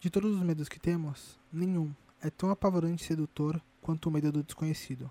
De 0.00 0.08
todos 0.10 0.32
os 0.32 0.42
medos 0.44 0.68
que 0.68 0.78
temos, 0.78 1.36
nenhum 1.52 1.92
é 2.22 2.30
tão 2.30 2.50
apavorante 2.50 3.02
e 3.02 3.06
sedutor 3.06 3.60
quanto 3.80 4.08
o 4.08 4.12
medo 4.12 4.30
do 4.30 4.44
desconhecido. 4.44 5.10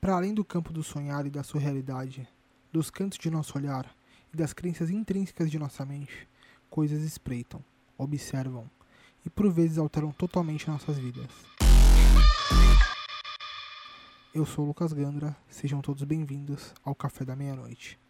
Para 0.00 0.14
além 0.14 0.32
do 0.32 0.44
campo 0.44 0.72
do 0.72 0.84
sonhar 0.84 1.26
e 1.26 1.30
da 1.30 1.42
sua 1.42 1.60
realidade, 1.60 2.28
dos 2.72 2.90
cantos 2.90 3.18
de 3.18 3.28
nosso 3.28 3.58
olhar 3.58 3.92
e 4.32 4.36
das 4.36 4.52
crenças 4.52 4.88
intrínsecas 4.88 5.50
de 5.50 5.58
nossa 5.58 5.84
mente, 5.84 6.28
coisas 6.70 7.02
espreitam, 7.02 7.64
observam 7.98 8.70
e 9.26 9.30
por 9.30 9.50
vezes 9.50 9.78
alteram 9.78 10.12
totalmente 10.12 10.68
nossas 10.68 10.96
vidas. 10.96 11.26
Eu 14.32 14.46
sou 14.46 14.64
Lucas 14.64 14.92
Gandra, 14.92 15.36
sejam 15.48 15.80
todos 15.80 16.04
bem-vindos 16.04 16.72
ao 16.84 16.94
Café 16.94 17.24
da 17.24 17.34
Meia-Noite. 17.34 18.03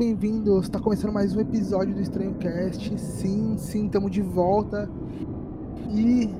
Bem-vindos. 0.00 0.62
Está 0.62 0.80
começando 0.80 1.12
mais 1.12 1.36
um 1.36 1.40
episódio 1.40 1.94
do 1.94 2.00
Estranho 2.00 2.32
Cast. 2.36 2.98
Sim, 2.98 3.58
sim, 3.58 3.84
estamos 3.84 4.10
de 4.10 4.22
volta. 4.22 4.88
E 5.90 6.34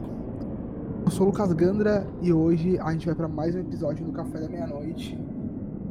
eu 1.05 1.11
sou 1.11 1.27
o 1.27 1.31
Lucas 1.31 1.53
Gandra 1.53 2.07
e 2.23 2.33
hoje 2.33 2.79
a 2.79 2.91
gente 2.91 3.05
vai 3.05 3.15
para 3.15 3.29
mais 3.29 3.55
um 3.55 3.59
episódio 3.59 4.03
do 4.03 4.13
Café 4.13 4.41
da 4.41 4.49
Meia-Noite. 4.49 5.19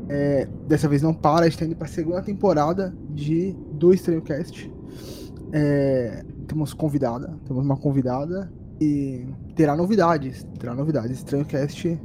É, 0.07 0.49
dessa 0.67 0.87
vez 0.87 1.03
não 1.03 1.13
para, 1.13 1.41
a 1.41 1.43
gente 1.43 1.53
está 1.53 1.65
indo 1.67 1.75
para 1.75 1.85
a 1.85 1.91
segunda 1.91 2.23
temporada 2.23 2.91
de 3.11 3.55
do 3.73 3.93
Estranho 3.93 4.23
Cast. 4.23 4.73
É, 5.51 6.25
temos 6.47 6.73
convidada, 6.73 7.37
temos 7.45 7.63
uma 7.63 7.77
convidada 7.77 8.51
e 8.81 9.27
terá 9.55 9.77
novidades. 9.77 10.43
Terá 10.57 10.73
novidades. 10.73 11.17
Estranho 11.17 11.45
Cast 11.45 12.01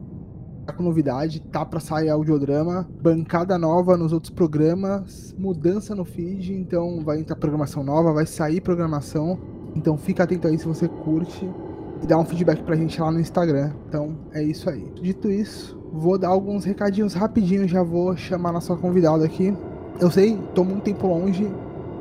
tá 0.65 0.73
com 0.73 0.83
novidade, 0.83 1.41
tá 1.41 1.65
para 1.65 1.81
sair 1.81 2.09
audiodrama, 2.09 2.89
bancada 3.03 3.59
nova 3.59 3.97
nos 3.97 4.13
outros 4.13 4.31
programas, 4.31 5.35
mudança 5.39 5.95
no 5.95 6.05
feed, 6.05 6.53
então 6.53 7.05
vai 7.05 7.21
entrar 7.21 7.37
programação 7.37 7.85
nova, 7.85 8.13
vai 8.13 8.27
sair 8.27 8.61
programação. 8.61 9.39
Então 9.77 9.97
fica 9.97 10.25
atento 10.25 10.47
aí 10.49 10.59
se 10.59 10.67
você 10.67 10.89
curte 10.89 11.49
e 12.03 12.07
dá 12.07 12.19
um 12.19 12.25
feedback 12.25 12.63
pra 12.63 12.77
gente 12.77 13.01
lá 13.01 13.11
no 13.11 13.21
Instagram. 13.21 13.73
Então 13.89 14.17
é 14.33 14.43
isso 14.43 14.69
aí. 14.71 14.87
Dito 15.01 15.31
isso, 15.31 15.79
vou 15.93 16.19
dar 16.19 16.29
alguns 16.29 16.65
recadinhos 16.65 17.15
rapidinho, 17.15 17.69
já 17.69 17.83
vou 17.83 18.17
chamar 18.17 18.53
nossa 18.53 18.75
convidada 18.77 19.25
aqui. 19.25 19.57
Eu 20.01 20.11
sei, 20.11 20.37
tô 20.55 20.65
muito 20.65 20.83
tempo 20.83 21.07
longe, 21.07 21.49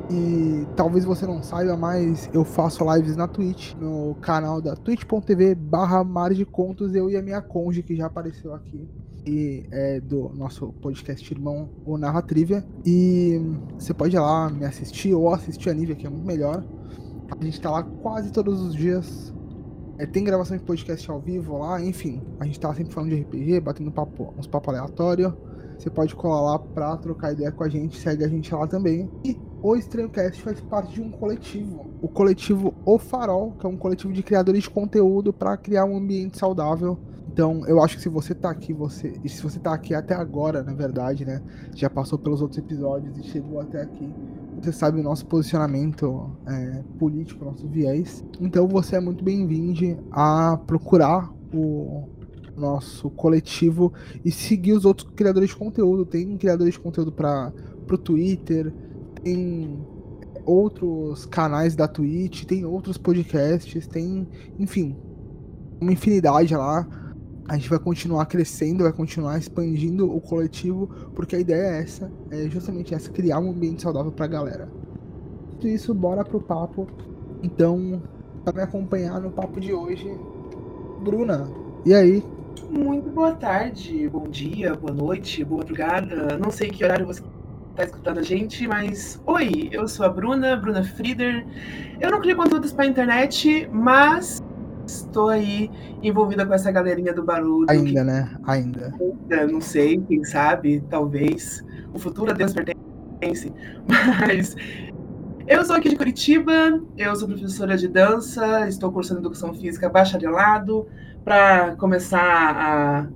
e 0.10 0.68
talvez 0.76 1.06
você 1.06 1.26
não 1.26 1.42
saiba, 1.42 1.78
mas 1.78 2.30
eu 2.34 2.44
faço 2.44 2.84
lives 2.94 3.16
na 3.16 3.28
Twitch, 3.28 3.74
no 3.76 4.16
canal 4.16 4.62
da 4.62 4.76
twitch.tv 4.76 5.56
barra 5.56 6.04
de 6.30 6.46
Contos, 6.46 6.94
eu 6.94 7.10
e 7.10 7.16
a 7.16 7.22
minha 7.22 7.42
conge, 7.42 7.82
que 7.82 7.96
já 7.96 8.08
apareceu 8.08 8.54
aqui. 8.54 8.88
E 9.26 9.66
é 9.72 10.02
do 10.02 10.30
nosso 10.36 10.74
podcast 10.82 11.34
irmão, 11.34 11.70
o 11.86 11.98
Narra 11.98 12.22
Trivia. 12.22 12.66
E 12.86 13.42
você 13.80 13.94
pode 13.94 14.16
ir 14.16 14.20
lá 14.20 14.50
me 14.50 14.66
assistir 14.66 15.14
ou 15.14 15.34
assistir 15.34 15.70
a 15.70 15.74
Nívia, 15.74 15.96
que 15.96 16.06
é 16.06 16.10
muito 16.10 16.26
melhor. 16.26 16.64
A 17.40 17.44
gente 17.44 17.62
tá 17.62 17.72
lá 17.72 17.84
quase 17.84 18.32
todos 18.32 18.62
os 18.62 18.76
dias. 18.76 19.34
É, 19.98 20.06
tem 20.06 20.26
gravação 20.26 20.58
de 20.58 20.64
podcast 20.64 21.10
ao 21.10 21.22
vivo 21.22 21.58
lá, 21.58 21.82
enfim. 21.82 22.22
A 22.38 22.46
gente 22.46 22.60
tá 22.60 22.74
sempre 22.74 22.94
falando 22.94 23.12
de 23.12 23.22
RPG, 23.22 23.62
batendo 23.62 23.92
papo, 23.92 24.34
uns 24.38 24.48
papos 24.48 24.74
aleatórios. 24.74 25.32
Você 25.78 25.90
pode 25.90 26.14
colar 26.16 26.42
lá 26.42 26.60
pra 26.60 26.98
trocar 26.98 27.32
ideia 27.32 27.52
com 27.52 27.64
a 27.64 27.70
gente, 27.70 27.98
segue 27.98 28.26
a 28.26 28.28
gente 28.28 28.54
lá 28.54 28.68
também. 28.68 29.10
E 29.24 29.38
o 29.64 29.78
Estranhocast 29.78 30.42
faz 30.42 30.60
parte 30.60 30.96
de 30.96 31.02
um 31.02 31.10
coletivo, 31.10 31.86
o 32.02 32.10
coletivo 32.10 32.74
O 32.86 33.00
Farol, 33.00 33.54
que 33.54 33.66
é 33.66 33.70
um 33.70 33.78
coletivo 33.78 34.12
de 34.12 34.22
criadores 34.22 34.64
de 34.64 34.70
conteúdo 34.70 35.32
para 35.32 35.56
criar 35.56 35.86
um 35.86 35.96
ambiente 35.96 36.38
saudável. 36.38 37.00
Então, 37.32 37.66
eu 37.66 37.82
acho 37.82 37.96
que 37.96 38.04
se 38.04 38.10
você 38.10 38.36
tá 38.36 38.50
aqui, 38.50 38.74
você. 38.74 39.14
Se 39.26 39.42
você 39.42 39.60
tá 39.60 39.74
aqui 39.74 39.96
até 39.96 40.14
agora, 40.14 40.62
na 40.62 40.74
verdade, 40.74 41.26
né? 41.26 41.42
Já 41.74 41.90
passou 41.90 42.20
pelos 42.20 42.42
outros 42.42 42.60
episódios 42.60 43.18
e 43.18 43.24
chegou 43.24 43.62
até 43.62 43.82
aqui. 43.82 44.14
Você 44.62 44.74
sabe 44.74 45.00
o 45.00 45.04
nosso 45.04 45.26
posicionamento 45.26 46.30
é, 46.46 46.84
político, 47.00 47.46
nosso 47.46 47.66
viés. 47.66 48.24
Então 48.42 48.68
você 48.68 48.98
é 48.98 49.00
muito 49.00 49.24
bem-vindo 49.24 49.98
a 50.12 50.58
procurar 50.68 51.32
o 51.54 52.10
nosso 52.56 53.10
coletivo 53.10 53.94
e 54.24 54.30
seguir 54.30 54.74
os 54.74 54.84
outros 54.84 55.10
criadores 55.16 55.50
de 55.50 55.56
conteúdo. 55.56 56.06
Tem 56.06 56.38
criadores 56.38 56.74
de 56.74 56.80
conteúdo 56.82 57.14
para 57.14 57.52
o 57.90 57.98
Twitter, 57.98 58.72
tem 59.24 59.80
outros 60.46 61.26
canais 61.26 61.76
da 61.76 61.88
Twitch, 61.88 62.46
tem 62.46 62.66
outros 62.66 62.98
podcasts, 62.98 63.88
tem, 63.88 64.28
enfim, 64.60 64.96
uma 65.80 65.92
infinidade 65.92 66.56
lá. 66.56 66.88
A 67.48 67.56
gente 67.56 67.70
vai 67.70 67.80
continuar 67.80 68.26
crescendo, 68.26 68.84
vai 68.84 68.94
continuar 68.94 69.38
expandindo 69.38 70.10
o 70.10 70.22
coletivo, 70.22 70.88
porque 71.14 71.36
a 71.36 71.40
ideia 71.40 71.76
é 71.76 71.82
essa, 71.82 72.12
é 72.32 72.50
justamente 72.50 72.94
essa, 72.94 73.12
criar 73.12 73.40
um 73.40 73.52
ambiente 73.52 73.82
saudável 73.82 74.12
pra 74.12 74.28
galera. 74.28 74.70
Isso, 75.62 75.94
bora 75.94 76.24
pro 76.24 76.42
papo. 76.42 76.88
Então, 77.42 78.02
para 78.44 78.54
me 78.54 78.62
acompanhar 78.62 79.20
no 79.22 79.32
papo 79.32 79.60
de 79.60 79.74
hoje, 79.74 80.18
Bruna, 81.04 81.50
e 81.86 81.94
aí? 81.94 82.24
Muito 82.70 83.10
boa 83.10 83.34
tarde, 83.34 84.08
bom 84.10 84.28
dia, 84.30 84.74
boa 84.76 84.94
noite, 84.94 85.44
boa 85.44 85.60
madrugada. 85.60 86.38
Não 86.38 86.50
sei 86.50 86.70
que 86.70 86.84
horário 86.84 87.06
você 87.06 87.22
tá 87.76 87.84
escutando 87.84 88.20
a 88.20 88.24
gente, 88.24 88.68
mas 88.68 89.22
oi, 89.26 89.70
eu 89.72 89.88
sou 89.88 90.06
a 90.06 90.10
Bruna, 90.10 90.56
Bruna 90.56 90.84
Frieder. 90.84 91.46
Eu 92.00 92.12
não 92.12 92.22
crio 92.22 92.36
conteúdos 92.36 92.72
para 92.72 92.86
internet, 92.86 93.68
mas 93.72 94.42
estou 94.86 95.30
aí 95.30 95.72
envolvida 96.02 96.46
com 96.46 96.54
essa 96.54 96.72
galerinha 96.72 97.14
do 97.14 97.24
barulho. 97.24 97.70
Ainda, 97.70 97.90
que... 97.90 98.04
né? 98.04 98.38
Ainda. 98.46 98.94
Ainda, 99.00 99.48
não 99.48 99.62
sei, 99.62 100.00
quem 100.08 100.24
sabe, 100.24 100.84
talvez. 100.90 101.64
O 101.94 102.00
futuro 102.00 102.32
a 102.32 102.34
Deus 102.34 102.54
pertence. 102.54 103.52
Mas 104.20 104.56
eu 105.48 105.64
sou 105.66 105.76
aqui 105.76 105.90
de 105.90 105.96
Curitiba, 105.96 106.82
eu 106.98 107.16
sou 107.16 107.28
professora 107.28 107.78
de 107.78 107.88
dança, 107.88 108.68
estou 108.68 108.92
cursando 108.92 109.22
educação 109.22 109.54
física 109.54 109.90
bacharelado 109.90 110.88
para 111.24 111.76
começar 111.78 112.20
a 112.20 113.08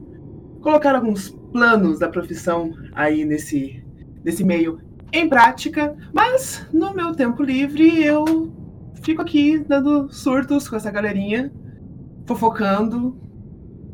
colocar 0.61 0.95
alguns 0.95 1.29
planos 1.51 1.99
da 1.99 2.09
profissão 2.09 2.71
aí 2.93 3.25
nesse 3.25 3.83
desse 4.27 4.43
meio 4.43 4.79
em 5.13 5.29
prática, 5.29 5.95
mas 6.11 6.67
no 6.73 6.93
meu 6.93 7.15
tempo 7.15 7.41
livre 7.41 8.03
eu 8.03 8.51
fico 9.01 9.21
aqui 9.21 9.57
dando 9.57 10.11
surtos 10.11 10.67
com 10.67 10.75
essa 10.75 10.91
galerinha, 10.91 11.49
fofocando, 12.25 13.15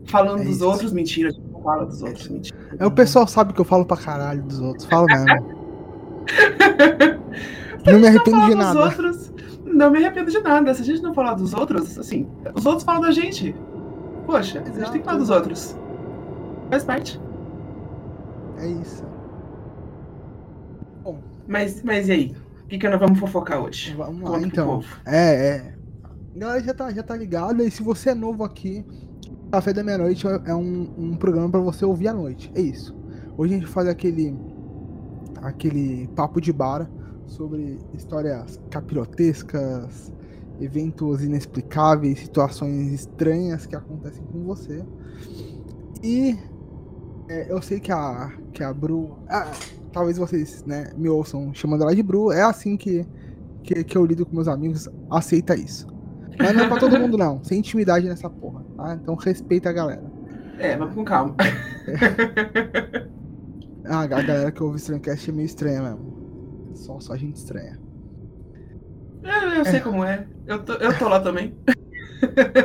falando 0.05 0.41
é 0.41 0.45
dos 0.45 0.63
outros, 0.63 0.91
mentira, 0.91 1.29
não 1.51 1.61
fala 1.61 1.85
dos 1.85 2.01
outros, 2.01 2.27
mentira. 2.29 2.57
É, 2.79 2.85
o 2.88 2.89
pessoal 2.89 3.27
sabe 3.27 3.53
que 3.53 3.61
eu 3.61 3.66
falo 3.66 3.85
pra 3.85 3.95
caralho 3.95 4.41
dos 4.41 4.59
outros, 4.59 4.85
falo 4.85 5.05
mesmo. 5.05 5.27
não 7.85 8.00
me 8.00 8.07
arrependo 8.07 8.45
de 8.47 8.55
nada. 8.55 8.85
Outros, 8.85 9.31
não 9.63 9.91
me 9.91 10.00
arrependo 10.00 10.31
de 10.31 10.39
nada. 10.39 10.73
Se 10.73 10.81
a 10.81 10.85
gente 10.85 11.03
não 11.03 11.13
falar 11.13 11.35
dos 11.35 11.53
outros, 11.53 12.00
assim, 12.00 12.27
os 12.55 12.65
outros 12.65 12.83
falam 12.83 13.01
da 13.01 13.11
gente. 13.11 13.55
Poxa, 14.25 14.57
Exato. 14.57 14.71
a 14.71 14.80
gente 14.80 14.91
tem 14.94 15.01
que 15.01 15.06
falar 15.06 15.19
dos 15.19 15.30
outros. 15.30 15.77
Faz 16.71 16.83
parte. 16.83 17.21
É 18.57 18.68
isso. 18.68 19.13
Mas, 21.48 21.84
mas 21.84 22.07
e 22.07 22.12
aí? 22.12 22.36
O 22.63 22.68
que, 22.68 22.78
que 22.78 22.90
nós 22.90 23.00
vamos 23.00 23.19
fofocar 23.19 23.62
hoje? 23.62 23.94
Vamos 23.95 24.22
lá, 24.22 24.38
Conta 24.38 24.48
então. 24.48 24.84
É, 25.06 25.48
é. 25.48 25.75
Galera 26.36 26.63
já 26.63 26.74
tá, 26.74 26.92
já 26.92 27.04
tá 27.04 27.16
ligada. 27.16 27.63
E 27.63 27.69
se 27.69 27.84
você 27.84 28.10
é 28.10 28.16
novo 28.16 28.44
aqui, 28.44 28.86
Café 29.51 29.72
da 29.74 29.84
Meia-Noite 29.84 30.25
é 30.45 30.56
um, 30.56 30.92
um 30.98 31.16
programa 31.16 31.50
para 31.50 31.60
você 31.60 31.86
ouvir 31.86 32.07
à 32.07 32.13
noite. 32.13 32.51
É 32.56 32.62
isso. 32.62 32.95
Hoje 33.38 33.54
a 33.54 33.57
gente 33.57 33.69
faz 33.69 33.88
aquele. 33.88 34.36
aquele 35.42 36.07
papo 36.16 36.42
de 36.42 36.51
bar 36.51 36.90
sobre 37.28 37.80
histórias 37.94 38.60
capirotescas, 38.69 40.12
eventos 40.60 41.24
inexplicáveis, 41.24 42.19
situações 42.19 42.92
estranhas 42.92 43.66
que 43.66 43.75
acontecem 43.75 44.24
com 44.25 44.44
você. 44.44 44.84
E 46.01 46.38
é, 47.30 47.51
eu 47.51 47.62
sei 47.62 47.80
que 47.80 47.92
a, 47.92 48.31
que 48.51 48.63
a 48.63 48.74
Bru. 48.74 49.18
Ah, 49.30 49.51
talvez 49.94 50.18
vocês 50.18 50.63
né, 50.66 50.92
me 50.98 51.07
ouçam 51.07 51.54
chamando 51.54 51.84
ela 51.84 51.95
de 51.95 52.04
Bru, 52.04 52.31
é 52.31 52.42
assim 52.42 52.75
que, 52.75 53.06
que, 53.63 53.84
que 53.84 53.98
eu 53.98 54.06
lido 54.06 54.25
com 54.25 54.36
meus 54.36 54.48
amigos, 54.48 54.90
aceita 55.10 55.56
isso. 55.56 55.88
Mas 56.38 56.56
não 56.56 56.66
é 56.66 56.68
pra 56.68 56.80
todo 56.80 57.00
mundo, 57.00 57.18
não. 57.18 57.44
Sem 57.44 57.60
intimidade 57.60 58.07
nessa 58.07 58.30
porra, 58.30 58.66
tá? 58.75 58.98
Então 59.01 59.16
respeita 59.16 59.69
a 59.69 59.74
galera. 59.74 60.04
É, 60.57 60.75
vamos 60.75 60.95
com 60.95 61.06
calma. 61.06 61.36
Ah, 63.86 64.01
a 64.01 64.07
galera 64.07 64.50
que 64.50 64.63
ouve 64.63 64.75
o 64.75 64.78
Strandcast 64.78 65.30
é 65.30 65.34
meio 65.34 65.45
estranha 65.45 65.81
mesmo. 65.81 66.72
Só, 66.74 67.00
só 67.01 67.18
gente 67.18 67.36
estranha. 67.36 67.78
É, 69.24 69.60
eu 69.60 69.66
sei 69.66 69.81
como 69.81 70.04
é. 70.04 70.25
Eu 70.48 70.63
tô, 70.63 70.74
eu 70.74 70.98
tô 70.98 71.10
lá 71.10 71.19
também. 71.19 71.54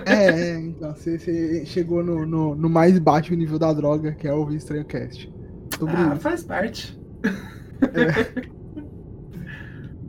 É, 0.07 0.31
é 0.31 0.61
então, 0.61 0.95
você, 0.95 1.19
você 1.19 1.67
chegou 1.67 2.05
no, 2.05 2.25
no, 2.25 2.55
no, 2.55 2.71
mais 2.71 2.99
baixo 2.99 3.35
nível 3.35 3.59
da 3.59 3.73
droga, 3.73 4.13
que 4.13 4.29
é 4.29 4.33
ouvir 4.33 4.57
Estranho 4.57 4.85
Cast. 4.85 5.33
Sobre 5.77 5.97
ah, 5.97 6.13
isso. 6.13 6.21
faz 6.21 6.45
parte. 6.45 6.98
É. 7.25 8.49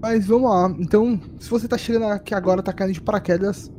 Mas 0.01 0.25
vamos 0.27 0.49
lá. 0.49 0.73
Então, 0.79 1.19
se 1.39 1.49
você 1.49 1.67
tá 1.67 1.77
chegando 1.77 2.05
aqui 2.05 2.33
agora, 2.33 2.63
tá 2.63 2.71
caindo 2.71 2.93
de 2.93 3.01
paraquedas, 3.01 3.71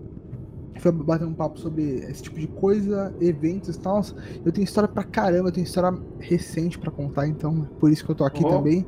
foi 0.79 0.93
bater 0.93 1.27
um 1.27 1.35
papo 1.35 1.59
sobre 1.59 1.83
esse 2.11 2.23
tipo 2.23 2.39
de 2.39 2.47
coisa, 2.47 3.15
eventos 3.21 3.77
e 3.77 3.79
tal. 3.79 4.03
Eu 4.45 4.53
tenho 4.53 4.65
história 4.65 4.89
pra 4.89 5.05
caramba, 5.05 5.49
eu 5.49 5.53
tenho 5.53 5.65
história 5.65 5.97
recente 6.19 6.79
pra 6.79 6.91
contar, 6.91 7.27
então 7.27 7.69
por 7.79 7.91
isso 7.91 8.05
que 8.05 8.11
eu 8.11 8.15
tô 8.15 8.25
aqui 8.25 8.45
Opa! 8.45 8.57
também. 8.57 8.85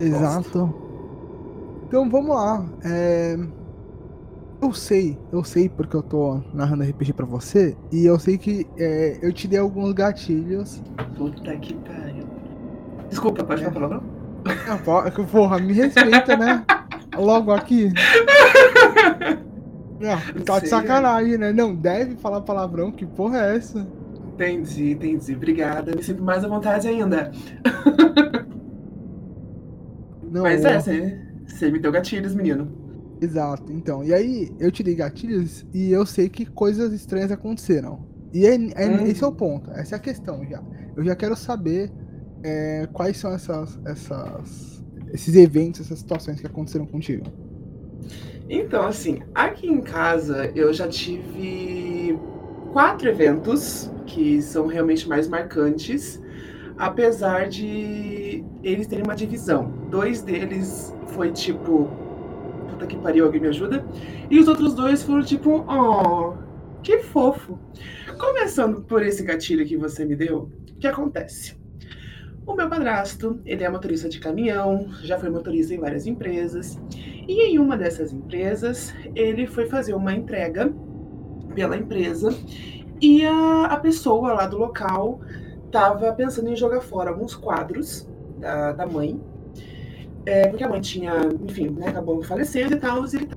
Exato. 0.00 0.74
Então 1.86 2.08
vamos 2.10 2.34
lá. 2.34 2.66
É... 2.84 3.38
Eu 4.62 4.72
sei, 4.72 5.18
eu 5.30 5.44
sei 5.44 5.68
porque 5.68 5.94
eu 5.94 6.02
tô 6.02 6.40
narrando 6.54 6.84
RPG 6.84 7.12
pra 7.12 7.26
você, 7.26 7.76
e 7.92 8.06
eu 8.06 8.18
sei 8.18 8.38
que 8.38 8.66
é, 8.78 9.18
eu 9.20 9.30
te 9.30 9.46
dei 9.46 9.58
alguns 9.58 9.92
gatilhos. 9.92 10.82
Puta 11.18 11.54
que 11.58 11.74
pariu. 11.74 12.03
Desculpa, 13.08 13.44
pode 13.44 13.62
é. 13.62 13.70
falar 13.70 13.88
palavrão? 13.88 14.02
Não, 14.66 15.26
porra, 15.26 15.58
me 15.58 15.72
respeita, 15.72 16.36
né? 16.36 16.64
Logo 17.16 17.52
aqui. 17.52 17.92
Não, 20.00 20.18
tá 20.44 20.58
de 20.58 20.68
sacanagem, 20.68 21.38
né? 21.38 21.52
Não 21.52 21.74
deve 21.74 22.16
falar 22.16 22.42
palavrão, 22.42 22.92
que 22.92 23.06
porra 23.06 23.38
é 23.38 23.56
essa? 23.56 23.86
Entendi, 24.34 24.92
entendi. 24.92 25.34
Obrigada. 25.34 25.94
Me 25.94 26.02
sinto 26.02 26.22
mais 26.22 26.44
à 26.44 26.48
vontade 26.48 26.88
ainda. 26.88 27.30
Não, 30.30 30.42
Mas 30.42 30.64
é, 30.64 30.80
você, 30.80 31.20
você 31.46 31.70
me 31.70 31.78
deu 31.78 31.92
gatilhos, 31.92 32.34
menino. 32.34 32.68
Exato, 33.20 33.72
então. 33.72 34.02
E 34.02 34.12
aí, 34.12 34.52
eu 34.58 34.72
te 34.72 34.82
dei 34.82 34.96
gatilhos 34.96 35.64
e 35.72 35.92
eu 35.92 36.04
sei 36.04 36.28
que 36.28 36.44
coisas 36.44 36.92
estranhas 36.92 37.30
aconteceram. 37.30 38.04
E 38.32 38.44
é, 38.44 38.54
é, 38.54 38.88
hum. 38.88 39.06
esse 39.06 39.22
é 39.22 39.26
o 39.26 39.30
ponto, 39.30 39.70
essa 39.70 39.94
é 39.94 39.96
a 39.96 40.00
questão 40.00 40.44
já. 40.44 40.60
Eu 40.96 41.04
já 41.04 41.14
quero 41.14 41.36
saber 41.36 41.92
é, 42.44 42.86
quais 42.92 43.16
são 43.16 43.32
essas, 43.32 43.80
essas, 43.86 44.84
esses 45.12 45.34
eventos, 45.34 45.80
essas 45.80 45.98
situações 45.98 46.38
que 46.38 46.46
aconteceram 46.46 46.86
contigo. 46.86 47.24
Então, 48.48 48.86
assim, 48.86 49.22
aqui 49.34 49.66
em 49.66 49.80
casa 49.80 50.52
eu 50.54 50.72
já 50.72 50.86
tive 50.86 52.18
quatro 52.70 53.08
eventos 53.08 53.90
que 54.06 54.42
são 54.42 54.66
realmente 54.66 55.08
mais 55.08 55.26
marcantes, 55.26 56.20
apesar 56.76 57.48
de 57.48 58.44
eles 58.62 58.86
terem 58.86 59.04
uma 59.04 59.16
divisão. 59.16 59.72
Dois 59.90 60.20
deles 60.20 60.94
foi 61.06 61.32
tipo, 61.32 61.88
puta 62.68 62.86
que 62.86 62.98
pariu, 62.98 63.24
alguém 63.24 63.40
me 63.40 63.48
ajuda? 63.48 63.82
E 64.30 64.38
os 64.38 64.46
outros 64.46 64.74
dois 64.74 65.02
foram 65.02 65.22
tipo, 65.22 65.64
oh, 65.66 66.34
que 66.82 66.98
fofo. 66.98 67.58
Começando 68.18 68.82
por 68.82 69.02
esse 69.02 69.22
gatilho 69.22 69.64
que 69.64 69.78
você 69.78 70.04
me 70.04 70.14
deu, 70.14 70.50
o 70.70 70.78
que 70.78 70.86
acontece? 70.86 71.63
O 72.46 72.54
meu 72.54 72.68
padrasto, 72.68 73.40
ele 73.46 73.64
é 73.64 73.68
motorista 73.70 74.08
de 74.08 74.20
caminhão, 74.20 74.88
já 75.02 75.18
foi 75.18 75.30
motorista 75.30 75.72
em 75.74 75.78
várias 75.78 76.06
empresas, 76.06 76.78
e 77.26 77.42
em 77.42 77.58
uma 77.58 77.76
dessas 77.76 78.12
empresas, 78.12 78.94
ele 79.14 79.46
foi 79.46 79.66
fazer 79.66 79.94
uma 79.94 80.14
entrega 80.14 80.70
pela 81.54 81.76
empresa 81.76 82.36
e 83.00 83.24
a, 83.24 83.66
a 83.66 83.76
pessoa 83.78 84.34
lá 84.34 84.46
do 84.46 84.58
local 84.58 85.20
estava 85.66 86.12
pensando 86.12 86.48
em 86.48 86.56
jogar 86.56 86.80
fora 86.80 87.10
alguns 87.10 87.34
quadros 87.34 88.08
da, 88.38 88.72
da 88.72 88.86
mãe, 88.86 89.18
é, 90.26 90.48
porque 90.48 90.64
a 90.64 90.68
mãe 90.68 90.80
tinha, 90.80 91.12
enfim, 91.42 91.70
né, 91.70 91.88
acabou 91.88 92.22
falecendo 92.22 92.74
e 92.74 92.78
tal, 92.78 93.04
e 93.06 93.16
ele 93.16 93.28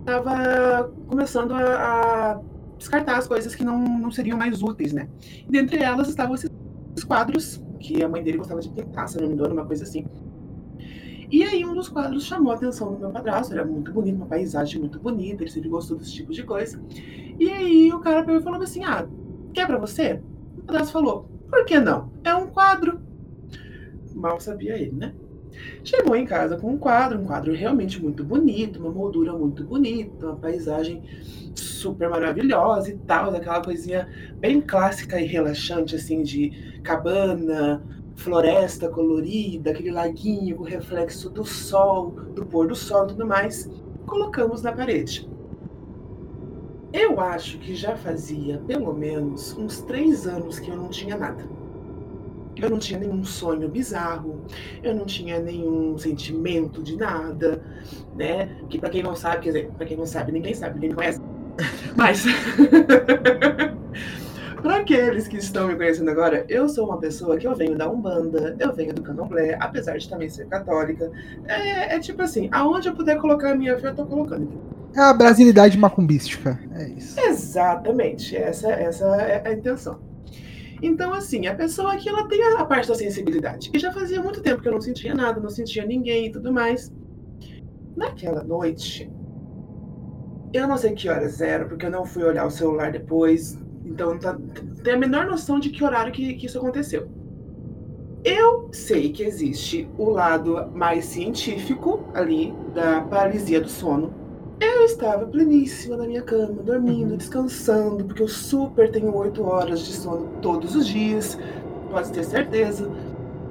estava 0.00 0.90
começando 1.06 1.52
a, 1.52 1.60
a, 2.32 2.40
descartar 2.78 3.18
as 3.18 3.26
coisas 3.26 3.54
que 3.54 3.64
não, 3.64 3.78
não 3.78 4.10
seriam 4.10 4.38
mais 4.38 4.62
úteis, 4.62 4.92
né? 4.92 5.08
E 5.46 5.50
dentre 5.50 5.82
elas 5.82 6.08
estavam 6.08 6.34
esses 6.34 6.50
quadros 7.06 7.62
que 7.78 8.02
a 8.02 8.08
mãe 8.08 8.22
dele 8.22 8.38
gostava 8.38 8.60
de 8.60 8.68
pintar, 8.68 9.08
se 9.08 9.20
não 9.20 9.28
me 9.28 9.34
engano, 9.34 9.54
uma 9.54 9.64
coisa 9.64 9.84
assim. 9.84 10.04
E 11.30 11.42
aí 11.42 11.64
um 11.64 11.74
dos 11.74 11.88
quadros 11.88 12.24
chamou 12.24 12.52
a 12.52 12.56
atenção 12.56 12.92
do 12.94 12.98
meu 12.98 13.10
padrasto, 13.10 13.52
era 13.52 13.64
muito 13.64 13.92
bonito, 13.92 14.16
uma 14.16 14.26
paisagem 14.26 14.80
muito 14.80 14.98
bonita, 14.98 15.42
ele 15.42 15.50
sempre 15.50 15.68
gostou 15.68 15.96
desse 15.96 16.12
tipo 16.12 16.32
de 16.32 16.42
coisa. 16.42 16.80
E 17.38 17.50
aí 17.50 17.92
o 17.92 18.00
cara 18.00 18.22
pegou 18.24 18.40
e 18.40 18.42
falou 18.42 18.62
assim, 18.62 18.82
ah, 18.84 19.06
quer 19.52 19.66
pra 19.66 19.78
você? 19.78 20.22
O 20.56 20.62
padrasto 20.62 20.92
falou, 20.92 21.28
por 21.50 21.64
que 21.66 21.78
não? 21.78 22.10
É 22.24 22.34
um 22.34 22.46
quadro. 22.46 23.00
Mal 24.14 24.40
sabia 24.40 24.76
ele, 24.78 24.92
né? 24.92 25.14
Chegou 25.84 26.14
em 26.14 26.24
casa 26.24 26.56
com 26.56 26.72
um 26.72 26.78
quadro, 26.78 27.18
um 27.20 27.24
quadro 27.24 27.52
realmente 27.52 28.02
muito 28.02 28.24
bonito, 28.24 28.78
uma 28.78 28.90
moldura 28.90 29.32
muito 29.32 29.64
bonita, 29.64 30.26
uma 30.26 30.36
paisagem 30.36 31.02
super 31.54 32.08
maravilhosa 32.08 32.90
e 32.90 32.96
tal, 32.98 33.34
aquela 33.34 33.62
coisinha 33.62 34.08
bem 34.38 34.60
clássica 34.60 35.20
e 35.20 35.26
relaxante, 35.26 35.96
assim, 35.96 36.22
de 36.22 36.80
cabana, 36.82 37.82
floresta 38.16 38.88
colorida, 38.88 39.70
aquele 39.70 39.90
laguinho 39.90 40.56
com 40.56 40.64
reflexo 40.64 41.30
do 41.30 41.44
sol, 41.44 42.10
do 42.34 42.44
pôr 42.44 42.66
do 42.66 42.74
sol 42.74 43.04
e 43.04 43.08
tudo 43.08 43.26
mais, 43.26 43.70
colocamos 44.06 44.62
na 44.62 44.72
parede. 44.72 45.28
Eu 46.92 47.20
acho 47.20 47.58
que 47.58 47.74
já 47.74 47.96
fazia 47.96 48.58
pelo 48.66 48.92
menos 48.94 49.56
uns 49.56 49.82
três 49.82 50.26
anos 50.26 50.58
que 50.58 50.70
eu 50.70 50.76
não 50.76 50.88
tinha 50.88 51.16
nada. 51.16 51.57
Eu 52.60 52.70
não 52.70 52.78
tinha 52.78 52.98
nenhum 52.98 53.24
sonho 53.24 53.68
bizarro, 53.68 54.44
eu 54.82 54.94
não 54.94 55.04
tinha 55.04 55.38
nenhum 55.38 55.96
sentimento 55.96 56.82
de 56.82 56.96
nada, 56.96 57.62
né? 58.16 58.56
Que 58.68 58.78
para 58.78 58.90
quem 58.90 59.02
não 59.02 59.14
sabe, 59.14 59.42
quer 59.42 59.50
dizer, 59.50 59.70
para 59.76 59.86
quem 59.86 59.96
não 59.96 60.06
sabe, 60.06 60.32
ninguém 60.32 60.54
sabe, 60.54 60.74
ninguém 60.74 60.92
conhece. 60.92 61.20
Mas 61.96 62.24
para 64.62 64.76
aqueles 64.76 65.28
que 65.28 65.36
estão 65.36 65.68
me 65.68 65.76
conhecendo 65.76 66.10
agora, 66.10 66.44
eu 66.48 66.68
sou 66.68 66.86
uma 66.86 66.98
pessoa 66.98 67.36
que 67.36 67.46
eu 67.46 67.54
venho 67.54 67.76
da 67.76 67.88
Umbanda, 67.88 68.56
eu 68.58 68.72
venho 68.72 68.92
do 68.92 69.02
Candomblé, 69.02 69.56
apesar 69.60 69.96
de 69.96 70.08
também 70.08 70.28
ser 70.28 70.46
católica. 70.46 71.10
É, 71.46 71.94
é 71.94 72.00
tipo 72.00 72.22
assim, 72.22 72.48
aonde 72.52 72.88
eu 72.88 72.94
puder 72.94 73.18
colocar 73.18 73.52
a 73.52 73.54
minha 73.54 73.78
fé, 73.78 73.88
eu 73.88 73.94
tô 73.94 74.04
colocando. 74.04 74.48
É 74.96 75.00
a 75.00 75.12
brasilidade 75.12 75.78
macumbística, 75.78 76.58
é 76.74 76.88
isso. 76.88 77.20
Exatamente, 77.20 78.36
essa, 78.36 78.68
essa 78.68 79.06
é 79.16 79.46
a 79.46 79.52
intenção. 79.52 80.07
Então, 80.82 81.12
assim, 81.12 81.46
a 81.46 81.54
pessoa 81.54 81.92
aqui, 81.92 82.08
ela 82.08 82.26
tem 82.28 82.42
a 82.56 82.64
parte 82.64 82.88
da 82.88 82.94
sensibilidade. 82.94 83.70
E 83.74 83.78
já 83.78 83.92
fazia 83.92 84.22
muito 84.22 84.40
tempo 84.40 84.62
que 84.62 84.68
eu 84.68 84.72
não 84.72 84.80
sentia 84.80 85.14
nada, 85.14 85.40
não 85.40 85.50
sentia 85.50 85.84
ninguém 85.84 86.26
e 86.26 86.32
tudo 86.32 86.52
mais. 86.52 86.92
Naquela 87.96 88.44
noite, 88.44 89.10
eu 90.52 90.66
não 90.68 90.76
sei 90.76 90.94
que 90.94 91.08
horas 91.08 91.40
era, 91.40 91.64
porque 91.64 91.86
eu 91.86 91.90
não 91.90 92.04
fui 92.04 92.22
olhar 92.24 92.46
o 92.46 92.50
celular 92.50 92.92
depois. 92.92 93.58
Então, 93.84 94.18
tá, 94.18 94.38
tem 94.84 94.94
a 94.94 94.98
menor 94.98 95.26
noção 95.26 95.58
de 95.58 95.70
que 95.70 95.82
horário 95.82 96.12
que, 96.12 96.34
que 96.34 96.46
isso 96.46 96.58
aconteceu. 96.58 97.08
Eu 98.24 98.68
sei 98.72 99.12
que 99.12 99.22
existe 99.22 99.88
o 99.96 100.10
lado 100.10 100.70
mais 100.72 101.04
científico 101.04 102.08
ali 102.14 102.52
da 102.74 103.00
paralisia 103.02 103.60
do 103.60 103.68
sono, 103.68 104.12
eu 104.60 104.84
estava 104.84 105.26
pleníssima 105.26 105.96
na 105.96 106.06
minha 106.06 106.22
cama, 106.22 106.62
dormindo, 106.62 107.12
uhum. 107.12 107.16
descansando, 107.16 108.04
porque 108.04 108.22
eu 108.22 108.28
super 108.28 108.90
tenho 108.90 109.14
oito 109.16 109.44
horas 109.44 109.80
de 109.80 109.92
sono 109.92 110.28
todos 110.40 110.74
os 110.74 110.86
dias, 110.86 111.38
pode 111.90 112.12
ter 112.12 112.24
certeza. 112.24 112.90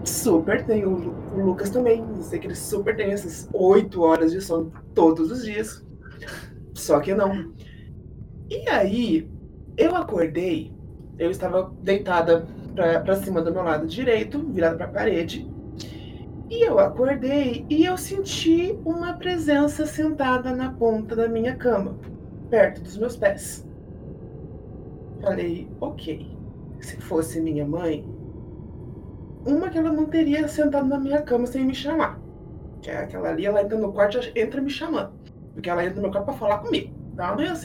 Super 0.04 0.66
tenho. 0.66 1.14
O 1.36 1.42
Lucas 1.42 1.70
também, 1.70 2.04
sei 2.22 2.40
que 2.40 2.48
ele 2.48 2.56
super 2.56 2.96
tem 2.96 3.12
essas 3.12 3.48
oito 3.54 4.02
horas 4.02 4.32
de 4.32 4.42
sono 4.42 4.72
todos 4.94 5.32
os 5.32 5.44
dias. 5.44 5.84
Só 6.74 7.00
que 7.00 7.14
não. 7.14 7.52
E 8.50 8.70
aí, 8.70 9.30
eu 9.76 9.96
acordei, 9.96 10.74
eu 11.20 11.30
estava 11.30 11.72
deitada 11.82 12.48
para 12.74 13.16
cima 13.16 13.42
do 13.42 13.52
meu 13.52 13.64
lado 13.64 13.88
direito, 13.88 14.40
virada 14.40 14.78
para 14.78 14.86
a 14.86 14.90
parede, 14.90 15.50
e 16.50 16.66
eu 16.66 16.80
acordei 16.80 17.66
e 17.70 17.86
eu 17.86 17.98
senti 17.98 18.78
uma 18.86 19.14
presença 19.14 19.86
sentada 19.86 20.56
na 20.56 20.72
ponta 20.72 21.16
da 21.16 21.28
minha 21.28 21.56
cama, 21.56 21.98
perto 22.50 22.82
dos 22.82 22.98
meus 22.98 23.18
pés. 23.18 23.68
Falei, 25.22 25.68
ok, 25.82 26.38
se 26.80 26.98
fosse 26.98 27.42
minha 27.42 27.66
mãe, 27.66 28.08
uma 29.46 29.70
que 29.70 29.78
ela 29.78 29.92
não 29.92 30.06
teria 30.06 30.48
sentado 30.48 30.88
na 30.88 31.00
minha 31.00 31.22
cama 31.22 31.46
sem 31.48 31.66
me 31.66 31.76
chamar. 31.76 32.20
Que 32.82 32.92
é 32.92 33.00
aquela 33.00 33.30
ali, 33.30 33.46
ela 33.46 33.62
entra 33.62 33.78
no 33.78 33.92
quarto 33.92 34.20
e 34.36 34.40
entra 34.40 34.62
me 34.62 34.70
chamando. 34.70 35.12
Porque 35.54 35.70
ela 35.70 35.84
entra 35.84 35.96
no 35.96 36.04
meu 36.04 36.12
quarto 36.12 36.26
pra 36.26 36.34
falar 36.36 36.60
comigo. 36.60 36.94
Ela 37.18 37.36
não 37.36 37.44
ia 37.44 37.56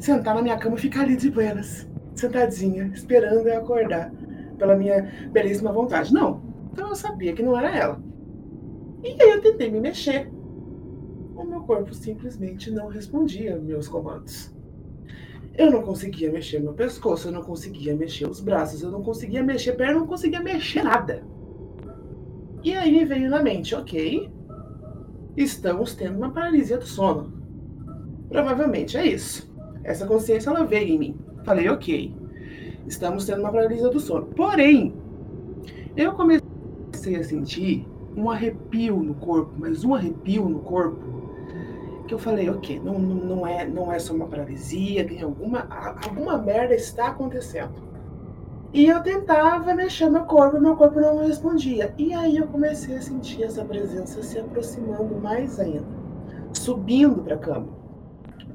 sentar 0.00 0.34
na 0.34 0.42
minha 0.42 0.58
cama 0.58 0.76
e 0.76 0.80
ficar 0.80 1.02
ali 1.02 1.16
de 1.16 1.30
buenas, 1.30 1.88
sentadinha, 2.14 2.90
esperando 2.92 3.46
eu 3.46 3.58
acordar 3.58 4.10
pela 4.58 4.74
minha 4.74 5.08
belíssima 5.30 5.72
vontade. 5.72 6.12
Não. 6.12 6.42
Então 6.72 6.88
eu 6.88 6.96
sabia 6.96 7.32
que 7.32 7.42
não 7.42 7.56
era 7.56 7.74
ela. 7.74 8.07
E 9.02 9.22
aí 9.22 9.30
eu 9.30 9.40
tentei 9.40 9.70
me 9.70 9.80
mexer. 9.80 10.30
O 11.36 11.44
meu 11.44 11.60
corpo 11.60 11.94
simplesmente 11.94 12.70
não 12.70 12.88
respondia 12.88 13.56
meus 13.56 13.86
comandos. 13.86 14.52
Eu 15.56 15.70
não 15.70 15.82
conseguia 15.82 16.30
mexer 16.30 16.60
meu 16.60 16.72
pescoço, 16.72 17.28
eu 17.28 17.32
não 17.32 17.42
conseguia 17.42 17.94
mexer 17.94 18.28
os 18.28 18.40
braços, 18.40 18.82
eu 18.82 18.90
não 18.90 19.02
conseguia 19.02 19.42
mexer 19.42 19.72
perna, 19.72 19.94
eu 19.94 20.00
não 20.00 20.06
conseguia 20.06 20.40
mexer 20.40 20.82
nada. 20.82 21.24
E 22.62 22.74
aí 22.74 22.92
me 22.92 23.04
veio 23.04 23.30
na 23.30 23.42
mente, 23.42 23.74
ok, 23.74 24.30
estamos 25.36 25.94
tendo 25.94 26.16
uma 26.16 26.30
paralisia 26.30 26.78
do 26.78 26.86
sono. 26.86 27.32
Provavelmente 28.28 28.96
é 28.96 29.06
isso. 29.06 29.52
Essa 29.84 30.06
consciência 30.06 30.50
ela 30.50 30.64
veio 30.64 30.88
em 30.88 30.98
mim. 30.98 31.18
Falei, 31.44 31.68
ok, 31.68 32.14
estamos 32.86 33.24
tendo 33.24 33.40
uma 33.40 33.50
paralisia 33.52 33.88
do 33.88 34.00
sono. 34.00 34.26
Porém, 34.26 34.94
eu 35.96 36.12
comecei 36.12 37.16
a 37.16 37.24
sentir 37.24 37.86
um 38.18 38.30
arrepio 38.30 38.96
no 38.96 39.14
corpo, 39.14 39.52
mas 39.56 39.84
um 39.84 39.94
arrepio 39.94 40.48
no 40.48 40.60
corpo 40.60 41.18
que 42.08 42.14
eu 42.14 42.18
falei, 42.18 42.48
ok, 42.48 42.80
não, 42.82 42.98
não, 42.98 43.46
é, 43.46 43.66
não 43.66 43.92
é 43.92 43.98
só 43.98 44.14
uma 44.14 44.26
paralisia, 44.26 45.06
tem 45.06 45.22
alguma, 45.22 45.68
alguma 46.02 46.38
merda 46.38 46.74
está 46.74 47.08
acontecendo. 47.08 47.86
E 48.72 48.86
eu 48.86 49.02
tentava 49.02 49.74
mexer 49.74 50.10
meu 50.10 50.24
corpo, 50.24 50.60
meu 50.60 50.74
corpo 50.74 51.00
não 51.00 51.26
respondia. 51.26 51.94
E 51.96 52.12
aí 52.14 52.38
eu 52.38 52.46
comecei 52.46 52.96
a 52.96 53.02
sentir 53.02 53.44
essa 53.44 53.64
presença 53.64 54.22
se 54.22 54.38
aproximando 54.38 55.14
mais 55.16 55.60
ainda, 55.60 55.86
subindo 56.52 57.22
para 57.22 57.34
a 57.34 57.38
cama, 57.38 57.68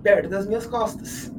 perto 0.01 0.29
das 0.29 0.47
minhas 0.47 0.65
costas. 0.65 1.31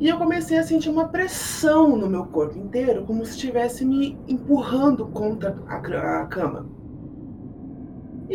E 0.00 0.08
eu 0.08 0.18
comecei 0.18 0.58
a 0.58 0.64
sentir 0.64 0.90
uma 0.90 1.08
pressão 1.08 1.96
no 1.96 2.08
meu 2.08 2.24
corpo 2.26 2.58
inteiro, 2.58 3.04
como 3.04 3.24
se 3.24 3.32
estivesse 3.32 3.84
me 3.84 4.18
empurrando 4.26 5.06
contra 5.06 5.56
a 5.68 6.26
cama. 6.26 6.66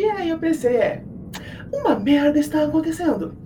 E 0.00 0.04
aí 0.06 0.30
eu 0.30 0.38
pensei, 0.38 0.76
é, 0.76 1.04
uma 1.70 1.94
merda 1.94 2.38
está 2.38 2.64
acontecendo. 2.64 3.36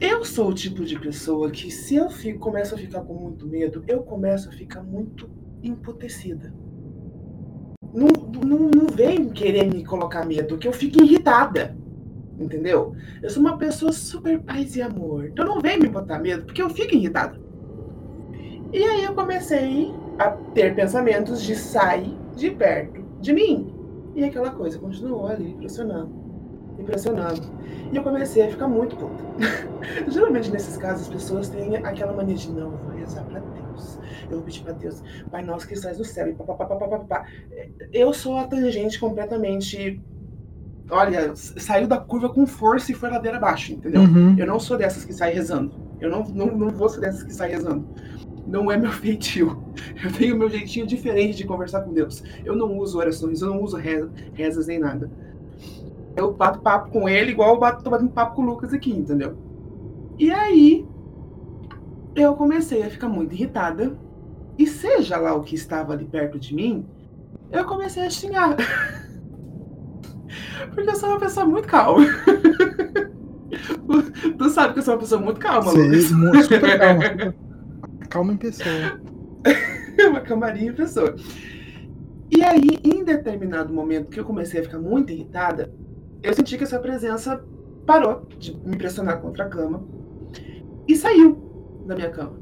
Eu 0.00 0.24
sou 0.24 0.50
o 0.50 0.54
tipo 0.54 0.84
de 0.84 0.96
pessoa 0.96 1.50
que, 1.50 1.68
se 1.68 1.96
eu 1.96 2.08
fico, 2.08 2.38
começo 2.38 2.76
a 2.76 2.78
ficar 2.78 3.00
com 3.00 3.14
muito 3.14 3.44
medo, 3.44 3.82
eu 3.88 4.04
começo 4.04 4.48
a 4.48 4.52
ficar 4.52 4.84
muito 4.84 5.28
emputecida. 5.64 6.54
Não, 7.92 8.06
não, 8.46 8.70
não 8.70 8.86
vem 8.86 9.28
querer 9.28 9.64
me 9.64 9.84
colocar 9.84 10.24
medo, 10.24 10.58
que 10.58 10.68
eu 10.68 10.72
fico 10.72 11.02
irritada. 11.02 11.76
Entendeu? 12.38 12.94
Eu 13.20 13.28
sou 13.28 13.42
uma 13.42 13.58
pessoa 13.58 13.92
super 13.92 14.40
paz 14.42 14.76
e 14.76 14.82
amor. 14.82 15.26
Então 15.26 15.44
não 15.44 15.60
vem 15.60 15.76
me 15.76 15.88
botar 15.88 16.20
medo, 16.20 16.44
porque 16.44 16.62
eu 16.62 16.70
fico 16.70 16.94
irritada. 16.94 17.36
E 18.72 18.80
aí 18.80 19.02
eu 19.02 19.12
comecei 19.12 19.92
a 20.20 20.30
ter 20.30 20.72
pensamentos 20.76 21.42
de 21.42 21.56
sai 21.56 22.16
de 22.36 22.52
perto 22.52 23.02
de 23.20 23.32
mim. 23.32 23.73
E 24.14 24.24
aquela 24.24 24.50
coisa 24.50 24.78
continuou 24.78 25.26
ali, 25.26 25.54
pressionando 25.54 26.24
impressionado. 26.78 27.40
E 27.92 27.96
eu 27.96 28.02
comecei 28.02 28.46
a 28.46 28.50
ficar 28.50 28.68
muito 28.68 28.96
puta. 28.96 29.22
Geralmente 30.10 30.50
nesses 30.50 30.76
casos 30.76 31.02
as 31.02 31.12
pessoas 31.12 31.48
têm 31.48 31.76
aquela 31.76 32.12
mania 32.12 32.34
de 32.34 32.50
não, 32.50 32.72
eu 32.72 32.78
vou 32.78 32.96
rezar 32.96 33.24
pra 33.24 33.40
Deus. 33.40 33.98
Eu 34.24 34.36
vou 34.36 34.42
pedir 34.42 34.62
pra 34.62 34.72
Deus, 34.72 35.02
Pai 35.30 35.42
nosso 35.42 35.66
que 35.66 35.74
estás 35.74 35.98
no 35.98 36.04
céu. 36.04 36.28
E 36.28 36.34
pá, 36.34 37.26
Eu 37.92 38.12
sou 38.12 38.38
a 38.38 38.44
tangente 38.44 38.98
completamente. 38.98 40.00
Olha, 40.90 41.34
saiu 41.34 41.86
da 41.86 41.96
curva 41.96 42.28
com 42.28 42.46
força 42.46 42.92
e 42.92 42.94
foi 42.94 43.08
ladeira 43.08 43.38
abaixo, 43.38 43.72
entendeu? 43.72 44.02
Uhum. 44.02 44.36
Eu 44.38 44.46
não 44.46 44.60
sou 44.60 44.76
dessas 44.76 45.04
que 45.04 45.14
saem 45.14 45.34
rezando. 45.34 45.72
Eu 45.98 46.10
não, 46.10 46.24
não, 46.24 46.46
não 46.46 46.70
vou 46.70 46.88
ser 46.88 47.00
dessas 47.00 47.22
que 47.22 47.32
saem 47.32 47.54
rezando. 47.54 47.88
Não 48.46 48.70
é 48.70 48.76
meu 48.76 48.92
feitio. 48.92 49.62
Eu 50.02 50.12
tenho 50.12 50.36
meu 50.36 50.50
jeitinho 50.50 50.86
diferente 50.86 51.36
de 51.36 51.44
conversar 51.44 51.82
com 51.82 51.92
Deus. 51.92 52.22
Eu 52.44 52.54
não 52.54 52.78
uso 52.78 52.98
orações, 52.98 53.40
eu 53.40 53.48
não 53.48 53.62
uso 53.62 53.76
rezas 53.76 54.66
nem 54.66 54.78
nada 54.78 55.10
eu 56.16 56.32
bato 56.32 56.60
papo 56.60 56.90
com 56.90 57.08
ele 57.08 57.32
igual 57.32 57.54
eu 57.54 57.60
bato, 57.60 57.82
tô 57.82 57.90
batendo 57.90 58.10
papo 58.10 58.36
com 58.36 58.42
o 58.42 58.46
Lucas 58.46 58.72
aqui, 58.72 58.90
entendeu? 58.90 59.36
E 60.18 60.30
aí 60.30 60.86
eu 62.14 62.34
comecei 62.34 62.82
a 62.82 62.90
ficar 62.90 63.08
muito 63.08 63.34
irritada. 63.34 63.96
E 64.56 64.68
seja 64.68 65.16
lá 65.16 65.34
o 65.34 65.42
que 65.42 65.56
estava 65.56 65.92
ali 65.92 66.04
perto 66.04 66.38
de 66.38 66.54
mim, 66.54 66.86
eu 67.50 67.64
comecei 67.64 68.06
a 68.06 68.10
xingar. 68.10 68.54
Porque 70.72 70.90
eu 70.90 70.94
sou 70.94 71.08
uma 71.08 71.18
pessoa 71.18 71.44
muito 71.44 71.66
calma. 71.66 72.06
tu 74.38 74.48
sabe 74.50 74.74
que 74.74 74.78
eu 74.78 74.84
sou 74.84 74.94
uma 74.94 75.00
pessoa 75.00 75.20
muito 75.20 75.40
calma, 75.40 75.72
Sim, 75.72 75.88
Lucas. 75.88 76.44
Super 76.44 76.78
calma. 76.78 77.34
calma 78.14 78.32
em 78.32 78.36
pessoa. 78.36 79.00
uma 80.08 80.20
camarinha 80.20 80.70
em 80.70 80.74
pessoa. 80.74 81.16
E 82.30 82.44
aí, 82.44 82.78
em 82.84 83.02
determinado 83.02 83.74
momento 83.74 84.08
que 84.08 84.20
eu 84.20 84.24
comecei 84.24 84.60
a 84.60 84.62
ficar 84.62 84.78
muito 84.78 85.12
irritada, 85.12 85.74
eu 86.22 86.32
senti 86.32 86.56
que 86.56 86.62
essa 86.62 86.78
presença 86.78 87.44
parou 87.84 88.24
de 88.38 88.56
me 88.64 88.76
pressionar 88.76 89.20
contra 89.20 89.46
a 89.46 89.48
cama 89.48 89.84
e 90.86 90.94
saiu 90.94 91.82
da 91.86 91.96
minha 91.96 92.08
cama. 92.08 92.38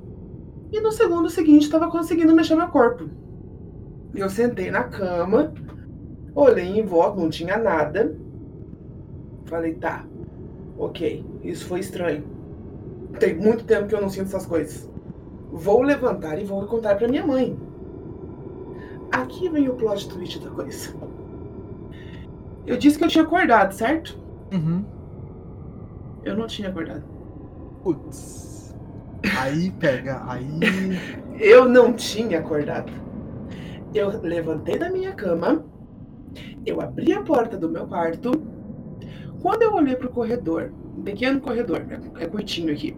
E 0.70 0.78
no 0.78 0.92
segundo 0.92 1.30
seguinte 1.30 1.62
estava 1.62 1.90
conseguindo 1.90 2.34
mexer 2.34 2.54
meu 2.54 2.68
corpo. 2.68 3.08
Eu 4.14 4.28
sentei 4.28 4.70
na 4.70 4.84
cama, 4.84 5.54
olhei 6.34 6.66
em 6.66 6.84
volta, 6.84 7.18
não 7.18 7.30
tinha 7.30 7.56
nada. 7.56 8.14
Falei, 9.46 9.74
tá, 9.74 10.04
ok, 10.76 11.24
isso 11.42 11.66
foi 11.66 11.80
estranho. 11.80 12.24
Tem 13.18 13.34
muito 13.34 13.64
tempo 13.64 13.88
que 13.88 13.94
eu 13.94 14.02
não 14.02 14.10
sinto 14.10 14.26
essas 14.26 14.44
coisas. 14.44 14.91
Vou 15.52 15.82
levantar 15.82 16.40
e 16.40 16.44
vou 16.44 16.64
contar 16.66 16.96
para 16.96 17.06
minha 17.06 17.26
mãe. 17.26 17.56
Aqui 19.12 19.50
vem 19.50 19.68
o 19.68 19.74
plot 19.74 20.08
twist 20.08 20.38
da 20.40 20.50
coisa. 20.50 20.94
Eu 22.66 22.78
disse 22.78 22.96
que 22.96 23.04
eu 23.04 23.08
tinha 23.08 23.24
acordado, 23.24 23.72
certo? 23.72 24.18
Uhum. 24.52 24.82
Eu 26.24 26.36
não 26.36 26.46
tinha 26.46 26.70
acordado. 26.70 27.04
Putz. 27.82 28.74
Aí 29.38 29.70
pega, 29.72 30.22
aí. 30.26 30.48
eu 31.38 31.68
não 31.68 31.92
tinha 31.92 32.38
acordado. 32.38 32.90
Eu 33.94 34.20
levantei 34.22 34.78
da 34.78 34.88
minha 34.88 35.12
cama, 35.12 35.62
eu 36.64 36.80
abri 36.80 37.12
a 37.12 37.22
porta 37.22 37.58
do 37.58 37.68
meu 37.68 37.86
quarto. 37.86 38.30
Quando 39.42 39.62
eu 39.62 39.74
olhei 39.74 39.96
pro 39.96 40.08
corredor, 40.08 40.72
um 40.96 41.02
pequeno 41.02 41.40
corredor, 41.40 41.84
é 42.18 42.26
curtinho 42.26 42.72
aqui. 42.72 42.96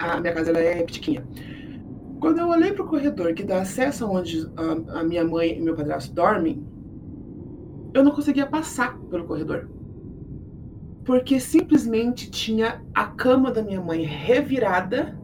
A 0.00 0.18
minha 0.18 0.32
casa 0.32 0.48
ela 0.48 0.58
é 0.58 0.82
petiquinha. 0.82 1.22
Quando 2.20 2.38
eu 2.38 2.48
olhei 2.48 2.72
pro 2.72 2.86
corredor 2.86 3.34
que 3.34 3.44
dá 3.44 3.60
acesso 3.60 4.04
aonde 4.04 4.50
a, 4.56 5.00
a 5.00 5.04
minha 5.04 5.24
mãe 5.24 5.58
e 5.58 5.60
meu 5.60 5.76
padrasto 5.76 6.14
dormem, 6.14 6.64
eu 7.92 8.02
não 8.02 8.10
conseguia 8.10 8.46
passar 8.46 8.98
pelo 9.10 9.24
corredor. 9.24 9.68
Porque 11.04 11.38
simplesmente 11.38 12.30
tinha 12.30 12.82
a 12.94 13.04
cama 13.04 13.50
da 13.50 13.62
minha 13.62 13.80
mãe 13.80 14.02
revirada, 14.02 15.18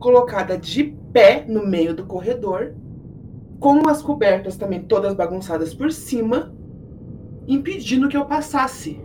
colocada 0.00 0.58
de 0.58 0.96
pé 1.12 1.44
no 1.48 1.64
meio 1.64 1.94
do 1.94 2.04
corredor, 2.04 2.74
com 3.60 3.88
as 3.88 4.02
cobertas 4.02 4.56
também 4.56 4.82
todas 4.82 5.14
bagunçadas 5.14 5.72
por 5.72 5.92
cima, 5.92 6.52
impedindo 7.46 8.08
que 8.08 8.16
eu 8.16 8.24
passasse. 8.24 9.00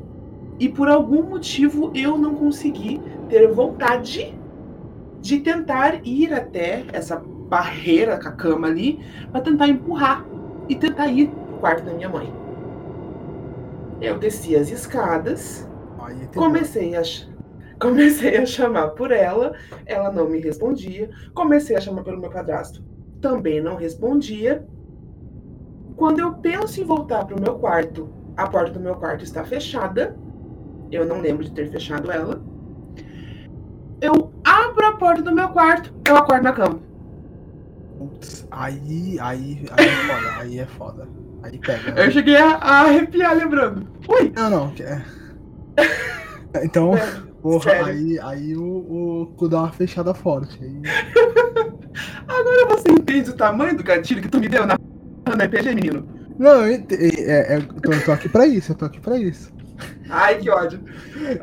E 0.59 0.69
por 0.69 0.87
algum 0.87 1.23
motivo 1.23 1.91
eu 1.93 2.17
não 2.17 2.33
consegui 2.33 2.99
ter 3.29 3.47
vontade 3.51 4.35
de 5.23 5.39
tentar 5.39 6.05
ir 6.05 6.33
até 6.33 6.83
essa 6.91 7.15
barreira 7.15 8.19
com 8.21 8.27
a 8.27 8.31
cama 8.33 8.67
ali 8.67 8.99
para 9.31 9.39
tentar 9.39 9.69
empurrar 9.69 10.25
e 10.67 10.75
tentar 10.75 11.07
ir 11.07 11.29
pro 11.29 11.59
quarto 11.59 11.85
da 11.85 11.93
minha 11.93 12.09
mãe. 12.09 12.31
Eu 14.01 14.19
desci 14.19 14.53
as 14.53 14.69
escadas, 14.69 15.65
comecei 16.35 16.93
a, 16.97 17.01
comecei 17.79 18.35
a 18.35 18.45
chamar 18.45 18.89
por 18.89 19.11
ela, 19.11 19.55
ela 19.85 20.11
não 20.11 20.29
me 20.29 20.39
respondia. 20.39 21.09
Comecei 21.33 21.77
a 21.77 21.79
chamar 21.79 22.03
pelo 22.03 22.19
meu 22.19 22.29
padrasto, 22.29 22.83
também 23.21 23.61
não 23.61 23.77
respondia. 23.77 24.67
Quando 25.95 26.19
eu 26.19 26.33
penso 26.33 26.81
em 26.81 26.83
voltar 26.83 27.23
para 27.23 27.37
o 27.37 27.41
meu 27.41 27.57
quarto, 27.59 28.09
a 28.35 28.45
porta 28.45 28.71
do 28.71 28.79
meu 28.81 28.95
quarto 28.95 29.23
está 29.23 29.45
fechada. 29.45 30.17
Eu 30.91 31.05
não 31.05 31.21
lembro 31.21 31.45
de 31.45 31.51
ter 31.53 31.71
fechado 31.71 32.11
ela. 32.11 32.43
Eu 34.03 34.33
abro 34.43 34.85
a 34.85 34.97
porta 34.97 35.21
do 35.21 35.33
meu 35.33 35.47
quarto, 35.47 35.93
eu 36.05 36.17
acordo 36.17 36.43
na 36.43 36.51
cama. 36.51 36.77
Putz, 37.97 38.45
aí, 38.51 39.17
aí, 39.21 39.65
aí 39.71 39.87
é 39.87 39.95
foda, 39.95 40.41
aí 40.41 40.59
é 40.59 40.65
foda. 40.65 41.07
Aí 41.41 41.57
pega. 41.57 41.91
Né? 41.93 42.05
Eu 42.05 42.11
cheguei 42.11 42.35
a, 42.35 42.55
a, 42.55 42.81
arrepiar 42.81 43.33
lembrando. 43.33 43.87
Ui! 44.09 44.33
Não, 44.35 44.49
não. 44.49 44.73
É... 44.81 45.01
Então, 46.63 46.95
é, 46.95 47.01
porra, 47.41 47.71
aí, 47.71 48.19
aí 48.19 48.55
o, 48.55 48.63
o 49.23 49.25
cu 49.37 49.47
dá 49.47 49.61
uma 49.61 49.71
fechada 49.71 50.13
forte. 50.13 50.59
Aí... 50.61 50.81
Agora 52.27 52.67
você 52.67 52.91
entende 52.91 53.29
o 53.29 53.35
tamanho 53.35 53.75
do 53.77 53.83
gatilho 53.83 54.21
que 54.21 54.27
tu 54.27 54.39
me 54.39 54.49
deu 54.49 54.67
na, 54.67 54.77
na 55.35 55.45
RPG, 55.45 55.73
menino? 55.73 56.07
Não, 56.37 56.67
eu, 56.67 56.85
é, 56.91 57.55
é, 57.55 57.61
tô, 57.81 57.91
eu 57.91 58.05
tô 58.05 58.11
aqui 58.11 58.27
pra 58.27 58.45
isso, 58.45 58.73
eu 58.73 58.75
tô 58.75 58.85
aqui 58.85 58.99
pra 58.99 59.17
isso. 59.17 59.51
Ai, 60.09 60.37
que 60.37 60.49
ódio. 60.49 60.79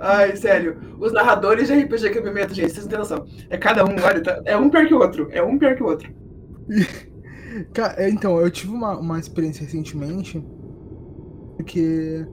Ai, 0.00 0.36
sério. 0.36 0.76
Os 0.98 1.12
narradores 1.12 1.68
de 1.68 1.74
RPG 1.74 2.10
que 2.10 2.18
eu 2.18 2.24
me 2.24 2.30
meto, 2.30 2.54
gente, 2.54 2.70
vocês 2.70 2.84
não 2.84 2.90
têm 2.90 2.98
noção. 2.98 3.26
É 3.48 3.56
cada 3.56 3.84
um, 3.84 3.94
olha, 4.02 4.22
tá, 4.22 4.40
é 4.44 4.56
um 4.56 4.68
pior 4.70 4.86
que 4.86 4.94
o 4.94 4.98
outro. 4.98 5.28
É 5.32 5.42
um 5.42 5.58
pior 5.58 5.74
que 5.74 5.82
o 5.82 5.86
outro. 5.86 6.12
É, 7.96 8.08
então, 8.08 8.40
eu 8.40 8.48
tive 8.48 8.72
uma, 8.72 8.96
uma 8.96 9.18
experiência 9.18 9.64
recentemente 9.64 10.40
que 11.66 12.24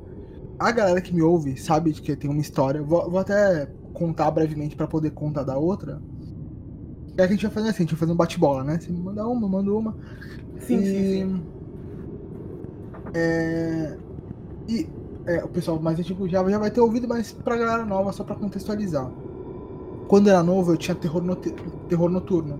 a 0.60 0.72
galera 0.72 1.02
que 1.02 1.14
me 1.14 1.22
ouve 1.22 1.58
sabe 1.58 1.92
que 1.94 2.16
tem 2.16 2.30
uma 2.30 2.40
história. 2.40 2.82
Vou, 2.82 3.10
vou 3.10 3.20
até 3.20 3.68
contar 3.94 4.30
brevemente 4.32 4.76
para 4.76 4.88
poder 4.88 5.12
contar 5.12 5.44
da 5.44 5.58
outra. 5.58 6.02
É 7.14 7.16
que 7.16 7.22
a 7.24 7.28
gente 7.28 7.46
vai 7.46 7.52
fazer 7.52 7.70
assim, 7.70 7.78
a 7.78 7.82
gente 7.82 7.94
vai 7.94 8.00
fazer 8.00 8.12
um 8.12 8.16
bate-bola, 8.16 8.64
né? 8.64 8.80
Você 8.80 8.92
me 8.92 9.00
manda 9.00 9.28
uma, 9.28 9.46
eu 9.46 9.50
mando 9.50 9.78
uma. 9.78 9.98
Sim, 10.60 10.78
e... 10.78 10.86
sim, 10.86 11.04
sim. 11.12 11.44
É... 13.16 13.98
E 14.68 14.90
é, 15.28 15.44
o 15.44 15.48
pessoal 15.50 15.78
mais 15.80 16.00
antigo 16.00 16.28
já, 16.28 16.48
já 16.50 16.58
vai 16.58 16.72
ter 16.72 16.80
ouvido, 16.80 17.08
mas 17.08 17.34
pra 17.34 17.58
galera 17.58 17.86
nova, 17.86 18.14
só 18.14 18.24
pra 18.24 18.36
contextualizar. 18.36 19.12
Quando 20.08 20.30
era 20.30 20.42
novo, 20.42 20.72
eu 20.72 20.78
tinha 20.78 20.96
terror, 20.96 21.22
not... 21.22 21.54
terror 21.90 22.10
noturno. 22.10 22.58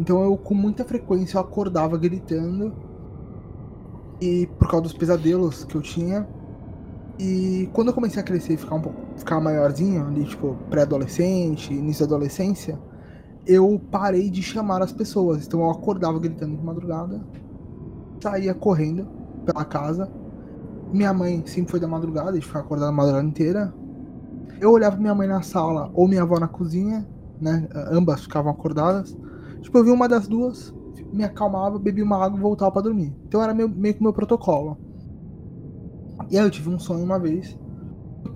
Então 0.00 0.22
eu, 0.22 0.36
com 0.36 0.52
muita 0.52 0.84
frequência, 0.84 1.36
eu 1.36 1.40
acordava 1.40 1.96
gritando. 1.96 2.74
E 4.20 4.46
por 4.58 4.68
causa 4.68 4.82
dos 4.82 4.92
pesadelos 4.92 5.64
que 5.64 5.76
eu 5.76 5.80
tinha. 5.80 6.28
E 7.18 7.68
quando 7.72 7.88
eu 7.88 7.94
comecei 7.94 8.20
a 8.20 8.24
crescer 8.24 8.54
e 8.54 8.56
ficar 8.56 8.74
um 8.74 8.80
pouco 8.80 9.00
ficar 9.16 9.40
maiorzinho, 9.40 10.04
ali, 10.04 10.24
tipo, 10.24 10.56
pré-adolescente, 10.70 11.72
início 11.72 12.06
da 12.06 12.16
adolescência, 12.16 12.78
eu 13.46 13.80
parei 13.90 14.28
de 14.28 14.42
chamar 14.42 14.82
as 14.82 14.90
pessoas. 14.92 15.46
Então 15.46 15.60
eu 15.60 15.70
acordava 15.70 16.18
gritando 16.18 16.56
de 16.56 16.64
madrugada, 16.64 17.20
saía 18.20 18.54
correndo 18.54 19.06
pela 19.44 19.64
casa. 19.64 20.10
Minha 20.92 21.12
mãe 21.14 21.42
sempre 21.46 21.70
foi 21.70 21.80
da 21.80 21.88
madrugada, 21.88 22.32
de 22.32 22.40
ficar 22.44 22.60
acordada 22.60 22.90
a 22.90 22.92
madrugada 22.92 23.26
inteira. 23.26 23.72
Eu 24.60 24.70
olhava 24.70 24.96
minha 24.96 25.14
mãe 25.14 25.26
na 25.26 25.40
sala 25.40 25.90
ou 25.94 26.06
minha 26.06 26.22
avó 26.22 26.38
na 26.38 26.46
cozinha, 26.46 27.06
né? 27.40 27.66
Ambas 27.90 28.22
ficavam 28.22 28.52
acordadas. 28.52 29.16
Tipo, 29.62 29.78
eu 29.78 29.84
vi 29.84 29.90
uma 29.90 30.06
das 30.06 30.28
duas, 30.28 30.74
me 31.12 31.24
acalmava, 31.24 31.78
bebia 31.78 32.04
uma 32.04 32.22
água 32.22 32.38
e 32.38 32.42
voltava 32.42 32.70
para 32.70 32.82
dormir. 32.82 33.16
Então 33.26 33.42
era 33.42 33.54
meio, 33.54 33.68
meio 33.68 33.94
que 33.94 34.02
meu 34.02 34.12
protocolo. 34.12 34.76
E 36.30 36.38
aí 36.38 36.44
eu 36.44 36.50
tive 36.50 36.68
um 36.68 36.78
sonho 36.78 37.04
uma 37.04 37.18
vez. 37.18 37.58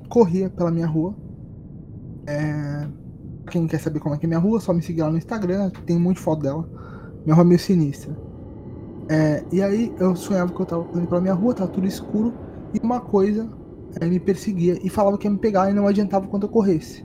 Corria 0.08 0.48
pela 0.48 0.70
minha 0.70 0.86
rua. 0.86 1.14
É... 2.26 2.88
Quem 3.50 3.66
quer 3.66 3.78
saber 3.78 4.00
como 4.00 4.14
é 4.14 4.18
que 4.18 4.26
é 4.26 4.28
minha 4.28 4.40
rua, 4.40 4.60
só 4.60 4.72
me 4.72 4.82
seguir 4.82 5.02
lá 5.02 5.10
no 5.10 5.18
Instagram, 5.18 5.70
tem 5.84 5.96
um 5.96 6.00
monte 6.00 6.16
de 6.16 6.22
foto 6.22 6.42
dela. 6.42 6.68
Minha 7.24 7.34
rua 7.34 7.44
é 7.44 7.48
meio 7.48 7.60
sinistra. 7.60 8.16
É... 9.08 9.44
E 9.52 9.62
aí 9.62 9.94
eu 9.98 10.16
sonhava 10.16 10.52
que 10.52 10.60
eu 10.60 10.66
tava 10.66 10.84
correndo 10.84 11.08
pela 11.08 11.20
minha 11.20 11.34
rua, 11.34 11.54
tava 11.54 11.70
tudo 11.70 11.86
escuro, 11.86 12.32
e 12.74 12.78
uma 12.82 13.00
coisa 13.00 13.48
é, 14.00 14.06
me 14.06 14.20
perseguia 14.20 14.78
e 14.82 14.88
falava 14.88 15.16
que 15.18 15.26
ia 15.26 15.30
me 15.30 15.38
pegar 15.38 15.70
e 15.70 15.74
não 15.74 15.86
adiantava 15.86 16.26
quanto 16.26 16.44
eu 16.44 16.50
corresse. 16.50 17.04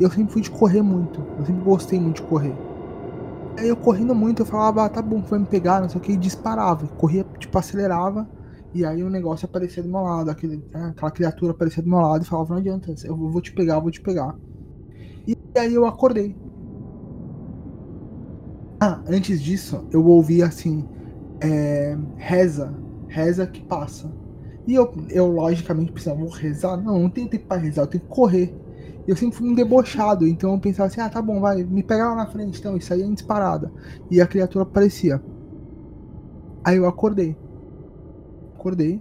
Eu 0.00 0.10
sempre 0.10 0.32
fui 0.32 0.42
de 0.42 0.50
correr 0.50 0.82
muito, 0.82 1.24
eu 1.38 1.46
sempre 1.46 1.62
gostei 1.64 1.98
muito 1.98 2.22
de 2.22 2.28
correr. 2.28 2.54
Aí 3.56 3.68
eu 3.68 3.76
correndo 3.76 4.14
muito, 4.14 4.42
eu 4.42 4.46
falava, 4.46 4.84
ah, 4.84 4.88
tá 4.88 5.02
bom, 5.02 5.20
vai 5.22 5.40
me 5.40 5.46
pegar, 5.46 5.80
não 5.80 5.88
sei 5.88 5.98
o 5.98 6.02
que, 6.02 6.12
e 6.12 6.16
disparava. 6.16 6.86
Corria, 6.86 7.26
tipo, 7.38 7.58
acelerava, 7.58 8.28
e 8.72 8.84
aí 8.84 9.02
o 9.02 9.10
negócio 9.10 9.46
aparecia 9.46 9.82
do 9.82 9.88
meu 9.88 10.02
lado, 10.02 10.30
aquele, 10.30 10.58
né, 10.72 10.92
aquela 10.94 11.10
criatura 11.10 11.52
aparecia 11.52 11.82
do 11.82 11.88
meu 11.88 11.98
lado 11.98 12.22
e 12.22 12.26
falava, 12.26 12.50
não 12.50 12.60
adianta, 12.60 12.94
eu 13.04 13.16
vou 13.16 13.40
te 13.40 13.52
pegar, 13.52 13.74
eu 13.74 13.82
vou 13.82 13.90
te 13.90 14.00
pegar. 14.00 14.36
E 15.26 15.36
aí 15.58 15.74
eu 15.74 15.86
acordei. 15.86 16.36
Ah, 18.80 19.00
antes 19.08 19.42
disso, 19.42 19.84
eu 19.90 20.06
ouvi 20.06 20.40
assim, 20.40 20.88
é, 21.40 21.98
reza, 22.16 22.72
reza 23.08 23.46
que 23.46 23.60
passa. 23.62 24.08
E 24.68 24.74
eu, 24.74 24.92
eu 25.08 25.26
logicamente 25.28 25.90
pensava, 25.92 26.18
vou 26.20 26.28
rezar? 26.28 26.76
Não, 26.76 27.00
não 27.00 27.10
tenho 27.10 27.26
tempo 27.30 27.46
pra 27.48 27.56
rezar, 27.56 27.82
eu 27.84 27.86
tenho 27.86 28.02
que 28.04 28.08
correr. 28.10 28.54
Eu 29.06 29.16
sempre 29.16 29.38
fui 29.38 29.48
um 29.48 29.54
debochado, 29.54 30.26
então 30.28 30.52
eu 30.52 30.60
pensava 30.60 30.88
assim, 30.88 31.00
ah, 31.00 31.08
tá 31.08 31.22
bom, 31.22 31.40
vai, 31.40 31.64
me 31.64 31.82
pega 31.82 32.06
lá 32.08 32.14
na 32.14 32.26
frente, 32.26 32.58
então, 32.58 32.76
isso 32.76 32.92
aí 32.92 33.00
é 33.00 33.06
em 33.06 33.14
disparada. 33.14 33.72
E 34.10 34.20
a 34.20 34.26
criatura 34.26 34.64
aparecia. 34.64 35.24
Aí 36.64 36.76
eu 36.76 36.86
acordei. 36.86 37.34
Acordei. 38.54 39.00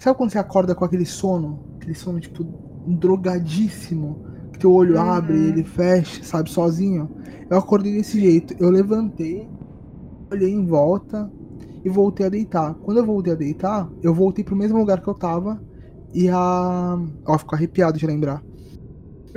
Sabe 0.00 0.16
quando 0.18 0.30
você 0.30 0.38
acorda 0.38 0.74
com 0.74 0.84
aquele 0.84 1.06
sono? 1.06 1.64
Aquele 1.76 1.94
sono, 1.94 2.20
tipo, 2.20 2.44
drogadíssimo. 2.86 4.22
Que 4.52 4.58
teu 4.58 4.72
olho 4.72 4.96
Uhum. 4.96 5.00
abre, 5.00 5.38
ele 5.38 5.64
fecha, 5.64 6.22
sabe, 6.22 6.50
sozinho. 6.50 7.08
Eu 7.48 7.56
acordei 7.58 7.92
desse 7.94 8.20
jeito. 8.20 8.54
Eu 8.58 8.70
levantei, 8.70 9.48
olhei 10.30 10.50
em 10.52 10.66
volta 10.66 11.30
e 11.84 11.88
voltei 11.88 12.26
a 12.26 12.28
deitar. 12.28 12.74
Quando 12.76 12.98
eu 12.98 13.06
voltei 13.06 13.32
a 13.32 13.36
deitar, 13.36 13.90
eu 14.02 14.14
voltei 14.14 14.44
pro 14.44 14.56
mesmo 14.56 14.78
lugar 14.78 15.00
que 15.02 15.08
eu 15.08 15.14
tava. 15.14 15.62
E 16.14 16.28
a. 16.28 16.98
Ó, 17.26 17.38
fico 17.38 17.54
arrepiado 17.54 17.98
de 17.98 18.06
lembrar. 18.06 18.44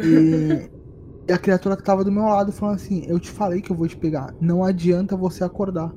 E, 0.01 0.69
e 1.29 1.33
a 1.33 1.37
criatura 1.39 1.77
que 1.77 1.83
tava 1.83 2.03
do 2.03 2.11
meu 2.11 2.23
lado 2.25 2.51
falando 2.51 2.75
assim: 2.75 3.03
Eu 3.07 3.19
te 3.19 3.31
falei 3.31 3.61
que 3.61 3.71
eu 3.71 3.75
vou 3.77 3.87
te 3.87 3.97
pegar. 3.97 4.35
Não 4.39 4.63
adianta 4.63 5.17
você 5.17 5.43
acordar. 5.43 5.93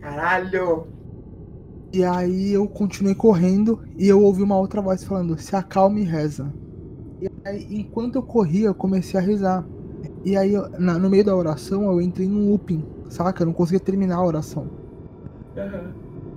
Caralho! 0.00 0.68
E 1.92 2.02
aí 2.04 2.52
eu 2.52 2.68
continuei 2.68 3.14
correndo 3.14 3.82
e 3.96 4.08
eu 4.08 4.22
ouvi 4.22 4.42
uma 4.42 4.58
outra 4.58 4.80
voz 4.80 5.04
falando: 5.04 5.38
Se 5.38 5.54
acalme 5.54 6.02
e 6.02 6.04
reza. 6.04 6.52
E 7.20 7.28
aí, 7.44 7.66
enquanto 7.70 8.16
eu 8.16 8.24
corria, 8.24 8.68
eu 8.68 8.74
comecei 8.74 9.18
a 9.20 9.22
rezar. 9.22 9.68
E 10.24 10.36
aí, 10.36 10.54
eu- 10.54 10.70
na- 10.78 10.98
no 10.98 11.10
meio 11.10 11.24
da 11.24 11.36
oração, 11.36 11.84
eu 11.84 12.00
entrei 12.00 12.28
num 12.28 12.50
looping, 12.50 12.86
saca? 13.08 13.42
Eu 13.42 13.48
não 13.48 13.54
conseguia 13.54 13.80
terminar 13.80 14.16
a 14.18 14.24
oração. 14.26 14.72
Aham. 15.56 15.92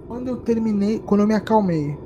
Quando 0.07 0.27
eu 0.27 0.37
terminei, 0.37 0.99
quando 0.99 1.21
eu 1.21 1.27
me 1.27 1.33
acalmei 1.33 1.97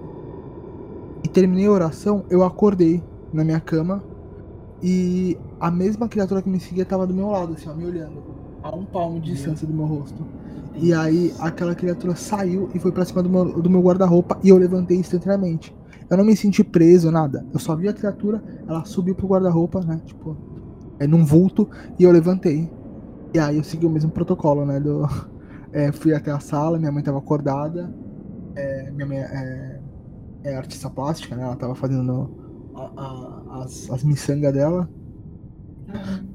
e 1.24 1.28
terminei 1.28 1.68
a 1.68 1.72
oração, 1.72 2.24
eu 2.30 2.44
acordei 2.44 3.04
na 3.34 3.44
minha 3.44 3.60
cama 3.60 4.02
e 4.82 5.38
a 5.60 5.70
mesma 5.70 6.08
criatura 6.08 6.42
que 6.42 6.50
me 6.50 6.60
seguia 6.60 6.86
tava 6.86 7.06
do 7.06 7.14
meu 7.14 7.28
lado, 7.28 7.54
assim, 7.54 7.70
ó, 7.70 7.74
me 7.74 7.86
olhando, 7.86 8.24
a 8.64 8.74
um 8.74 8.86
palmo 8.86 9.20
de 9.20 9.34
distância 9.34 9.68
do 9.68 9.74
meu 9.74 9.86
rosto. 9.86 10.26
E 10.76 10.94
aí 10.94 11.34
aquela 11.40 11.76
criatura 11.76 12.16
saiu 12.16 12.70
e 12.74 12.80
foi 12.80 12.92
pra 12.92 13.04
cima 13.04 13.22
do 13.22 13.30
meu, 13.30 13.62
do 13.62 13.70
meu 13.70 13.82
guarda-roupa 13.82 14.40
e 14.42 14.50
eu 14.50 14.58
levantei 14.58 14.98
instantaneamente. 14.98 15.76
Eu 16.10 16.18
não 16.18 16.24
me 16.24 16.36
senti 16.36 16.64
preso, 16.64 17.12
nada. 17.12 17.46
Eu 17.54 17.60
só 17.60 17.76
vi 17.76 17.88
a 17.88 17.94
criatura, 17.94 18.42
ela 18.68 18.86
subiu 18.86 19.14
pro 19.14 19.28
guarda-roupa, 19.28 19.82
né? 19.82 20.02
Tipo, 20.06 20.36
é, 20.98 21.06
num 21.06 21.24
vulto, 21.24 21.70
e 22.00 22.04
eu 22.04 22.12
levantei. 22.12 22.72
E 23.34 23.38
aí 23.38 23.58
eu 23.58 23.64
segui 23.64 23.86
o 23.86 23.90
mesmo 23.90 24.10
protocolo, 24.10 24.66
né? 24.66 24.80
Do, 24.80 25.08
é, 25.72 25.92
fui 25.92 26.14
até 26.14 26.32
a 26.32 26.40
sala, 26.40 26.80
minha 26.80 26.92
mãe 26.92 27.04
tava 27.04 27.20
acordada. 27.20 27.94
é, 28.56 28.92
minha 28.92 29.08
mãe 29.08 29.20
é, 29.20 29.82
é 30.44 30.56
artista 30.56 30.90
plástica, 30.92 31.36
né? 31.36 31.44
Ela 31.44 31.58
tava 31.58 31.76
fazendo 31.76 32.32
a- 32.74 32.94
a- 32.98 33.64
as, 33.64 33.90
as 33.90 34.04
miçangas 34.04 34.54
dela. 34.54 34.92
Aham. 35.88 36.26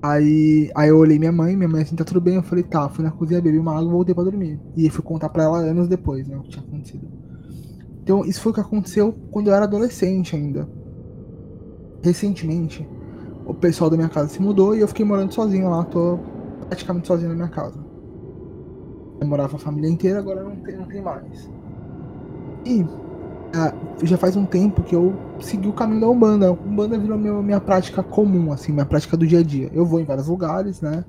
Aí, 0.00 0.70
aí 0.76 0.88
eu 0.90 0.98
olhei 0.98 1.18
minha 1.18 1.32
mãe, 1.32 1.56
minha 1.56 1.68
mãe 1.68 1.82
assim, 1.82 1.96
tá 1.96 2.04
tudo 2.04 2.20
bem? 2.20 2.36
Eu 2.36 2.42
falei, 2.42 2.62
tá, 2.64 2.88
fui 2.88 3.04
na 3.04 3.10
cozinha, 3.10 3.40
bebi 3.42 3.58
uma 3.58 3.72
água 3.76 3.88
e 3.88 3.92
voltei 3.92 4.14
pra 4.14 4.22
dormir. 4.24 4.62
E 4.76 4.88
fui 4.90 5.02
contar 5.02 5.28
pra 5.30 5.42
ela 5.44 5.58
anos 5.58 5.88
depois, 5.88 6.28
né, 6.28 6.36
o 6.38 6.42
que 6.42 6.50
tinha 6.50 6.62
acontecido. 6.64 7.10
Então, 8.02 8.24
isso 8.24 8.40
foi 8.42 8.52
o 8.52 8.54
que 8.56 8.60
aconteceu 8.62 9.22
quando 9.30 9.48
eu 9.48 9.54
era 9.54 9.64
adolescente 9.66 10.36
ainda. 10.36 10.70
Recentemente, 12.02 12.92
o 13.44 13.54
pessoal 13.54 13.90
da 13.90 13.96
minha 13.96 14.08
casa 14.10 14.28
se 14.28 14.42
mudou 14.42 14.74
e 14.76 14.80
eu 14.80 14.88
fiquei 14.88 15.04
morando 15.04 15.34
sozinho 15.34 15.68
lá, 15.70 15.84
tô 15.84 16.28
praticamente 16.68 17.06
sozinho 17.08 17.30
na 17.30 17.36
minha 17.36 17.50
casa. 17.50 17.87
Morava 19.24 19.56
a 19.56 19.58
família 19.58 19.90
inteira, 19.90 20.18
agora 20.18 20.42
não 20.42 20.56
tem, 20.56 20.76
não 20.76 20.86
tem 20.86 21.02
mais. 21.02 21.50
E 22.64 22.84
ah, 23.54 23.74
já 24.02 24.16
faz 24.16 24.36
um 24.36 24.44
tempo 24.44 24.82
que 24.82 24.94
eu 24.94 25.14
segui 25.40 25.68
o 25.68 25.72
caminho 25.72 26.00
da 26.00 26.08
Umbanda. 26.08 26.48
A 26.48 26.52
Umbanda 26.52 26.98
virou 26.98 27.18
meu, 27.18 27.42
minha 27.42 27.60
prática 27.60 28.02
comum, 28.02 28.52
assim, 28.52 28.72
minha 28.72 28.84
prática 28.84 29.16
do 29.16 29.26
dia 29.26 29.40
a 29.40 29.42
dia. 29.42 29.70
Eu 29.72 29.86
vou 29.86 30.00
em 30.00 30.04
vários 30.04 30.28
lugares, 30.28 30.80
né? 30.80 31.04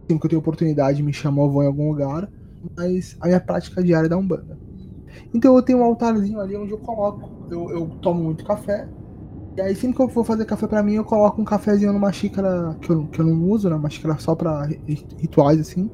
Sempre 0.00 0.20
que 0.20 0.26
eu 0.26 0.30
tenho 0.30 0.40
oportunidade, 0.40 1.02
me 1.02 1.12
chamam, 1.12 1.44
eu 1.44 1.50
vou 1.50 1.62
em 1.62 1.66
algum 1.66 1.88
lugar. 1.88 2.28
Mas 2.76 3.16
a 3.20 3.26
minha 3.26 3.40
prática 3.40 3.82
diária 3.82 4.06
é 4.06 4.08
da 4.08 4.16
Umbanda. 4.16 4.58
Então 5.34 5.54
eu 5.54 5.62
tenho 5.62 5.78
um 5.78 5.84
altarzinho 5.84 6.40
ali 6.40 6.56
onde 6.56 6.72
eu 6.72 6.78
coloco. 6.78 7.30
Eu, 7.50 7.70
eu 7.70 7.86
tomo 8.00 8.22
muito 8.22 8.44
café. 8.44 8.88
E 9.56 9.60
aí 9.60 9.76
sempre 9.76 9.96
que 9.96 10.02
eu 10.02 10.08
vou 10.08 10.24
fazer 10.24 10.46
café 10.46 10.66
pra 10.66 10.82
mim, 10.82 10.94
eu 10.94 11.04
coloco 11.04 11.40
um 11.40 11.44
cafezinho 11.44 11.92
numa 11.92 12.10
xícara 12.12 12.74
que 12.80 12.90
eu, 12.90 13.08
que 13.08 13.20
eu 13.20 13.26
não 13.26 13.42
uso, 13.50 13.68
né? 13.68 13.76
Uma 13.76 13.90
xícara 13.90 14.18
só 14.18 14.34
pra 14.34 14.64
ri- 14.64 15.06
rituais, 15.18 15.60
assim. 15.60 15.90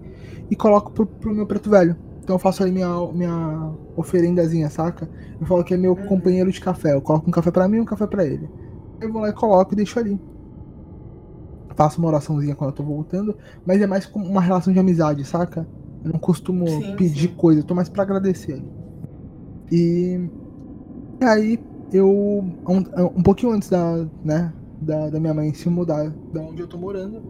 E 0.50 0.54
coloco 0.56 0.92
pro, 0.92 1.06
pro 1.06 1.34
meu 1.34 1.46
preto 1.46 1.68
velho. 1.70 2.00
Então 2.22 2.36
eu 2.36 2.40
faço 2.40 2.62
ali 2.62 2.70
minha, 2.72 2.88
minha 3.12 3.76
oferendazinha, 3.96 4.70
saca? 4.70 5.10
Eu 5.40 5.46
falo 5.46 5.64
que 5.64 5.74
é 5.74 5.76
meu 5.76 5.96
companheiro 5.96 6.52
de 6.52 6.60
café. 6.60 6.92
Eu 6.94 7.02
coloco 7.02 7.28
um 7.28 7.32
café 7.32 7.50
pra 7.50 7.66
mim 7.68 7.78
e 7.78 7.80
um 7.80 7.84
café 7.84 8.06
pra 8.06 8.24
ele. 8.24 8.52
Eu 9.00 9.12
vou 9.12 9.22
lá 9.22 9.28
e 9.30 9.32
coloco 9.32 9.74
e 9.74 9.76
deixo 9.76 9.98
ali. 9.98 10.22
Faço 11.76 12.00
uma 12.00 12.08
oraçãozinha 12.08 12.56
quando 12.56 12.70
eu 12.70 12.74
tô 12.74 12.84
voltando, 12.84 13.38
mas 13.64 13.80
é 13.80 13.86
mais 13.86 14.06
como 14.06 14.26
uma 14.26 14.40
relação 14.40 14.72
de 14.72 14.78
amizade, 14.78 15.24
saca? 15.24 15.68
Eu 16.04 16.12
não 16.12 16.18
costumo 16.20 16.84
Sim, 16.84 16.96
pedir 16.96 17.28
sim. 17.28 17.36
coisa, 17.36 17.60
eu 17.60 17.64
tô 17.64 17.74
mais 17.74 17.88
pra 17.88 18.02
agradecer. 18.02 18.66
E, 19.70 20.30
e 21.22 21.24
aí, 21.26 21.67
eu, 21.92 22.08
um, 22.08 22.76
um 23.16 23.22
pouquinho 23.22 23.52
antes 23.52 23.68
da, 23.68 24.06
né, 24.24 24.52
da, 24.80 25.10
da 25.10 25.20
minha 25.20 25.34
mãe 25.34 25.52
se 25.54 25.68
mudar 25.68 26.10
da 26.32 26.40
onde 26.40 26.62
eu 26.62 26.66
tô 26.66 26.76
morando, 26.76 27.22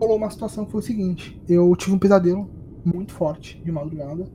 rolou 0.00 0.16
uma 0.16 0.30
situação 0.30 0.64
que 0.64 0.72
foi 0.72 0.80
o 0.80 0.84
seguinte: 0.84 1.40
eu 1.48 1.74
tive 1.76 1.94
um 1.94 1.98
pesadelo 1.98 2.48
muito 2.84 3.12
forte 3.12 3.62
de 3.64 3.70
madrugada. 3.70 4.26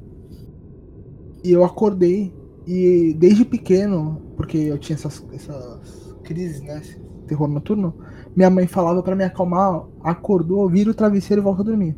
E 1.43 1.51
eu 1.51 1.63
acordei 1.63 2.33
e 2.65 3.15
desde 3.17 3.45
pequeno, 3.45 4.21
porque 4.35 4.57
eu 4.57 4.77
tinha 4.77 4.95
essas, 4.95 5.25
essas 5.31 6.15
crises, 6.23 6.61
né? 6.61 6.81
Terror 7.27 7.47
noturno, 7.47 7.93
minha 8.35 8.49
mãe 8.49 8.67
falava 8.67 9.03
pra 9.03 9.15
me 9.15 9.23
acalmar, 9.23 9.83
acordou, 10.01 10.69
vira 10.69 10.91
o 10.91 10.93
travesseiro 10.93 11.41
e 11.41 11.43
volta 11.43 11.61
a 11.61 11.65
dormir. 11.65 11.95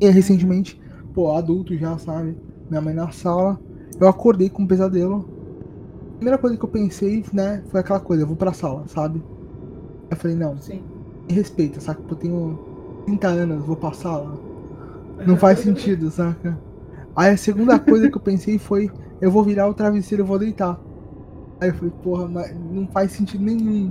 E 0.00 0.08
recentemente, 0.08 0.80
pô, 1.14 1.32
adulto 1.32 1.76
já, 1.76 1.96
sabe? 1.98 2.36
Minha 2.68 2.80
mãe 2.80 2.94
na 2.94 3.10
sala, 3.10 3.60
eu 4.00 4.08
acordei 4.08 4.48
com 4.48 4.62
um 4.62 4.66
pesadelo. 4.66 5.39
A 6.20 6.22
primeira 6.22 6.36
coisa 6.36 6.54
que 6.54 6.62
eu 6.62 6.68
pensei, 6.68 7.24
né, 7.32 7.62
foi 7.70 7.80
aquela 7.80 7.98
coisa, 7.98 8.24
eu 8.24 8.26
vou 8.26 8.36
pra 8.36 8.52
sala, 8.52 8.84
sabe? 8.88 9.22
Eu 10.10 10.16
falei, 10.18 10.36
não, 10.36 10.54
Sim. 10.58 10.82
me 11.26 11.34
respeita, 11.34 11.80
saca? 11.80 12.02
Eu 12.06 12.14
tenho 12.14 12.58
30 13.06 13.28
anos, 13.28 13.64
vou 13.64 13.74
passar 13.74 14.18
lá. 14.18 14.36
Não 15.26 15.38
faz 15.38 15.60
sentido, 15.60 16.10
saca? 16.10 16.58
Aí 17.16 17.32
a 17.32 17.38
segunda 17.38 17.78
coisa 17.78 18.10
que 18.10 18.18
eu 18.18 18.20
pensei 18.20 18.58
foi, 18.58 18.90
eu 19.18 19.30
vou 19.30 19.42
virar 19.42 19.66
o 19.66 19.72
travesseiro 19.72 20.22
e 20.22 20.26
vou 20.26 20.38
deitar. 20.38 20.78
Aí 21.58 21.70
eu 21.70 21.74
falei, 21.74 21.92
porra, 22.02 22.28
mas 22.28 22.54
não 22.70 22.86
faz 22.88 23.12
sentido 23.12 23.42
nenhum. 23.42 23.90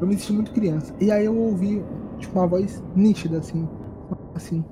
Eu 0.00 0.08
me 0.08 0.18
senti 0.18 0.32
muito 0.32 0.50
criança. 0.50 0.92
E 1.00 1.12
aí 1.12 1.24
eu 1.24 1.36
ouvi, 1.36 1.84
tipo, 2.18 2.36
uma 2.36 2.48
voz 2.48 2.82
nítida, 2.96 3.38
assim. 3.38 3.68
Assim, 4.34 4.64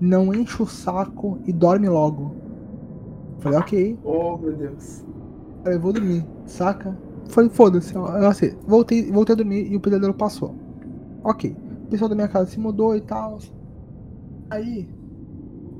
não 0.00 0.32
enche 0.32 0.62
o 0.62 0.66
saco 0.66 1.38
e 1.44 1.52
dorme 1.52 1.90
logo. 1.90 2.34
Falei, 3.40 3.58
ok. 3.58 3.98
Oh, 4.02 4.38
meu 4.38 4.56
Deus. 4.56 5.04
Falei, 5.62 5.78
vou 5.78 5.92
dormir, 5.92 6.24
saca? 6.46 6.96
Falei, 7.28 7.50
foda-se, 7.50 7.94
eu 7.94 8.32
sei. 8.32 8.56
Voltei, 8.66 9.10
voltei 9.10 9.34
a 9.34 9.36
dormir 9.36 9.70
e 9.70 9.76
o 9.76 9.80
pesadelo 9.80 10.14
passou. 10.14 10.54
Ok. 11.22 11.56
O 11.84 11.90
pessoal 11.90 12.08
da 12.08 12.14
minha 12.14 12.28
casa 12.28 12.50
se 12.50 12.60
mudou 12.60 12.96
e 12.96 13.00
tal. 13.00 13.38
Aí, 14.50 14.88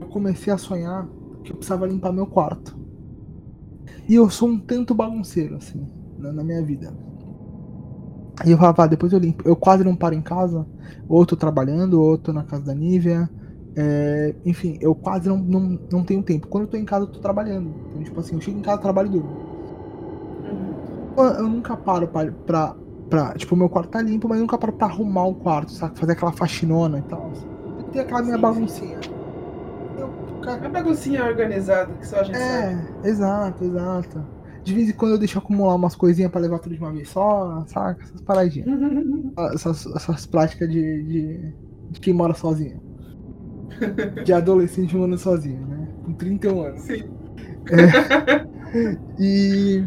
eu 0.01 0.09
comecei 0.09 0.53
a 0.53 0.59
sonhar 0.59 1.09
que 1.43 1.53
eu 1.53 1.57
precisava 1.57 1.87
limpar 1.87 2.13
meu 2.13 2.27
quarto. 2.27 2.77
E 4.09 4.15
eu 4.15 4.29
sou 4.31 4.49
um 4.49 4.59
tanto 4.59 4.95
bagunceiro, 4.95 5.57
assim, 5.57 5.87
na, 6.19 6.33
na 6.33 6.45
minha 6.45 6.63
vida. 6.63 6.93
E 8.45 8.51
eu 8.51 8.59
falava, 8.59 8.85
ah, 8.85 8.87
depois 8.87 9.13
eu 9.13 9.19
limpo. 9.19 9.47
Eu 9.47 9.57
quase 9.57 9.83
não 9.85 9.97
paro 9.97 10.15
em 10.15 10.23
casa. 10.23 10.67
Ou 11.09 11.27
tô 11.27 11.37
trabalhando, 11.37 12.01
ou 12.01 12.17
tô 12.17 12.33
na 12.33 12.45
casa 12.45 12.65
da 12.65 12.75
Nívia. 12.75 13.29
É, 13.77 14.35
enfim, 14.45 14.79
eu 14.81 14.95
quase 14.95 15.29
não, 15.29 15.37
não, 15.39 15.79
não 15.91 16.05
tenho 16.05 16.23
tempo. 16.23 16.49
Quando 16.49 16.65
eu 16.65 16.71
tô 16.71 16.77
em 16.77 16.85
casa, 16.85 17.05
eu 17.05 17.11
tô 17.13 17.21
trabalhando. 17.21 17.75
Então, 17.91 18.03
tipo 18.03 18.21
assim, 18.21 18.35
eu 18.35 18.41
chego 18.41 18.59
em 18.59 18.63
casa, 18.63 18.81
trabalho 18.81 19.09
e 19.09 19.13
durmo. 19.13 19.48
Eu, 21.19 21.25
eu 21.35 21.49
nunca 21.49 21.77
paro 21.77 22.09
pra, 22.09 22.31
pra, 22.33 22.77
pra. 23.09 23.35
Tipo, 23.35 23.57
meu 23.57 23.69
quarto 23.69 23.91
tá 23.91 24.03
limpo, 24.03 24.29
mas 24.29 24.39
eu 24.39 24.43
nunca 24.43 24.59
paro 24.59 24.73
pra 24.75 24.87
arrumar 24.89 25.27
o 25.27 25.35
quarto, 25.37 25.73
sabe? 25.73 25.99
Fazer 25.99 26.13
aquela 26.13 26.33
faxinona 26.33 26.99
e 26.99 27.03
tal. 27.03 27.33
Tem 27.93 28.03
aquela 28.03 28.23
minha 28.23 28.37
Sim, 28.37 28.43
baguncinha. 28.43 28.99
Eu, 29.97 30.15
cara, 30.43 30.67
A 30.67 30.69
baguncinha 30.71 31.25
organizada 31.25 31.93
que 31.95 32.07
só 32.07 32.21
a 32.21 32.25
gente 32.25 32.43
sabe. 32.43 32.69
é, 32.73 32.93
exato, 33.05 33.65
exato. 33.65 34.27
De 34.63 34.75
vez 34.75 34.89
em 34.91 34.93
quando 34.93 35.13
eu 35.13 35.19
deixo 35.19 35.39
acumular 35.39 35.75
umas 35.75 35.97
coisinhas 35.97 36.31
pra 36.31 36.41
levar 36.41 36.59
tudo 36.59 36.75
de 36.75 36.81
uma 36.81 36.93
vez 36.93 37.09
só, 37.11 37.65
saca? 37.67 38.03
Essas 38.05 38.21
paradinhas. 38.23 38.69
Essas, 39.55 39.87
essas 39.87 40.27
práticas 40.27 40.69
de, 40.69 41.03
de, 41.05 41.55
de 41.91 42.01
quem 42.01 42.13
mora 42.13 42.35
sozinho. 42.35 42.81
De 44.25 44.33
adolescente 44.33 44.97
morando 44.97 45.17
sozinho, 45.19 45.65
né? 45.67 45.89
Com 46.05 46.13
31 46.15 46.63
anos. 46.63 46.83
Sim. 46.83 47.05
E, 49.19 49.83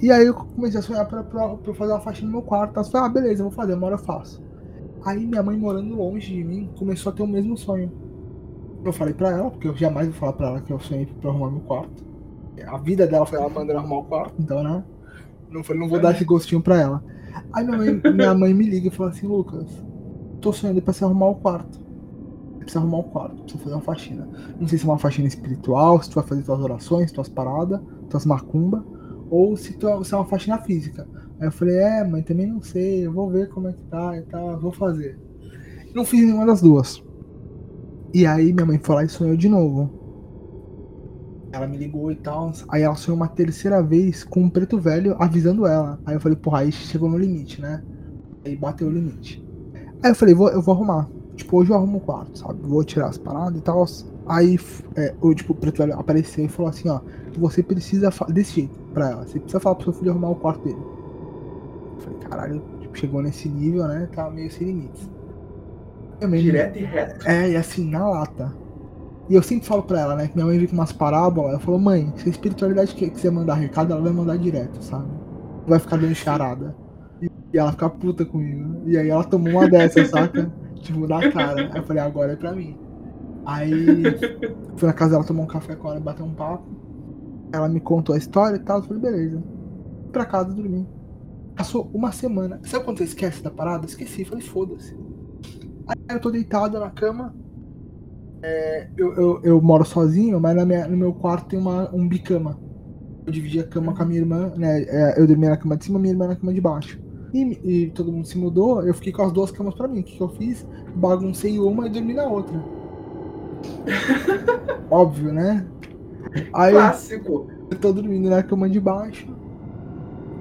e 0.00 0.10
aí 0.10 0.26
eu 0.26 0.34
comecei 0.34 0.80
a 0.80 0.82
sonhar 0.82 1.06
pra, 1.06 1.22
pra, 1.22 1.48
pra 1.56 1.74
fazer 1.74 1.92
uma 1.92 2.00
faxina 2.00 2.26
no 2.26 2.32
meu 2.32 2.42
quarto. 2.42 2.78
Eu 2.78 2.84
falei, 2.84 3.06
ah, 3.06 3.12
beleza, 3.12 3.42
vou 3.42 3.52
fazer, 3.52 3.74
uma 3.74 3.86
hora 3.86 3.94
eu 3.94 3.98
faço. 3.98 4.42
Aí 5.04 5.24
minha 5.24 5.42
mãe 5.42 5.56
morando 5.56 5.94
longe 5.94 6.32
de 6.32 6.42
mim 6.42 6.70
começou 6.78 7.12
a 7.12 7.14
ter 7.14 7.22
o 7.22 7.26
mesmo 7.26 7.56
sonho. 7.56 7.92
Eu 8.84 8.92
falei 8.92 9.14
pra 9.14 9.30
ela, 9.30 9.50
porque 9.50 9.68
eu 9.68 9.76
jamais 9.76 10.08
vou 10.08 10.16
falar 10.16 10.32
pra 10.32 10.48
ela 10.48 10.60
que 10.60 10.72
eu 10.72 10.80
sonhei 10.80 11.06
pra 11.06 11.30
arrumar 11.30 11.50
meu 11.50 11.60
quarto. 11.60 12.04
A 12.66 12.78
vida 12.78 13.06
dela 13.06 13.26
foi 13.26 13.38
ela 13.38 13.48
mandando 13.48 13.78
arrumar 13.78 13.98
o 13.98 14.04
quarto, 14.04 14.34
então, 14.38 14.62
né? 14.62 14.84
Não, 15.50 15.62
falei, 15.62 15.80
não 15.80 15.88
vou 15.88 16.00
dar 16.00 16.14
esse 16.14 16.24
gostinho 16.24 16.60
pra 16.60 16.80
ela. 16.80 17.04
Aí 17.52 17.64
minha 17.64 17.76
mãe, 17.76 18.12
minha 18.12 18.34
mãe 18.34 18.54
me 18.54 18.64
liga 18.64 18.88
e 18.88 18.90
fala 18.90 19.10
assim, 19.10 19.26
Lucas, 19.26 19.66
tô 20.40 20.52
sonhando 20.52 20.80
pra 20.82 20.92
você 20.92 21.04
arrumar 21.04 21.28
o 21.28 21.34
quarto. 21.36 21.80
Precisa 22.58 22.80
arrumar 22.80 22.98
o 22.98 23.04
quarto, 23.04 23.42
precisa 23.42 23.62
fazer 23.62 23.74
uma 23.74 23.82
faxina. 23.82 24.28
Não 24.58 24.66
sei 24.66 24.78
se 24.78 24.86
é 24.86 24.88
uma 24.88 24.98
faxina 24.98 25.28
espiritual, 25.28 26.02
se 26.02 26.08
tu 26.10 26.14
vai 26.14 26.24
fazer 26.24 26.42
tuas 26.42 26.60
orações, 26.60 27.12
tuas 27.12 27.28
paradas, 27.28 27.80
tuas 28.08 28.24
macumba, 28.24 28.84
ou 29.34 29.56
se, 29.56 29.72
tu, 29.72 30.04
se 30.04 30.14
é 30.14 30.16
uma 30.16 30.24
faxina 30.24 30.58
física. 30.58 31.08
Aí 31.40 31.48
eu 31.48 31.52
falei, 31.52 31.76
é, 31.76 32.04
mãe, 32.04 32.22
também 32.22 32.46
não 32.46 32.62
sei, 32.62 33.04
eu 33.04 33.12
vou 33.12 33.28
ver 33.28 33.48
como 33.48 33.66
é 33.66 33.72
que 33.72 33.82
tá 33.82 34.16
e 34.16 34.22
tal, 34.22 34.60
vou 34.60 34.70
fazer. 34.70 35.18
Não 35.92 36.04
fiz 36.04 36.24
nenhuma 36.24 36.46
das 36.46 36.60
duas. 36.60 37.02
E 38.12 38.24
aí 38.24 38.52
minha 38.52 38.64
mãe 38.64 38.78
foi 38.80 38.94
lá 38.94 39.02
e 39.02 39.08
sonhou 39.08 39.36
de 39.36 39.48
novo. 39.48 39.90
Ela 41.52 41.66
me 41.66 41.76
ligou 41.76 42.12
e 42.12 42.16
tal. 42.16 42.52
Aí 42.68 42.82
ela 42.82 42.94
sonhou 42.94 43.16
uma 43.16 43.26
terceira 43.26 43.82
vez 43.82 44.22
com 44.22 44.40
um 44.40 44.48
preto 44.48 44.78
velho 44.78 45.16
avisando 45.18 45.66
ela. 45.66 45.98
Aí 46.06 46.14
eu 46.14 46.20
falei, 46.20 46.36
porra, 46.36 46.60
aí 46.60 46.70
chegou 46.70 47.08
no 47.08 47.18
limite, 47.18 47.60
né? 47.60 47.82
Aí 48.44 48.54
bateu 48.56 48.86
o 48.86 48.90
limite. 48.92 49.44
Aí 50.00 50.12
eu 50.12 50.14
falei, 50.14 50.34
vou, 50.34 50.48
eu 50.48 50.62
vou 50.62 50.74
arrumar. 50.74 51.08
Tipo, 51.34 51.58
hoje 51.58 51.70
eu 51.70 51.76
arrumo 51.76 51.98
o 51.98 52.00
quarto, 52.00 52.38
sabe? 52.38 52.60
Vou 52.62 52.84
tirar 52.84 53.08
as 53.08 53.18
paradas 53.18 53.58
e 53.58 53.62
tal. 53.62 53.84
Aí 54.26 54.58
é, 54.96 55.14
o, 55.20 55.34
tipo, 55.34 55.52
o 55.52 55.56
preto 55.56 55.78
velho 55.78 55.98
apareceu 55.98 56.44
e 56.44 56.48
falou 56.48 56.70
assim, 56.70 56.88
ó, 56.88 57.00
você 57.36 57.62
precisa 57.62 58.10
desse 58.28 58.54
jeito 58.54 58.78
pra 58.94 59.10
ela. 59.10 59.26
Você 59.26 59.38
precisa 59.38 59.60
falar 59.60 59.74
pro 59.74 59.84
seu 59.84 59.92
filho 59.92 60.10
arrumar 60.12 60.30
o 60.30 60.36
quarto 60.36 60.62
dele. 60.64 60.78
Eu 60.78 62.00
falei, 62.00 62.18
caralho, 62.20 62.62
tipo, 62.80 62.98
chegou 62.98 63.22
nesse 63.22 63.48
nível, 63.48 63.86
né? 63.86 64.08
Tá 64.14 64.30
meio 64.30 64.50
sem 64.50 64.66
limites. 64.68 65.10
Minha 66.18 66.30
mãe- 66.30 66.40
Direto 66.40 66.78
e 66.78 66.84
reto. 66.84 67.28
é, 67.28 67.50
e 67.50 67.56
assim, 67.56 67.88
na 67.90 68.08
lata. 68.08 68.54
E 69.28 69.34
eu 69.34 69.42
sempre 69.42 69.66
falo 69.66 69.82
pra 69.82 70.00
ela, 70.00 70.16
né? 70.16 70.28
Que 70.28 70.34
minha 70.34 70.46
mãe 70.46 70.58
vem 70.58 70.66
com 70.68 70.74
umas 70.74 70.92
parábolas. 70.92 71.52
Ela 71.52 71.60
falou, 71.60 71.80
mãe, 71.80 72.12
se 72.16 72.28
a 72.28 72.30
espiritualidade 72.30 72.94
que 72.94 73.08
quiser 73.10 73.30
mandar 73.32 73.54
recado, 73.54 73.92
ela 73.92 74.02
vai 74.02 74.12
mandar 74.12 74.36
direto, 74.38 74.82
sabe? 74.82 75.06
Não 75.06 75.66
vai 75.68 75.78
ficar 75.78 75.96
dando 75.96 76.14
charada. 76.14 76.74
E, 77.22 77.30
ela 77.58 77.72
fica 77.72 77.88
puta 77.88 78.24
comigo. 78.24 78.82
E 78.86 78.96
aí 78.98 79.08
ela 79.08 79.24
tomou 79.24 79.52
uma 79.54 79.68
dessas, 79.68 80.08
saca? 80.10 80.50
Tipo, 80.76 81.06
na 81.06 81.30
cara. 81.30 81.70
Aí 81.72 81.76
eu 81.78 81.82
falei, 81.84 82.02
agora 82.02 82.32
é 82.32 82.36
pra 82.36 82.52
mim. 82.52 82.76
Aí 83.44 84.18
fui 84.76 84.88
na 84.88 84.94
casa 84.94 85.12
dela 85.12 85.24
tomar 85.24 85.42
um 85.44 85.46
café 85.46 85.76
com 85.76 85.88
ela, 85.90 86.00
bater 86.00 86.22
um 86.22 86.34
papo. 86.34 86.64
Ela 87.52 87.68
me 87.68 87.80
contou 87.80 88.14
a 88.14 88.18
história 88.18 88.56
e 88.56 88.60
tal. 88.60 88.78
Eu 88.78 88.84
falei, 88.84 89.02
beleza. 89.02 89.44
Fui 90.04 90.12
pra 90.12 90.26
casa 90.26 90.52
dormir. 90.54 90.86
Passou 91.56 91.90
uma 91.94 92.12
semana. 92.12 92.60
Sabe 92.64 92.84
quando 92.84 92.98
você 92.98 93.04
esquece 93.04 93.42
da 93.42 93.50
parada? 93.50 93.86
Esqueci, 93.86 94.24
falei, 94.24 94.44
foda-se. 94.44 94.96
Aí 95.86 96.16
eu 96.16 96.20
tô 96.20 96.30
deitado 96.30 96.78
na 96.80 96.90
cama. 96.90 97.34
É, 98.42 98.90
eu, 98.96 99.14
eu, 99.14 99.40
eu 99.42 99.62
moro 99.62 99.84
sozinho, 99.84 100.38
mas 100.40 100.54
na 100.54 100.64
minha, 100.66 100.86
no 100.86 100.96
meu 100.96 101.14
quarto 101.14 101.48
tem 101.48 101.58
uma, 101.58 101.90
um 101.94 102.06
bicama. 102.06 102.60
Eu 103.26 103.32
dividi 103.32 103.60
a 103.60 103.68
cama 103.68 103.94
com 103.94 104.02
a 104.02 104.06
minha 104.06 104.20
irmã, 104.20 104.52
né? 104.56 104.82
é, 104.82 105.20
Eu 105.20 105.26
dormia 105.26 105.50
na 105.50 105.56
cama 105.56 105.76
de 105.76 105.84
cima, 105.84 105.98
minha 105.98 106.12
irmã 106.12 106.28
na 106.28 106.36
cama 106.36 106.52
de 106.54 106.60
baixo. 106.60 107.00
E, 107.32 107.84
e 107.86 107.90
todo 107.92 108.12
mundo 108.12 108.26
se 108.26 108.38
mudou, 108.38 108.82
eu 108.86 108.94
fiquei 108.94 109.12
com 109.12 109.22
as 109.22 109.32
duas 109.32 109.50
camas 109.50 109.74
pra 109.74 109.88
mim. 109.88 110.00
O 110.00 110.04
que, 110.04 110.16
que 110.16 110.22
eu 110.22 110.28
fiz? 110.28 110.66
Baguncei 110.94 111.58
uma 111.58 111.86
e 111.86 111.90
dormi 111.90 112.14
na 112.14 112.26
outra. 112.28 112.64
Óbvio, 114.90 115.32
né? 115.32 115.66
Aí 116.52 116.72
eu- 116.72 116.78
Clássico. 116.80 117.48
eu 117.70 117.78
tô 117.78 117.92
dormindo 117.92 118.28
na 118.30 118.42
cama 118.42 118.68
de 118.68 118.80
baixo. 118.80 119.26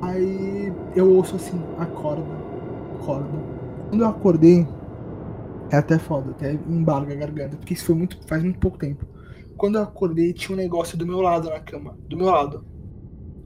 Aí 0.02 0.72
eu 0.96 1.10
ouço 1.14 1.36
assim, 1.36 1.60
acorda, 1.78 2.24
acorda. 3.00 3.30
Quando 3.90 4.02
eu 4.02 4.08
acordei, 4.08 4.68
é 5.72 5.78
até 5.78 5.98
foda, 5.98 6.32
até 6.32 6.54
embarga 6.68 7.14
a 7.14 7.18
garganta, 7.18 7.56
porque 7.58 7.74
isso 7.74 7.86
foi 7.86 7.96
muito, 7.96 8.18
faz 8.28 8.44
muito 8.44 8.60
pouco 8.60 8.78
tempo. 8.78 9.06
Quando 9.56 9.76
eu 9.78 9.84
acordei, 9.84 10.34
tinha 10.34 10.56
um 10.58 10.60
negócio 10.60 10.98
do 10.98 11.06
meu 11.06 11.22
lado 11.22 11.50
na 11.50 11.60
cama, 11.60 11.96
do 12.10 12.18
meu 12.18 12.26
lado. 12.28 12.66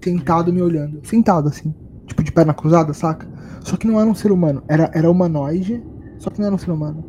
Sentado 0.03 0.51
me 0.53 0.61
olhando. 0.61 1.05
Sentado 1.05 1.49
assim, 1.49 1.73
tipo 2.05 2.23
de 2.23 2.31
perna 2.31 2.53
cruzada, 2.53 2.93
saca? 2.93 3.27
Só 3.61 3.75
que 3.77 3.85
não 3.85 3.99
era 3.99 4.09
um 4.09 4.15
ser 4.15 4.31
humano, 4.31 4.63
era, 4.67 4.89
era 4.95 5.11
humanoide, 5.11 5.83
só 6.17 6.29
que 6.29 6.39
não 6.39 6.47
era 6.47 6.55
um 6.55 6.59
ser 6.59 6.71
humano. 6.71 7.03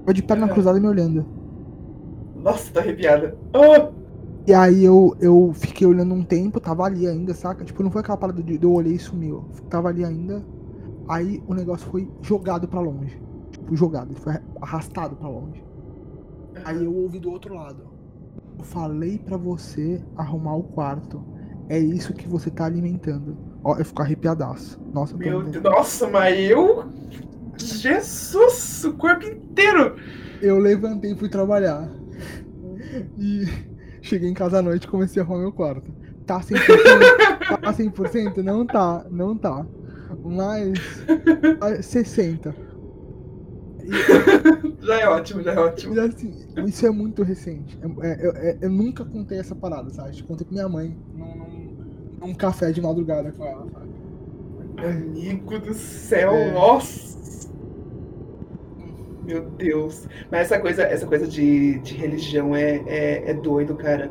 Tava 0.00 0.14
de 0.14 0.22
perna 0.22 0.46
É. 0.46 0.48
cruzada 0.48 0.78
me 0.80 0.86
olhando. 0.86 1.26
Nossa, 2.42 2.72
tá 2.72 2.80
arrepiada. 2.80 3.36
Oh! 3.52 3.92
E 4.46 4.54
aí 4.54 4.82
eu, 4.82 5.14
eu 5.20 5.52
fiquei 5.54 5.86
olhando 5.86 6.14
um 6.14 6.22
tempo, 6.22 6.58
tava 6.58 6.84
ali 6.84 7.06
ainda, 7.06 7.34
saca? 7.34 7.64
Tipo, 7.64 7.82
não 7.82 7.90
foi 7.90 8.00
aquela 8.00 8.16
parada 8.16 8.42
de 8.42 8.56
de 8.56 8.64
eu 8.64 8.72
olhei 8.72 8.94
e 8.94 8.98
sumiu. 8.98 9.44
Tava 9.68 9.88
ali 9.88 10.04
ainda. 10.04 10.42
Aí 11.06 11.42
o 11.46 11.54
negócio 11.54 11.86
foi 11.90 12.08
jogado 12.22 12.66
pra 12.66 12.80
longe. 12.80 13.20
Tipo, 13.50 13.76
jogado, 13.76 14.10
ele 14.10 14.20
foi 14.20 14.34
arrastado 14.60 15.16
pra 15.16 15.28
longe. 15.28 15.62
Aí 16.64 16.84
eu 16.84 16.94
ouvi 16.94 17.18
do 17.18 17.30
outro 17.30 17.54
lado. 17.54 17.82
Eu 18.58 18.64
falei 18.64 19.18
pra 19.18 19.36
você 19.36 20.02
arrumar 20.16 20.56
o 20.56 20.62
quarto. 20.62 21.22
É 21.68 21.78
isso 21.78 22.14
que 22.14 22.26
você 22.26 22.50
tá 22.50 22.64
alimentando. 22.64 23.36
Ó, 23.62 23.76
eu 23.76 23.84
fico 23.84 24.00
arrepiadaço. 24.00 24.80
Nossa, 24.92 25.14
eu 25.14 25.18
tô 25.18 25.24
Meu 25.24 25.42
Deus. 25.42 25.62
Nossa, 25.62 26.08
mas 26.08 26.38
eu. 26.38 26.84
Jesus! 27.64 28.84
O 28.84 28.92
corpo 28.94 29.24
inteiro! 29.26 29.96
Eu 30.40 30.58
levantei 30.58 31.12
e 31.12 31.16
fui 31.16 31.28
trabalhar. 31.28 31.88
E 33.18 33.44
cheguei 34.00 34.28
em 34.28 34.34
casa 34.34 34.58
à 34.58 34.62
noite 34.62 34.84
e 34.84 34.88
comecei 34.88 35.20
a 35.20 35.24
arrumar 35.24 35.40
meu 35.40 35.52
quarto. 35.52 35.90
Tá 36.26 36.40
100%? 36.40 36.56
tá 37.60 37.72
100%? 37.72 38.36
Não 38.38 38.66
tá, 38.66 39.06
não 39.10 39.36
tá. 39.36 39.66
Mas 40.24 40.78
tá 41.58 41.70
60%. 41.78 42.54
E, 43.84 44.86
Já 44.86 45.00
é 45.00 45.08
ótimo, 45.08 45.42
já 45.42 45.52
é 45.54 45.58
ótimo. 45.58 45.98
assim, 46.00 46.34
isso 46.66 46.86
é 46.86 46.90
muito 46.90 47.22
recente. 47.22 47.78
É- 47.82 48.06
é- 48.08 48.26
eu, 48.26 48.32
é- 48.32 48.58
eu 48.62 48.70
nunca 48.70 49.04
contei 49.04 49.38
essa 49.38 49.54
parada, 49.54 49.88
sabe? 49.90 50.18
Eu 50.18 50.26
contei 50.26 50.46
com 50.46 50.52
minha 50.52 50.68
mãe 50.68 50.96
num, 51.14 51.36
num- 51.36 51.76
num 52.20 52.34
café 52.34 52.70
de 52.70 52.80
madrugada 52.82 53.32
com 53.32 53.44
ela, 53.44 53.66
sabe? 53.72 53.88
Amigo 54.86 55.58
do 55.58 55.72
céu, 55.74 56.32
É. 56.32 56.52
nossa! 56.52 57.47
Meu 59.28 59.42
Deus. 59.50 60.08
Mas 60.30 60.42
essa 60.42 60.60
coisa, 60.60 60.82
essa 60.84 61.06
coisa 61.06 61.28
de, 61.28 61.80
de 61.80 61.94
religião 61.94 62.56
é, 62.56 62.76
é, 62.86 63.30
é 63.30 63.34
doido, 63.34 63.76
cara. 63.76 64.10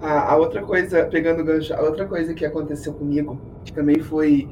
A, 0.00 0.32
a 0.32 0.36
outra 0.36 0.62
coisa, 0.64 1.06
pegando 1.06 1.42
o 1.42 1.44
gancho, 1.44 1.74
a 1.74 1.82
outra 1.82 2.06
coisa 2.06 2.34
que 2.34 2.44
aconteceu 2.44 2.94
comigo, 2.94 3.40
que 3.64 3.72
também 3.72 4.00
foi. 4.00 4.50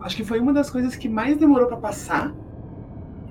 Acho 0.00 0.16
que 0.16 0.24
foi 0.24 0.40
uma 0.40 0.52
das 0.52 0.70
coisas 0.70 0.96
que 0.96 1.08
mais 1.08 1.36
demorou 1.38 1.68
pra 1.68 1.78
passar. 1.78 2.36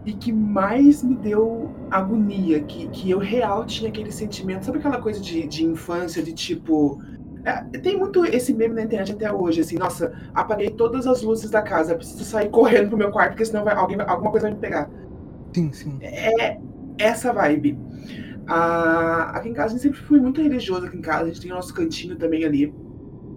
e 0.05 0.13
que 0.13 0.31
mais 0.31 1.03
me 1.03 1.15
deu 1.15 1.75
agonia, 1.89 2.63
que, 2.63 2.87
que 2.89 3.09
eu 3.09 3.17
real 3.19 3.65
tinha 3.65 3.89
aquele 3.89 4.11
sentimento, 4.11 4.65
sabe 4.65 4.77
aquela 4.79 5.01
coisa 5.01 5.19
de, 5.21 5.47
de 5.47 5.65
infância, 5.65 6.21
de 6.23 6.33
tipo. 6.33 7.01
É, 7.45 7.63
tem 7.79 7.97
muito 7.97 8.25
esse 8.25 8.53
meme 8.53 8.75
na 8.75 8.83
internet 8.83 9.13
até 9.13 9.31
hoje, 9.33 9.61
assim, 9.61 9.77
nossa, 9.77 10.13
apaguei 10.33 10.71
todas 10.71 11.07
as 11.07 11.21
luzes 11.23 11.51
da 11.51 11.61
casa, 11.63 11.95
preciso 11.95 12.23
sair 12.25 12.49
correndo 12.49 12.89
pro 12.89 12.97
meu 12.97 13.11
quarto, 13.11 13.31
porque 13.31 13.45
senão 13.45 13.63
vai, 13.63 13.75
alguém, 13.75 13.97
alguma 14.01 14.31
coisa 14.31 14.47
vai 14.47 14.55
me 14.55 14.61
pegar. 14.61 14.89
Sim, 15.55 15.71
sim. 15.71 15.97
É 16.01 16.59
essa 16.97 17.31
vibe. 17.31 17.77
Ah, 18.45 19.31
aqui 19.33 19.47
em 19.47 19.53
casa 19.53 19.67
a 19.67 19.77
gente 19.77 19.83
sempre 19.83 19.99
foi 19.99 20.19
muito 20.19 20.41
religioso 20.41 20.85
aqui 20.85 20.97
em 20.97 21.01
casa, 21.01 21.23
a 21.23 21.27
gente 21.27 21.39
tem 21.39 21.51
o 21.51 21.55
nosso 21.55 21.73
cantinho 21.73 22.17
também 22.17 22.43
ali, 22.43 22.73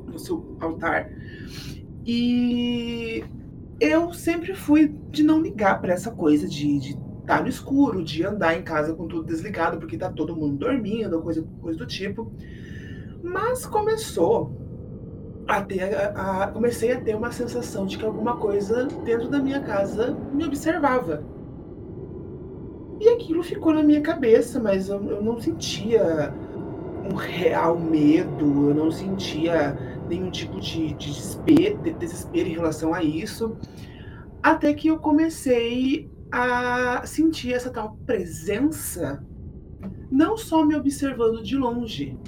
no 0.05 0.19
seu 0.19 0.57
altar. 0.59 1.13
E 2.05 3.23
eu 3.79 4.13
sempre 4.13 4.53
fui 4.53 4.93
de 5.11 5.23
não 5.23 5.41
ligar 5.41 5.81
para 5.81 5.93
essa 5.93 6.11
coisa 6.11 6.49
de, 6.49 6.81
de 6.81 6.89
estar 6.91 7.37
tá 7.39 7.41
no 7.41 7.49
escuro, 7.49 8.03
de 8.03 8.27
andar 8.27 8.59
em 8.59 8.63
casa 8.63 8.93
com 8.95 9.07
tudo 9.07 9.25
desligado, 9.25 9.79
porque 9.79 9.97
tá 9.97 10.11
todo 10.11 10.35
mundo 10.35 10.57
dormindo, 10.57 11.23
coisa, 11.23 11.47
coisa 11.61 11.79
do 11.79 11.87
tipo. 11.87 12.33
Mas 13.23 13.65
começou 13.65 14.57
a 15.47 15.63
ter, 15.63 15.95
a, 15.95 16.43
a, 16.43 16.47
comecei 16.49 16.91
a 16.91 17.01
ter 17.01 17.15
uma 17.15 17.31
sensação 17.31 17.87
de 17.87 17.97
que 17.97 18.05
alguma 18.05 18.37
coisa 18.39 18.87
dentro 19.05 19.29
da 19.29 19.39
minha 19.39 19.61
casa 19.61 20.19
me 20.35 20.45
observava. 20.45 21.38
E 23.01 23.09
aquilo 23.11 23.43
ficou 23.43 23.73
na 23.73 23.83
minha 23.83 24.01
cabeça, 24.01 24.61
mas 24.61 24.89
eu, 24.89 25.03
eu 25.09 25.23
não 25.23 25.39
sentia 25.39 26.33
um 27.11 27.15
real 27.15 27.79
medo, 27.79 28.71
eu 28.71 28.75
não 28.75 28.91
sentia 28.91 29.77
nenhum 30.09 30.31
tipo 30.31 30.61
de, 30.61 30.89
de 30.95 31.11
desespero, 31.13 31.79
de 31.79 31.93
desespero 31.93 32.49
em 32.49 32.53
relação 32.53 32.93
a 32.93 33.03
isso. 33.03 33.57
Até 34.43 34.73
que 34.75 34.89
eu 34.89 34.99
comecei 34.99 36.11
a 36.31 37.03
sentir 37.07 37.55
essa 37.55 37.71
tal 37.71 37.97
presença, 38.05 39.25
não 40.11 40.37
só 40.37 40.65
me 40.65 40.75
observando 40.75 41.43
de 41.43 41.57
longe, 41.57 42.19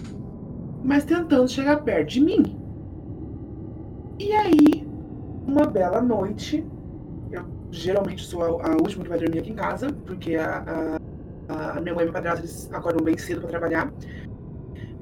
mas 0.83 1.05
tentando 1.05 1.51
chegar 1.51 1.83
perto 1.83 2.11
de 2.11 2.21
mim. 2.21 2.59
E 4.19 4.33
aí, 4.33 4.87
uma 5.47 5.67
bela 5.67 6.01
noite, 6.01 6.65
geralmente 7.71 8.25
sou 8.25 8.43
a, 8.43 8.69
a 8.69 8.73
última 8.73 9.05
que 9.05 9.11
vai 9.11 9.19
dormir 9.19 9.39
aqui 9.39 9.51
em 9.51 9.55
casa, 9.55 9.93
porque 10.07 10.37
a, 10.37 10.99
a, 11.49 11.79
a 11.79 11.81
minha 11.81 11.95
mãe 11.95 12.03
e 12.03 12.05
meu 12.07 12.13
padrasto 12.13 12.41
eles 12.41 12.71
acordam 12.73 13.05
bem 13.05 13.17
cedo 13.17 13.41
para 13.41 13.51
trabalhar. 13.51 13.93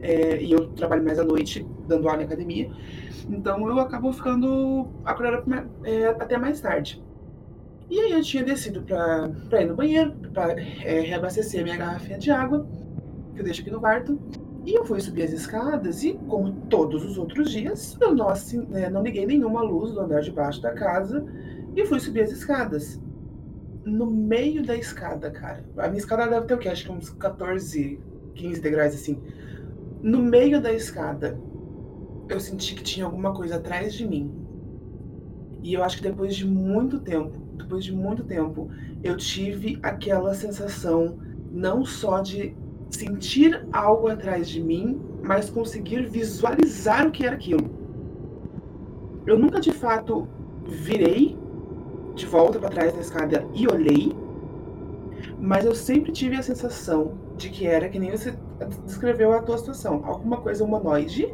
É, 0.00 0.40
e 0.42 0.52
eu 0.52 0.68
trabalho 0.68 1.04
mais 1.04 1.18
à 1.18 1.24
noite, 1.24 1.66
dando 1.86 2.08
aula 2.08 2.22
em 2.22 2.24
academia. 2.26 2.70
Então 3.28 3.68
eu 3.68 3.78
acabo 3.78 4.12
ficando 4.12 4.88
acordada 5.04 5.68
é, 5.84 6.06
até 6.06 6.38
mais 6.38 6.60
tarde. 6.60 7.02
E 7.90 7.98
aí 7.98 8.12
eu 8.12 8.22
tinha 8.22 8.44
descido 8.44 8.82
para 8.82 9.62
ir 9.62 9.66
no 9.66 9.74
banheiro, 9.74 10.12
para 10.32 10.52
é, 10.60 11.00
reabastecer 11.00 11.64
minha 11.64 11.76
garrafinha 11.76 12.18
de 12.18 12.30
água, 12.30 12.66
que 13.34 13.40
eu 13.40 13.44
deixo 13.44 13.62
aqui 13.62 13.70
no 13.70 13.80
quarto. 13.80 14.18
E 14.64 14.74
eu 14.74 14.84
fui 14.84 15.00
subir 15.00 15.22
as 15.22 15.32
escadas 15.32 16.04
e, 16.04 16.12
como 16.28 16.52
todos 16.68 17.02
os 17.02 17.16
outros 17.16 17.50
dias, 17.50 17.96
eu 18.00 18.14
não, 18.14 18.28
assim, 18.28 18.60
né, 18.68 18.90
não 18.90 19.02
liguei 19.02 19.24
nenhuma 19.24 19.62
luz 19.62 19.92
do 19.92 20.00
andar 20.00 20.20
de 20.20 20.30
baixo 20.30 20.60
da 20.60 20.72
casa 20.72 21.24
e 21.74 21.86
fui 21.86 22.00
subir 22.00 22.22
as 22.22 22.32
escadas. 22.32 23.00
No 23.84 24.06
meio 24.06 24.64
da 24.64 24.76
escada, 24.76 25.30
cara. 25.30 25.64
A 25.78 25.88
minha 25.88 25.98
escada 25.98 26.26
deve 26.26 26.46
ter 26.46 26.54
o 26.54 26.58
quê? 26.58 26.68
Acho 26.68 26.84
que 26.84 26.92
uns 26.92 27.10
14, 27.10 27.98
15 28.34 28.60
degraus 28.60 28.94
assim. 28.94 29.20
No 30.02 30.18
meio 30.18 30.60
da 30.60 30.72
escada, 30.72 31.40
eu 32.28 32.38
senti 32.38 32.74
que 32.74 32.82
tinha 32.82 33.06
alguma 33.06 33.32
coisa 33.32 33.56
atrás 33.56 33.94
de 33.94 34.06
mim. 34.06 34.32
E 35.62 35.74
eu 35.74 35.82
acho 35.82 35.96
que 35.96 36.02
depois 36.02 36.36
de 36.36 36.46
muito 36.46 37.00
tempo, 37.00 37.38
depois 37.56 37.84
de 37.84 37.94
muito 37.94 38.22
tempo, 38.24 38.70
eu 39.02 39.16
tive 39.16 39.78
aquela 39.82 40.34
sensação 40.34 41.18
não 41.50 41.84
só 41.84 42.20
de 42.20 42.54
sentir 42.90 43.66
algo 43.72 44.08
atrás 44.08 44.48
de 44.48 44.62
mim, 44.62 45.00
mas 45.22 45.50
conseguir 45.50 46.06
visualizar 46.06 47.06
o 47.06 47.10
que 47.10 47.24
era 47.24 47.34
aquilo. 47.34 47.70
Eu 49.26 49.38
nunca 49.38 49.60
de 49.60 49.72
fato 49.72 50.28
virei 50.66 51.36
de 52.18 52.26
volta 52.26 52.58
para 52.58 52.68
trás 52.68 52.92
da 52.92 53.00
escada 53.00 53.46
e 53.54 53.66
olhei, 53.66 54.14
mas 55.40 55.64
eu 55.64 55.74
sempre 55.74 56.12
tive 56.12 56.36
a 56.36 56.42
sensação 56.42 57.12
de 57.36 57.48
que 57.48 57.66
era 57.66 57.88
que 57.88 57.98
nem 57.98 58.10
você 58.10 58.34
descreveu 58.84 59.32
a 59.32 59.40
tua 59.40 59.56
situação, 59.56 60.02
alguma 60.04 60.38
coisa 60.38 60.64
humanoide, 60.64 61.32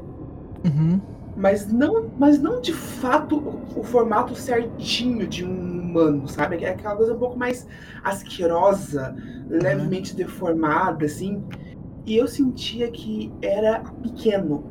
uhum. 0.64 1.00
mas 1.34 1.66
não, 1.72 2.10
mas 2.18 2.38
não 2.38 2.60
de 2.60 2.74
fato 2.74 3.36
o, 3.36 3.80
o, 3.80 3.82
formato 3.82 4.36
certinho 4.36 5.26
de 5.26 5.44
um 5.44 5.80
humano, 5.80 6.28
sabe? 6.28 6.62
É 6.62 6.70
aquela 6.70 6.94
coisa 6.96 7.14
um 7.14 7.18
pouco 7.18 7.38
mais 7.38 7.66
asquerosa, 8.02 9.16
uhum. 9.16 9.58
levemente 9.62 10.14
deformada, 10.14 11.06
assim. 11.06 11.42
E 12.04 12.16
eu 12.16 12.28
sentia 12.28 12.90
que 12.90 13.32
era 13.40 13.80
pequeno, 14.02 14.64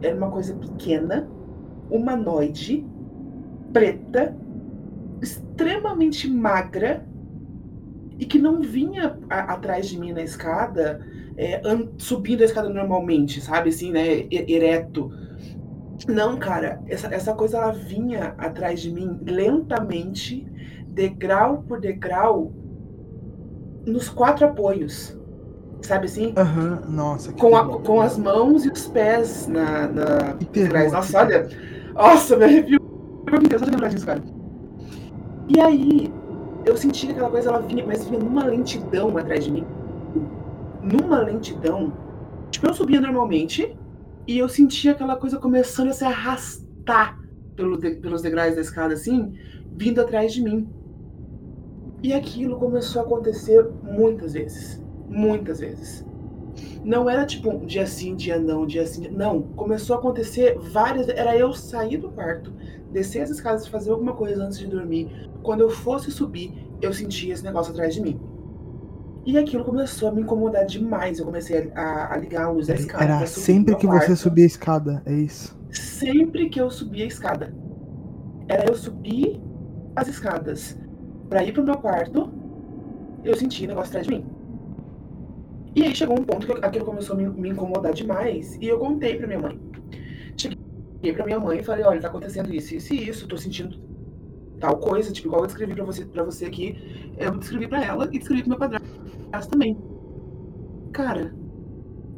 era 0.00 0.16
uma 0.16 0.30
coisa 0.30 0.54
pequena, 0.54 1.28
humanoide, 1.90 2.86
preta, 3.72 4.36
extremamente 5.20 6.28
magra 6.28 7.04
e 8.18 8.26
que 8.26 8.38
não 8.38 8.60
vinha 8.60 9.16
a, 9.30 9.54
atrás 9.54 9.88
de 9.88 9.98
mim 9.98 10.12
na 10.12 10.22
escada, 10.22 11.00
é, 11.36 11.60
subindo 11.96 12.42
a 12.42 12.44
escada 12.44 12.68
normalmente, 12.68 13.40
sabe? 13.40 13.68
Assim, 13.68 13.92
né? 13.92 14.26
Ereto. 14.30 15.12
Não, 16.06 16.36
cara, 16.36 16.80
essa, 16.88 17.12
essa 17.14 17.34
coisa 17.34 17.58
ela 17.58 17.72
vinha 17.72 18.34
atrás 18.38 18.80
de 18.80 18.90
mim 18.90 19.20
lentamente, 19.24 20.46
degrau 20.88 21.64
por 21.66 21.80
degrau, 21.80 22.52
nos 23.86 24.08
quatro 24.08 24.46
apoios. 24.46 25.16
Sabe 25.82 26.06
assim? 26.06 26.34
Uhum. 26.36 26.90
Nossa, 26.90 27.32
com, 27.32 27.56
a, 27.56 27.80
com 27.80 28.00
as 28.00 28.18
mãos 28.18 28.64
e 28.64 28.68
os 28.68 28.88
pés 28.88 29.46
na. 29.46 29.86
na... 29.86 30.36
Nossa, 30.90 31.20
olha. 31.20 31.48
Nossa, 31.94 32.36
me 32.36 32.44
arrepio. 32.44 32.80
Só 33.58 33.64
de 33.64 33.70
lembrar 33.70 33.88
disso, 33.88 34.06
cara. 34.06 34.20
E 35.48 35.60
aí, 35.60 36.12
eu 36.66 36.76
senti 36.76 37.06
que 37.06 37.12
aquela 37.12 37.30
coisa 37.30 37.48
ela 37.48 37.60
vinha, 37.60 37.84
mas 37.86 38.04
vinha 38.04 38.20
numa 38.20 38.44
lentidão 38.44 39.16
atrás 39.16 39.44
de 39.44 39.50
mim. 39.50 39.64
Numa 40.82 41.20
lentidão. 41.20 41.92
Tipo, 42.50 42.66
eu 42.66 42.74
subia 42.74 43.00
normalmente 43.00 43.74
e 44.26 44.38
eu 44.38 44.48
sentia 44.48 44.92
aquela 44.92 45.16
coisa 45.16 45.38
começando 45.38 45.88
a 45.88 45.92
se 45.92 46.04
arrastar 46.04 47.18
pelo 47.56 47.78
de, 47.78 47.92
pelos 47.92 48.20
degraus 48.20 48.54
da 48.54 48.60
escada, 48.60 48.92
assim, 48.92 49.32
vindo 49.74 50.00
atrás 50.00 50.32
de 50.34 50.42
mim. 50.42 50.68
E 52.02 52.12
aquilo 52.12 52.58
começou 52.58 53.02
a 53.02 53.04
acontecer 53.04 53.66
muitas 53.82 54.34
vezes. 54.34 54.82
Muitas 55.08 55.60
vezes. 55.60 56.06
Não 56.84 57.08
era 57.08 57.24
tipo 57.24 57.50
um 57.50 57.66
dia 57.66 57.86
sim, 57.86 58.14
dia 58.14 58.38
não, 58.38 58.66
dia 58.66 58.86
sim. 58.86 59.08
Não. 59.08 59.42
Começou 59.42 59.96
a 59.96 59.98
acontecer 59.98 60.58
várias. 60.58 61.08
Era 61.08 61.36
eu 61.36 61.52
sair 61.52 61.96
do 61.96 62.10
quarto, 62.10 62.52
descer 62.92 63.22
as 63.22 63.30
escadas, 63.30 63.66
fazer 63.66 63.90
alguma 63.90 64.14
coisa 64.14 64.44
antes 64.44 64.58
de 64.58 64.66
dormir, 64.66 65.30
quando 65.42 65.60
eu 65.60 65.70
fosse 65.70 66.10
subir, 66.10 66.52
eu 66.80 66.92
sentia 66.92 67.34
esse 67.34 67.44
negócio 67.44 67.72
atrás 67.72 67.94
de 67.94 68.00
mim. 68.00 68.20
E 69.26 69.36
aquilo 69.36 69.64
começou 69.64 70.08
a 70.08 70.12
me 70.12 70.22
incomodar 70.22 70.64
demais. 70.64 71.18
Eu 71.18 71.26
comecei 71.26 71.70
a, 71.74 72.14
a 72.14 72.16
ligar 72.16 72.46
a 72.46 72.50
luz 72.50 72.66
da 72.66 72.74
escada. 72.74 73.04
Era 73.04 73.26
sempre 73.26 73.76
que 73.76 73.86
quarto. 73.86 74.06
você 74.06 74.16
subia 74.16 74.44
a 74.44 74.46
escada, 74.46 75.02
é 75.04 75.12
isso? 75.12 75.58
Sempre 75.70 76.48
que 76.48 76.60
eu 76.60 76.70
subia 76.70 77.04
a 77.04 77.08
escada. 77.08 77.54
Era 78.48 78.66
eu 78.66 78.74
subir 78.74 79.38
as 79.94 80.08
escadas 80.08 80.78
para 81.28 81.44
ir 81.44 81.52
pro 81.52 81.62
meu 81.62 81.76
quarto, 81.76 82.32
eu 83.22 83.36
sentia 83.36 83.66
o 83.66 83.68
negócio 83.68 83.90
atrás 83.90 84.06
de 84.06 84.14
mim. 84.14 84.26
E 85.76 85.82
aí 85.82 85.94
chegou 85.94 86.18
um 86.18 86.24
ponto 86.24 86.46
que 86.46 86.64
aquilo 86.64 86.84
começou 86.84 87.14
a 87.14 87.18
me, 87.18 87.28
me 87.28 87.50
incomodar 87.50 87.92
demais. 87.92 88.56
E 88.60 88.66
eu 88.66 88.78
contei 88.78 89.16
pra 89.16 89.26
minha 89.26 89.38
mãe. 89.38 89.60
Cheguei 90.36 90.58
pra 91.00 91.24
minha 91.24 91.40
mãe 91.40 91.60
e 91.60 91.62
falei, 91.62 91.84
olha, 91.84 92.00
tá 92.00 92.08
acontecendo 92.08 92.52
isso, 92.52 92.74
isso 92.74 92.92
e 92.94 93.08
isso, 93.08 93.28
tô 93.28 93.36
sentindo 93.36 93.78
tal 94.58 94.76
coisa, 94.76 95.12
tipo, 95.12 95.28
igual 95.28 95.42
eu 95.42 95.46
descrevi 95.46 95.74
pra 95.74 95.84
você, 95.84 96.04
pra 96.04 96.24
você 96.24 96.44
aqui, 96.44 97.12
eu 97.16 97.36
descrevi 97.38 97.68
pra 97.68 97.82
ela 97.84 98.08
e 98.12 98.18
descrevi 98.18 98.42
pro 98.42 98.50
meu 98.50 98.58
padrasto 98.58 99.50
também. 99.50 99.78
Cara, 100.92 101.32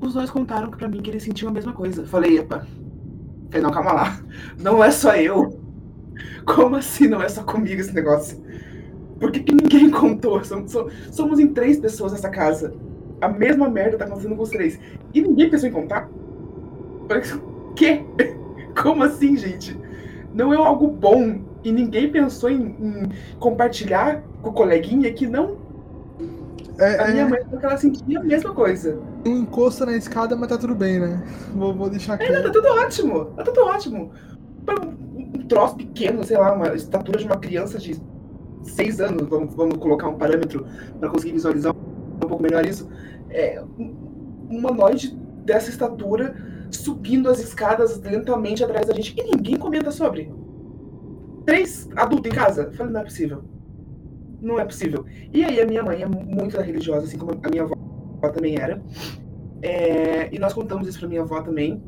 os 0.00 0.14
dois 0.14 0.30
contaram 0.30 0.70
pra 0.70 0.88
mim 0.88 1.02
que 1.02 1.10
eles 1.10 1.22
sentiam 1.22 1.50
a 1.50 1.52
mesma 1.52 1.72
coisa. 1.72 2.06
Falei, 2.06 2.38
epa. 2.38 2.66
Falei, 3.50 3.62
não, 3.62 3.70
calma 3.70 3.92
lá. 3.92 4.24
Não 4.58 4.82
é 4.82 4.90
só 4.90 5.14
eu. 5.14 5.60
Como 6.46 6.76
assim 6.76 7.06
não 7.06 7.22
é 7.22 7.28
só 7.28 7.42
comigo 7.42 7.80
esse 7.80 7.94
negócio? 7.94 8.42
Por 9.18 9.30
que, 9.30 9.40
que 9.40 9.54
ninguém 9.54 9.90
contou? 9.90 10.42
Somos, 10.44 10.72
somos 11.10 11.38
em 11.38 11.48
três 11.48 11.78
pessoas 11.78 12.12
nessa 12.12 12.30
casa. 12.30 12.74
A 13.20 13.28
mesma 13.28 13.68
merda 13.68 13.98
tá 13.98 14.06
acontecendo 14.06 14.36
com 14.36 14.42
os 14.42 14.50
três. 14.50 14.80
E 15.12 15.20
ninguém 15.20 15.50
pensou 15.50 15.68
em 15.68 15.72
contar? 15.72 16.08
O 16.08 17.74
quê? 17.74 18.04
Como 18.82 19.02
assim, 19.02 19.36
gente? 19.36 19.76
Não 20.32 20.52
é 20.52 20.56
algo 20.56 20.88
bom 20.88 21.40
e 21.62 21.72
ninguém 21.72 22.10
pensou 22.10 22.50
em, 22.50 22.76
em 22.80 23.08
compartilhar 23.38 24.22
com 24.42 24.50
o 24.50 24.52
coleguinha 24.52 25.12
que 25.12 25.26
não. 25.26 25.58
É, 26.78 27.02
a 27.02 27.08
minha 27.08 27.22
é... 27.22 27.28
mãe 27.28 27.44
falou 27.44 27.58
que 27.58 27.66
ela 27.66 27.76
sentia 27.76 28.20
a 28.20 28.22
mesma 28.22 28.54
coisa. 28.54 28.98
Um 29.26 29.38
encosto 29.38 29.84
na 29.84 29.96
escada, 29.96 30.34
mas 30.34 30.48
tá 30.48 30.56
tudo 30.56 30.74
bem, 30.74 30.98
né? 30.98 31.22
Vou, 31.54 31.74
vou 31.74 31.90
deixar 31.90 32.14
aqui. 32.14 32.24
É, 32.24 32.40
tá 32.40 32.50
tudo 32.50 32.68
ótimo. 32.68 33.24
Tá 33.36 33.42
tudo 33.42 33.60
ótimo. 33.62 34.12
Um, 34.68 35.38
um 35.38 35.46
troço 35.46 35.76
pequeno, 35.76 36.24
sei 36.24 36.38
lá, 36.38 36.54
uma 36.54 36.74
estatura 36.74 37.18
de 37.18 37.26
uma 37.26 37.36
criança 37.36 37.78
de 37.78 38.00
seis 38.62 39.00
anos, 39.00 39.28
vamos, 39.28 39.54
vamos 39.54 39.78
colocar 39.78 40.08
um 40.08 40.16
parâmetro 40.16 40.66
para 40.98 41.08
conseguir 41.08 41.32
visualizar 41.32 41.74
um 41.74 42.18
pouco 42.28 42.42
melhor 42.42 42.64
isso, 42.64 42.88
é 43.30 43.62
um 43.78 43.94
humanoide 44.50 45.16
dessa 45.44 45.70
estatura 45.70 46.34
subindo 46.70 47.28
as 47.28 47.40
escadas 47.40 48.00
lentamente 48.00 48.62
atrás 48.62 48.86
da 48.86 48.94
gente 48.94 49.14
e 49.18 49.22
ninguém 49.24 49.56
comenta 49.56 49.90
sobre. 49.90 50.32
Três 51.44 51.88
adultos 51.96 52.30
em 52.30 52.34
casa? 52.34 52.70
Falei, 52.72 52.92
não 52.92 53.00
é 53.00 53.04
possível. 53.04 53.42
Não 54.40 54.58
é 54.58 54.64
possível. 54.64 55.04
E 55.32 55.44
aí 55.44 55.60
a 55.60 55.66
minha 55.66 55.82
mãe 55.82 56.02
é 56.02 56.06
muito 56.06 56.58
religiosa, 56.60 57.06
assim 57.06 57.18
como 57.18 57.32
a 57.42 57.50
minha 57.50 57.62
avó 57.62 57.74
também 58.32 58.58
era. 58.58 58.82
É, 59.62 60.34
e 60.34 60.38
nós 60.38 60.52
contamos 60.52 60.88
isso 60.88 60.98
pra 60.98 61.08
minha 61.08 61.22
avó 61.22 61.40
também. 61.42 61.82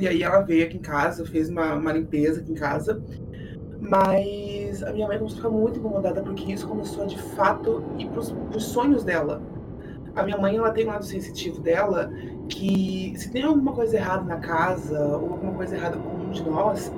E 0.00 0.08
aí 0.08 0.22
ela 0.22 0.40
veio 0.40 0.64
aqui 0.64 0.76
em 0.76 0.80
casa, 0.80 1.24
fez 1.24 1.48
uma, 1.48 1.74
uma 1.74 1.92
limpeza 1.92 2.40
aqui 2.40 2.52
em 2.52 2.56
casa. 2.56 3.02
Mas 3.80 4.82
a 4.82 4.92
minha 4.92 5.06
mãe 5.06 5.18
começou 5.18 5.38
a 5.38 5.42
ficar 5.42 5.50
muito 5.50 5.78
incomodada 5.78 6.22
porque 6.22 6.52
isso 6.52 6.66
começou 6.68 7.02
a, 7.02 7.06
de 7.06 7.20
fato 7.20 7.82
ir 7.98 8.06
pros, 8.08 8.32
pros 8.50 8.64
sonhos 8.64 9.04
dela. 9.04 9.42
A 10.14 10.22
minha 10.22 10.36
mãe 10.36 10.56
ela 10.56 10.70
tem 10.70 10.84
um 10.86 10.88
lado 10.88 11.04
sensitivo 11.04 11.60
dela 11.60 12.12
que 12.48 13.14
se 13.16 13.30
tem 13.30 13.44
alguma 13.44 13.72
coisa 13.72 13.96
errada 13.96 14.24
na 14.24 14.36
casa 14.36 14.98
ou 15.16 15.32
alguma 15.32 15.52
coisa 15.54 15.74
errada 15.74 15.96
com 15.96 16.08
um 16.08 16.30
de 16.30 16.42
nós, 16.42 16.92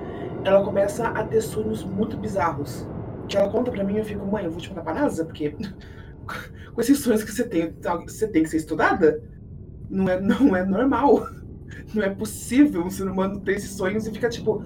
ela 0.45 0.65
começa 0.65 1.09
a 1.09 1.25
ter 1.25 1.41
sonhos 1.41 1.85
muito 1.85 2.17
bizarros. 2.17 2.87
Que 3.29 3.37
ela 3.37 3.51
conta 3.51 3.71
para 3.71 3.85
mim 3.85 3.95
e 3.95 3.99
eu 3.99 4.05
fico, 4.05 4.27
mãe, 4.27 4.45
eu 4.45 4.51
vou 4.51 4.61
te 4.61 4.69
mandar 4.69 4.83
pra 4.83 4.95
NASA, 4.95 5.25
porque 5.25 5.55
com 6.75 6.81
esses 6.81 6.99
sonhos 6.99 7.23
que 7.23 7.33
você 7.33 7.45
tem, 7.45 7.73
você 8.05 8.27
tem 8.27 8.43
que 8.43 8.49
ser 8.49 8.59
estudada. 8.59 9.23
Não 9.89 10.09
é, 10.09 10.21
não 10.21 10.57
é 10.57 10.65
normal. 10.65 11.29
Não 11.95 12.03
é 12.03 12.11
possível 12.11 12.83
um 12.83 12.91
ser 12.91 13.09
humano 13.09 13.41
ter 13.41 13.53
esses 13.53 13.71
sonhos 13.71 14.07
e 14.07 14.11
ficar 14.11 14.29
tipo, 14.29 14.63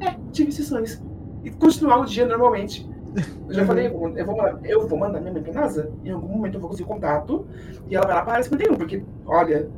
é, 0.00 0.16
tive 0.32 0.50
esses 0.50 0.66
sonhos. 0.66 1.00
E 1.44 1.50
continuar 1.50 2.00
o 2.00 2.04
dia 2.04 2.26
normalmente. 2.26 2.88
Eu 3.48 3.54
já 3.54 3.66
falei, 3.66 3.88
eu 3.88 4.26
vou, 4.26 4.36
mandar, 4.36 4.60
eu 4.64 4.88
vou 4.88 4.98
mandar 4.98 5.20
minha 5.20 5.32
mãe 5.32 5.42
pra 5.42 5.52
NASA. 5.52 5.90
Em 6.04 6.10
algum 6.10 6.28
momento 6.28 6.54
eu 6.54 6.60
vou 6.60 6.70
conseguir 6.70 6.88
contato 6.88 7.46
e 7.88 7.94
ela 7.94 8.06
vai 8.06 8.16
lá 8.16 8.22
para 8.22 8.32
a 8.32 8.34
área 8.36 8.44
51, 8.44 8.76
porque, 8.76 9.02
olha, 9.26 9.68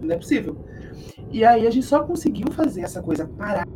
não 0.00 0.14
é 0.14 0.18
possível. 0.18 0.56
E 1.30 1.44
aí 1.44 1.66
a 1.66 1.70
gente 1.70 1.86
só 1.86 2.02
conseguiu 2.02 2.50
fazer 2.52 2.82
essa 2.82 3.02
coisa 3.02 3.26
parar 3.26 3.66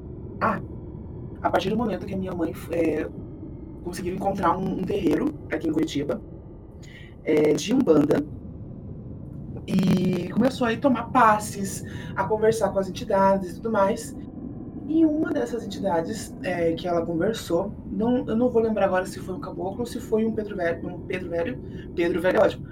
a 1.42 1.50
partir 1.50 1.70
do 1.70 1.76
momento 1.76 2.06
que 2.06 2.14
a 2.14 2.16
minha 2.16 2.32
mãe 2.32 2.52
é, 2.70 3.08
conseguiu 3.84 4.14
encontrar 4.14 4.56
um, 4.56 4.80
um, 4.80 4.82
terreiro 4.82 5.34
aqui 5.50 5.68
em 5.68 5.72
Curitiba 5.72 6.20
é, 7.24 7.52
de 7.54 7.74
Umbanda 7.74 8.24
e 9.66 10.28
começou 10.30 10.66
a 10.66 10.76
tomar 10.76 11.04
passes, 11.10 11.84
a 12.16 12.24
conversar 12.24 12.70
com 12.70 12.78
as 12.78 12.88
entidades 12.88 13.52
e 13.52 13.54
tudo 13.56 13.70
mais. 13.70 14.16
E 14.90 15.06
uma 15.06 15.30
dessas 15.30 15.64
entidades 15.64 16.34
é, 16.42 16.72
que 16.72 16.88
ela 16.88 17.06
conversou, 17.06 17.72
não, 17.92 18.26
eu 18.26 18.34
não 18.34 18.50
vou 18.50 18.60
lembrar 18.60 18.86
agora 18.86 19.06
se 19.06 19.20
foi 19.20 19.36
um 19.36 19.40
caboclo 19.40 19.78
ou 19.78 19.86
se 19.86 20.00
foi 20.00 20.24
um 20.24 20.32
Pedro 20.32 20.56
Velho, 20.56 20.84
um 20.84 21.00
Pedro 21.02 21.30
Velho, 21.30 21.58
Pedro 21.94 22.20
Velho 22.20 22.38
é 22.38 22.40
ótimo, 22.40 22.66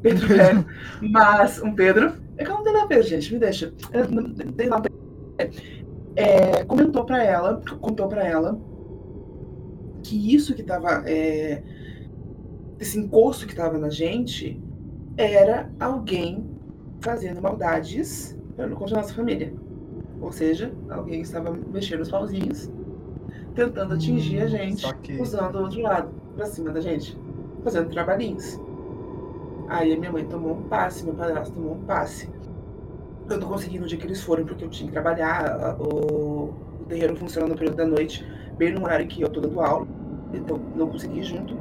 Pedro 0.00 0.28
Velho, 0.28 0.64
mas 1.02 1.60
um 1.60 1.74
Pedro, 1.74 2.12
é 2.36 2.44
que 2.44 2.50
eu 2.52 2.54
não 2.54 2.62
tenho 2.62 2.86
Pedro, 2.86 3.02
gente, 3.08 3.34
me 3.34 3.40
deixa, 3.40 3.74
é, 6.14 6.64
comentou 6.66 7.04
para 7.04 7.24
ela, 7.24 7.60
contou 7.80 8.06
para 8.06 8.24
ela 8.24 8.56
que 10.04 10.36
isso 10.36 10.54
que 10.54 10.62
tava, 10.62 11.02
é, 11.04 11.64
esse 12.78 12.96
encosto 12.96 13.44
que 13.44 13.56
tava 13.56 13.76
na 13.76 13.90
gente, 13.90 14.62
era 15.16 15.68
alguém 15.80 16.48
fazendo 17.00 17.42
maldades 17.42 18.38
contra 18.56 18.98
a 18.98 19.00
nossa 19.00 19.12
família. 19.12 19.65
Ou 20.26 20.32
seja, 20.32 20.72
alguém 20.90 21.20
estava 21.20 21.56
mexendo 21.72 22.00
os 22.00 22.10
pauzinhos, 22.10 22.68
tentando 23.54 23.94
atingir 23.94 24.42
a 24.42 24.46
hum, 24.46 24.48
gente, 24.48 24.94
que... 24.96 25.22
usando 25.22 25.54
o 25.54 25.62
outro 25.62 25.80
lado, 25.80 26.10
pra 26.34 26.46
cima 26.46 26.72
da 26.72 26.80
gente, 26.80 27.16
fazendo 27.62 27.88
trabalhinhos. 27.90 28.60
Aí 29.68 29.92
a 29.92 29.96
minha 29.96 30.10
mãe 30.10 30.24
tomou 30.24 30.56
um 30.56 30.62
passe, 30.62 31.04
meu 31.04 31.14
padrasto 31.14 31.54
tomou 31.54 31.74
um 31.74 31.82
passe. 31.82 32.28
Eu 33.30 33.38
não 33.38 33.46
consegui 33.46 33.78
no 33.78 33.86
dia 33.86 33.96
que 33.96 34.04
eles 34.04 34.20
foram, 34.20 34.44
porque 34.44 34.64
eu 34.64 34.68
tinha 34.68 34.88
que 34.88 34.92
trabalhar. 34.92 35.76
O, 35.78 36.52
o 36.80 36.84
terreiro 36.88 37.14
funciona 37.14 37.46
no 37.46 37.54
período 37.54 37.76
da 37.76 37.86
noite, 37.86 38.26
bem 38.58 38.72
no 38.74 38.82
horário 38.82 39.06
que 39.06 39.22
eu 39.22 39.28
tô 39.28 39.40
dando 39.40 39.60
aula. 39.60 39.86
Então 40.34 40.60
não 40.74 40.88
consegui 40.88 41.20
ir 41.20 41.22
junto. 41.22 41.56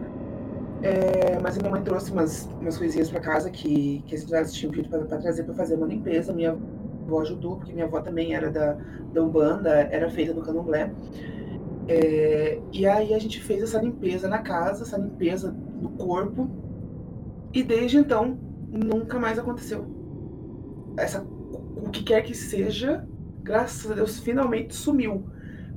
É, 0.82 1.38
mas 1.39 1.56
a 1.56 1.60
minha 1.60 1.69
mãe 1.69 1.84
trouxe 1.84 2.12
umas, 2.12 2.49
umas 2.60 2.80
coisinhas 2.80 3.12
para 3.12 3.19
casa 3.19 3.51
que, 3.51 4.04
que 4.08 4.15
as 4.15 4.23
entidades 4.23 4.54
tinham 4.54 4.73
pedido 4.73 4.89
para 4.89 5.19
trazer 5.19 5.43
para 5.43 5.54
fazer 5.54 5.75
uma 5.75 5.86
limpeza. 5.86 6.34
Minha 6.34 6.58
avó 7.05 7.21
ajudou, 7.21 7.57
porque 7.57 7.73
minha 7.73 7.85
avó 7.85 8.01
também 8.01 8.33
era 8.33 8.51
da, 8.51 8.77
da 9.13 9.23
Umbanda, 9.23 9.69
era 9.69 10.09
feita 10.09 10.33
no 10.33 10.41
candomblé. 10.41 10.91
É, 11.87 12.59
e 12.71 12.85
aí 12.85 13.13
a 13.13 13.19
gente 13.19 13.41
fez 13.41 13.63
essa 13.63 13.79
limpeza 13.79 14.27
na 14.27 14.39
casa, 14.39 14.83
essa 14.83 14.97
limpeza 14.97 15.55
no 15.81 15.89
corpo. 15.91 16.49
E 17.53 17.63
desde 17.63 17.97
então, 17.97 18.37
nunca 18.69 19.19
mais 19.19 19.39
aconteceu. 19.39 19.85
Essa, 20.97 21.21
o 21.21 21.89
que 21.89 22.03
quer 22.03 22.21
que 22.21 22.33
seja, 22.33 23.07
graças 23.43 23.89
a 23.89 23.95
Deus, 23.95 24.19
finalmente 24.19 24.75
sumiu. 24.75 25.25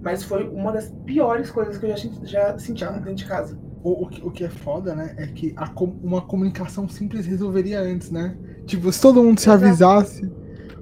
Mas 0.01 0.23
foi 0.23 0.49
uma 0.49 0.73
das 0.73 0.91
piores 1.05 1.51
coisas 1.51 1.77
que 1.77 1.87
eu 1.87 1.97
já, 1.97 2.09
já 2.23 2.59
senti 2.59 2.85
dentro 2.85 3.15
de 3.15 3.25
casa 3.27 3.59
o, 3.83 4.05
o, 4.05 4.09
que, 4.09 4.27
o 4.27 4.31
que 4.31 4.45
é 4.45 4.49
foda, 4.49 4.95
né? 4.95 5.15
É 5.17 5.27
que 5.27 5.55
a, 5.57 5.71
uma 6.03 6.21
comunicação 6.21 6.89
simples 6.89 7.27
resolveria 7.27 7.81
antes, 7.81 8.11
né? 8.11 8.37
Tipo, 8.67 8.93
se 8.93 9.01
todo 9.01 9.23
mundo 9.23 9.41
se 9.41 9.51
avisasse, 9.51 10.31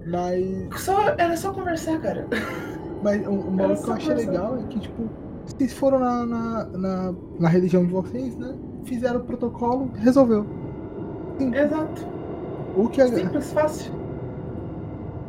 mas. 0.07 0.83
Só, 0.83 1.15
era 1.19 1.37
só 1.37 1.53
conversar, 1.53 2.01
cara. 2.01 2.27
Mas 3.03 3.27
o, 3.27 3.31
o 3.31 3.57
que 3.57 3.91
eu 3.91 3.93
achei 3.93 4.15
legal 4.15 4.57
é 4.57 4.63
que, 4.69 4.81
tipo, 4.81 5.09
vocês 5.45 5.73
foram 5.73 5.99
na, 5.99 6.27
na, 6.27 6.65
na, 6.65 7.15
na, 7.39 7.49
religião 7.49 7.85
de 7.85 7.93
vocês, 7.93 8.37
né? 8.37 8.57
Fizeram 8.85 9.21
o 9.21 9.25
protocolo, 9.25 9.91
resolveu. 9.97 10.47
Sim. 11.39 11.55
Exato. 11.55 12.07
O 12.77 12.89
que 12.89 13.01
a, 13.01 13.09
Simples, 13.09 13.53
fácil. 13.53 13.93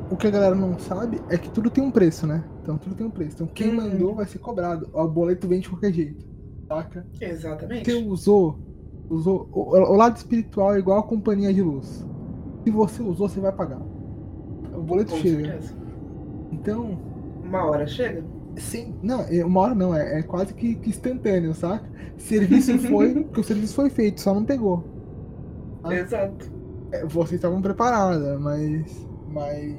O 0.10 0.16
que 0.16 0.28
a 0.28 0.32
galera 0.32 0.56
não 0.56 0.80
sabe 0.80 1.22
é 1.30 1.38
que 1.38 1.50
tudo 1.50 1.70
tem 1.70 1.84
um 1.84 1.92
preço, 1.92 2.26
né? 2.26 2.44
Então 2.63 2.78
tudo 2.78 2.96
tem 2.96 3.06
um 3.06 3.12
preço. 3.12 3.36
Então 3.36 3.48
quem 3.48 3.70
uhum. 3.70 3.76
mandou 3.76 4.16
vai 4.16 4.26
ser 4.26 4.40
cobrado. 4.40 4.90
O 4.94 5.08
boleto 5.08 5.48
vem 5.48 5.60
de 5.60 5.70
qualquer 5.70 5.94
jeito. 5.94 6.26
Saca? 6.68 7.06
Exatamente. 7.20 7.92
Você 7.92 7.98
usou. 7.98 8.60
usou 9.10 9.50
o, 9.52 9.76
o, 9.76 9.96
lado 9.96 10.18
espiritual 10.18 10.74
é 10.74 10.80
igual 10.80 11.00
a 11.00 11.04
companhia 11.04 11.54
de 11.54 11.62
luz. 11.62 12.06
Se 12.63 12.72
você 12.72 13.02
usou, 13.02 13.30
você 13.30 13.40
vai 13.40 13.52
pagar. 13.52 13.82
Boleto 14.88 15.12
Com 15.12 15.17
chega. 15.19 15.43
Certeza. 15.43 15.76
Então. 16.52 17.00
Uma 17.43 17.65
hora 17.65 17.86
chega? 17.86 18.23
Sim, 18.56 18.95
não, 19.04 19.21
é, 19.21 19.45
uma 19.45 19.62
hora 19.62 19.76
não, 19.76 19.95
é, 19.95 20.19
é 20.19 20.23
quase 20.23 20.54
que, 20.54 20.76
que, 20.76 20.89
instantâneo, 20.89 21.54
saca? 21.54 21.88
Serviço 22.17 22.78
foi, 22.89 23.13
porque 23.13 23.41
o 23.41 23.43
serviço 23.43 23.76
foi 23.76 23.89
feito, 23.89 24.19
só 24.19 24.34
não 24.34 24.43
pegou. 24.43 24.84
Tá? 25.84 25.93
Exato. 25.95 26.52
É, 26.91 27.06
vocês 27.06 27.34
estavam 27.34 27.62
preparadas, 27.62 28.39
mas. 28.39 29.08
Mas. 29.32 29.76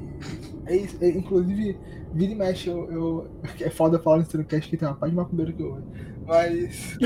É 0.66 0.76
isso, 0.76 0.96
é, 1.00 1.08
inclusive, 1.08 1.76
vira 2.12 2.32
e 2.32 2.34
mexe, 2.36 2.68
eu, 2.68 2.90
eu, 2.92 3.28
É 3.60 3.70
foda 3.70 3.98
falar 3.98 4.18
no 4.18 4.22
Streamcast 4.22 4.70
que 4.70 4.76
tem 4.76 4.86
uma 4.86 4.94
parte 4.94 5.10
de 5.10 5.16
macumbeiro 5.16 5.52
que 5.52 5.62
eu 5.62 5.78
mas. 6.28 6.98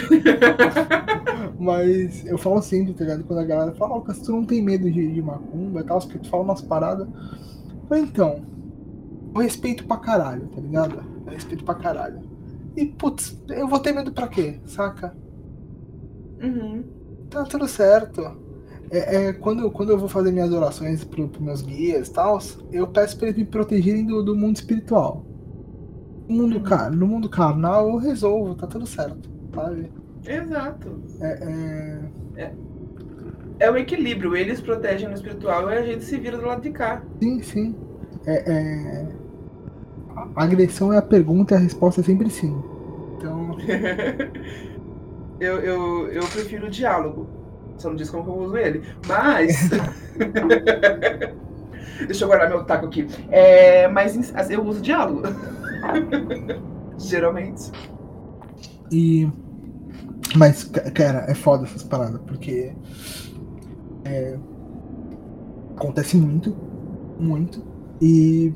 mas 1.58 2.26
eu 2.26 2.36
falo 2.36 2.60
sempre, 2.60 2.92
tá 2.92 3.04
ligado? 3.04 3.22
Quando 3.22 3.38
a 3.38 3.44
galera 3.44 3.72
fala, 3.72 3.94
Lucas, 3.94 4.18
tu 4.18 4.32
não 4.32 4.44
tem 4.44 4.60
medo 4.60 4.90
de, 4.90 5.12
de 5.12 5.22
macumba 5.22 5.80
e 5.80 5.84
tal, 5.84 6.00
porque 6.00 6.18
tu 6.18 6.28
fala 6.28 6.42
umas 6.42 6.60
paradas. 6.60 7.08
Então, 8.00 8.42
eu 9.34 9.40
respeito 9.40 9.86
pra 9.86 9.96
caralho, 9.98 10.46
tá 10.48 10.60
ligado? 10.60 11.02
Eu 11.26 11.32
respeito 11.32 11.64
pra 11.64 11.74
caralho. 11.74 12.20
E, 12.76 12.86
putz, 12.86 13.40
eu 13.50 13.68
vou 13.68 13.78
ter 13.78 13.92
medo 13.92 14.12
pra 14.12 14.28
quê, 14.28 14.60
saca? 14.66 15.14
Uhum. 16.42 16.84
Tá 17.30 17.44
tudo 17.44 17.68
certo. 17.68 18.20
É, 18.90 19.28
é, 19.28 19.32
quando, 19.32 19.70
quando 19.70 19.90
eu 19.90 19.98
vou 19.98 20.08
fazer 20.08 20.30
minhas 20.30 20.52
orações 20.52 21.02
pro, 21.02 21.28
pros 21.28 21.42
meus 21.42 21.62
guias 21.62 22.08
e 22.08 22.12
tal, 22.12 22.38
eu 22.70 22.86
peço 22.86 23.16
pra 23.16 23.28
eles 23.28 23.38
me 23.38 23.46
protegerem 23.46 24.04
do, 24.04 24.22
do 24.22 24.36
mundo 24.36 24.56
espiritual. 24.56 25.24
No 26.28 26.42
mundo, 26.42 26.60
car 26.60 26.90
no 26.90 27.06
mundo 27.06 27.28
carnal 27.28 27.88
eu 27.88 27.96
resolvo, 27.96 28.54
tá 28.54 28.66
tudo 28.66 28.86
certo, 28.86 29.30
sabe? 29.54 29.90
Exato. 30.26 31.00
É, 31.20 31.26
é... 31.26 32.42
é, 32.42 32.54
é 33.60 33.70
o 33.70 33.76
equilíbrio. 33.76 34.36
Eles 34.36 34.60
protegem 34.60 35.08
no 35.08 35.14
espiritual 35.14 35.70
e 35.70 35.74
a 35.74 35.82
gente 35.82 36.04
se 36.04 36.16
vira 36.18 36.36
do 36.36 36.46
lado 36.46 36.62
de 36.62 36.70
cá. 36.70 37.02
Sim, 37.20 37.42
sim. 37.42 37.74
É, 38.26 38.52
é... 38.52 39.08
A 40.36 40.44
agressão 40.44 40.92
é 40.92 40.98
a 40.98 41.02
pergunta 41.02 41.54
e 41.54 41.56
a 41.56 41.60
resposta 41.60 42.00
é 42.00 42.04
sempre 42.04 42.30
sim. 42.30 42.62
Então. 43.16 43.56
eu, 45.40 45.58
eu, 45.60 46.08
eu 46.08 46.26
prefiro 46.28 46.66
o 46.66 46.70
diálogo. 46.70 47.26
Só 47.78 47.88
não 47.88 47.96
diz 47.96 48.10
como 48.10 48.30
eu 48.30 48.36
uso 48.36 48.56
ele. 48.56 48.82
Mas. 49.06 49.70
Deixa 52.06 52.24
eu 52.24 52.28
guardar 52.28 52.48
meu 52.48 52.64
taco 52.64 52.86
aqui. 52.86 53.06
É, 53.30 53.88
mas 53.88 54.32
eu 54.50 54.64
uso 54.64 54.80
diálogo. 54.80 55.22
Geralmente. 56.98 57.70
E. 58.90 59.28
Mas, 60.36 60.64
cara, 60.94 61.26
é 61.28 61.34
foda 61.34 61.64
essas 61.64 61.82
paradas, 61.82 62.20
porque. 62.26 62.72
É, 64.04 64.38
acontece 65.76 66.16
muito, 66.16 66.56
muito. 67.18 67.71
E. 68.02 68.52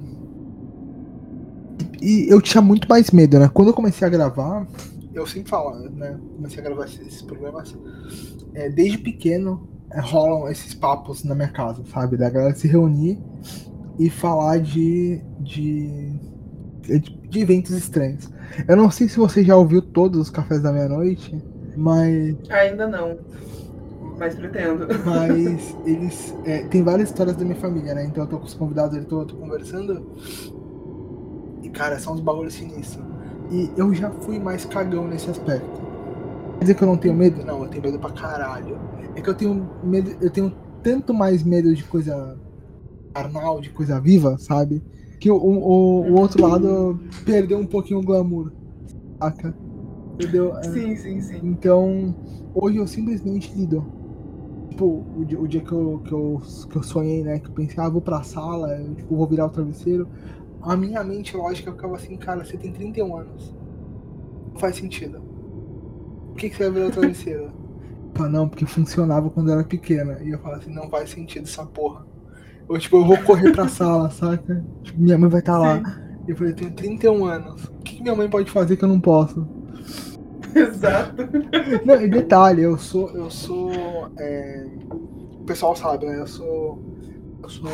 E 2.03 2.27
eu 2.29 2.43
tinha 2.43 2.61
muito 2.61 2.89
mais 2.89 3.11
medo, 3.11 3.39
né? 3.39 3.49
Quando 3.53 3.69
eu 3.69 3.75
comecei 3.75 4.07
a 4.07 4.11
gravar, 4.11 4.67
eu 5.15 5.27
sempre 5.27 5.49
falo, 5.49 5.89
né? 5.91 6.19
Comecei 6.37 6.61
a 6.61 6.63
gravar 6.63 6.85
esses 6.85 7.23
programas. 7.23 7.75
É, 8.55 8.69
desde 8.69 8.99
pequeno 8.99 9.69
é, 9.91 10.01
rolam 10.01 10.49
esses 10.51 10.75
papos 10.75 11.25
na 11.25 11.35
minha 11.35 11.49
casa, 11.49 11.83
sabe? 11.93 12.17
Da 12.17 12.29
galera 12.29 12.55
se 12.55 12.67
reunir 12.67 13.19
e 13.99 14.11
falar 14.11 14.59
de, 14.59 15.21
de, 15.41 16.13
de 17.31 17.41
eventos 17.41 17.71
estranhos. 17.73 18.31
Eu 18.67 18.77
não 18.77 18.91
sei 18.91 19.09
se 19.09 19.17
você 19.17 19.43
já 19.45 19.57
ouviu 19.57 19.81
todos 19.81 20.21
os 20.21 20.31
cafés 20.31 20.63
da 20.63 20.73
meia-noite, 20.73 21.43
mas. 21.77 22.37
Ainda 22.51 22.87
não. 22.87 23.19
Mas 24.19 24.35
pretendo. 24.35 24.87
Mas 25.05 25.77
eles. 25.85 26.35
É, 26.45 26.65
tem 26.65 26.83
várias 26.83 27.11
histórias 27.11 27.37
da 27.37 27.45
minha 27.45 27.57
família, 27.57 27.95
né? 27.95 28.05
Então 28.05 28.25
eu 28.25 28.29
tô 28.29 28.39
com 28.39 28.47
os 28.47 28.55
convidados, 28.55 28.97
eu 28.97 29.05
tô, 29.05 29.21
eu 29.21 29.27
tô 29.27 29.37
conversando. 29.37 30.07
E, 31.63 31.69
cara, 31.69 31.99
são 31.99 32.15
uns 32.15 32.21
bagulhos 32.21 32.55
sinistros. 32.55 33.05
E 33.51 33.71
eu 33.77 33.93
já 33.95 34.11
fui 34.11 34.39
mais 34.39 34.65
cagão 34.65 35.07
nesse 35.07 35.31
aspecto. 35.31 35.81
Quer 36.59 36.61
dizer 36.61 36.75
que 36.75 36.83
eu 36.83 36.89
não 36.89 36.97
tenho 36.97 37.15
medo? 37.15 37.45
Não, 37.45 37.63
eu 37.63 37.69
tenho 37.69 37.83
medo 37.83 37.99
pra 37.99 38.11
caralho. 38.11 38.79
É 39.15 39.21
que 39.21 39.29
eu 39.29 39.35
tenho 39.35 39.69
medo. 39.85 40.17
Eu 40.21 40.31
tenho 40.31 40.53
tanto 40.83 41.13
mais 41.13 41.43
medo 41.43 41.75
de 41.75 41.85
coisa 41.85 42.39
carnal, 43.13 43.61
de 43.61 43.71
coisa 43.71 44.01
viva, 44.01 44.37
sabe? 44.39 44.83
Que 45.21 45.31
o, 45.31 45.37
o, 45.37 46.11
o 46.11 46.15
outro 46.21 46.43
lado 46.43 46.99
perdeu 47.25 47.59
um 47.59 47.67
pouquinho 47.67 48.01
o 48.01 48.03
glamour. 48.03 48.53
Saca? 49.19 49.55
Entendeu? 50.15 50.57
É. 50.57 50.63
Sim, 50.65 50.97
sim, 50.97 51.21
sim. 51.21 51.41
Então, 51.43 52.15
hoje 52.55 52.79
eu 52.79 52.87
simplesmente 52.87 53.53
lido. 53.55 53.96
Tipo, 54.77 55.07
o 55.17 55.25
dia, 55.25 55.41
o 55.41 55.49
dia 55.49 55.61
que, 55.63 55.73
eu, 55.73 56.03
que, 56.05 56.13
eu, 56.13 56.43
que 56.71 56.77
eu 56.77 56.83
sonhei, 56.83 57.25
né? 57.25 57.39
Que 57.39 57.49
eu 57.49 57.53
pensei, 57.53 57.83
ah, 57.83 57.89
vou 57.89 58.03
pra 58.03 58.23
sala, 58.23 58.79
eu, 58.79 58.95
tipo, 58.95 59.17
vou 59.17 59.27
virar 59.27 59.47
o 59.47 59.49
travesseiro. 59.49 60.07
A 60.61 60.77
minha 60.77 61.03
mente 61.03 61.35
lógica 61.35 61.73
ficava 61.73 61.97
assim, 61.97 62.15
cara, 62.19 62.45
você 62.45 62.59
tem 62.59 62.71
31 62.71 63.17
anos. 63.17 63.57
Não 64.53 64.61
faz 64.61 64.77
sentido. 64.77 65.23
Por 66.29 66.37
que, 66.37 66.51
que 66.51 66.57
você 66.57 66.65
vai 66.65 66.73
virar 66.73 66.87
o 66.89 66.91
travesseiro? 66.91 67.51
Pá, 68.13 68.29
não, 68.29 68.47
porque 68.47 68.67
funcionava 68.67 69.31
quando 69.31 69.49
eu 69.49 69.55
era 69.55 69.65
pequena. 69.65 70.19
E 70.23 70.33
eu 70.33 70.39
falava 70.41 70.61
assim, 70.61 70.75
não 70.75 70.91
faz 70.91 71.09
sentido 71.09 71.45
essa 71.45 71.65
porra. 71.65 72.05
Ou 72.69 72.79
tipo, 72.79 72.99
eu 72.99 73.07
vou 73.07 73.17
correr 73.23 73.53
pra 73.53 73.69
sala, 73.69 74.11
saca? 74.13 74.63
Tipo, 74.83 75.01
minha 75.01 75.17
mãe 75.17 75.31
vai 75.31 75.41
estar 75.41 75.55
tá 75.55 75.59
lá. 75.59 75.83
E 76.29 76.33
eu 76.33 76.37
falei, 76.37 76.53
eu 76.53 76.57
tenho 76.57 76.73
31 76.73 77.25
anos. 77.25 77.65
O 77.65 77.79
que, 77.79 77.97
que 77.97 78.03
minha 78.03 78.15
mãe 78.15 78.29
pode 78.29 78.51
fazer 78.51 78.77
que 78.77 78.85
eu 78.85 78.89
não 78.91 79.01
posso? 79.01 79.49
Exato. 80.69 81.23
Não, 81.85 82.01
e 82.01 82.09
detalhe, 82.09 82.63
eu 82.63 82.79
sou. 82.79 83.11
Eu 83.11 83.31
sou. 83.31 84.13
É... 84.19 84.67
O 85.41 85.45
pessoal 85.45 85.77
sabe, 85.77 86.07
né? 86.07 86.19
Eu 86.21 86.27
sou. 86.27 86.83
Eu 87.43 87.49
sou. 87.49 87.69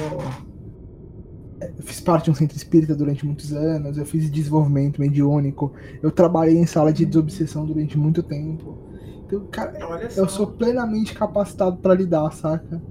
é, 1.60 1.72
Eu 1.78 1.82
fiz 1.84 2.00
parte 2.00 2.24
de 2.26 2.30
um 2.30 2.34
centro 2.34 2.56
espírita 2.56 2.94
durante 2.94 3.24
muitos 3.26 3.52
anos, 3.52 3.96
eu 3.98 4.04
fiz 4.06 4.30
desenvolvimento 4.30 5.00
mediúnico, 5.00 5.72
eu 6.02 6.10
trabalhei 6.10 6.56
em 6.56 6.66
sala 6.66 6.92
de 6.92 7.06
desobsessão 7.06 7.64
durante 7.66 7.98
muito 7.98 8.22
tempo. 8.22 8.78
Então, 9.26 9.46
cara, 9.50 10.10
eu 10.16 10.28
sou 10.28 10.46
plenamente 10.46 11.14
capacitado 11.14 11.78
pra 11.78 11.94
lidar, 11.94 12.30
saca? 12.32 12.82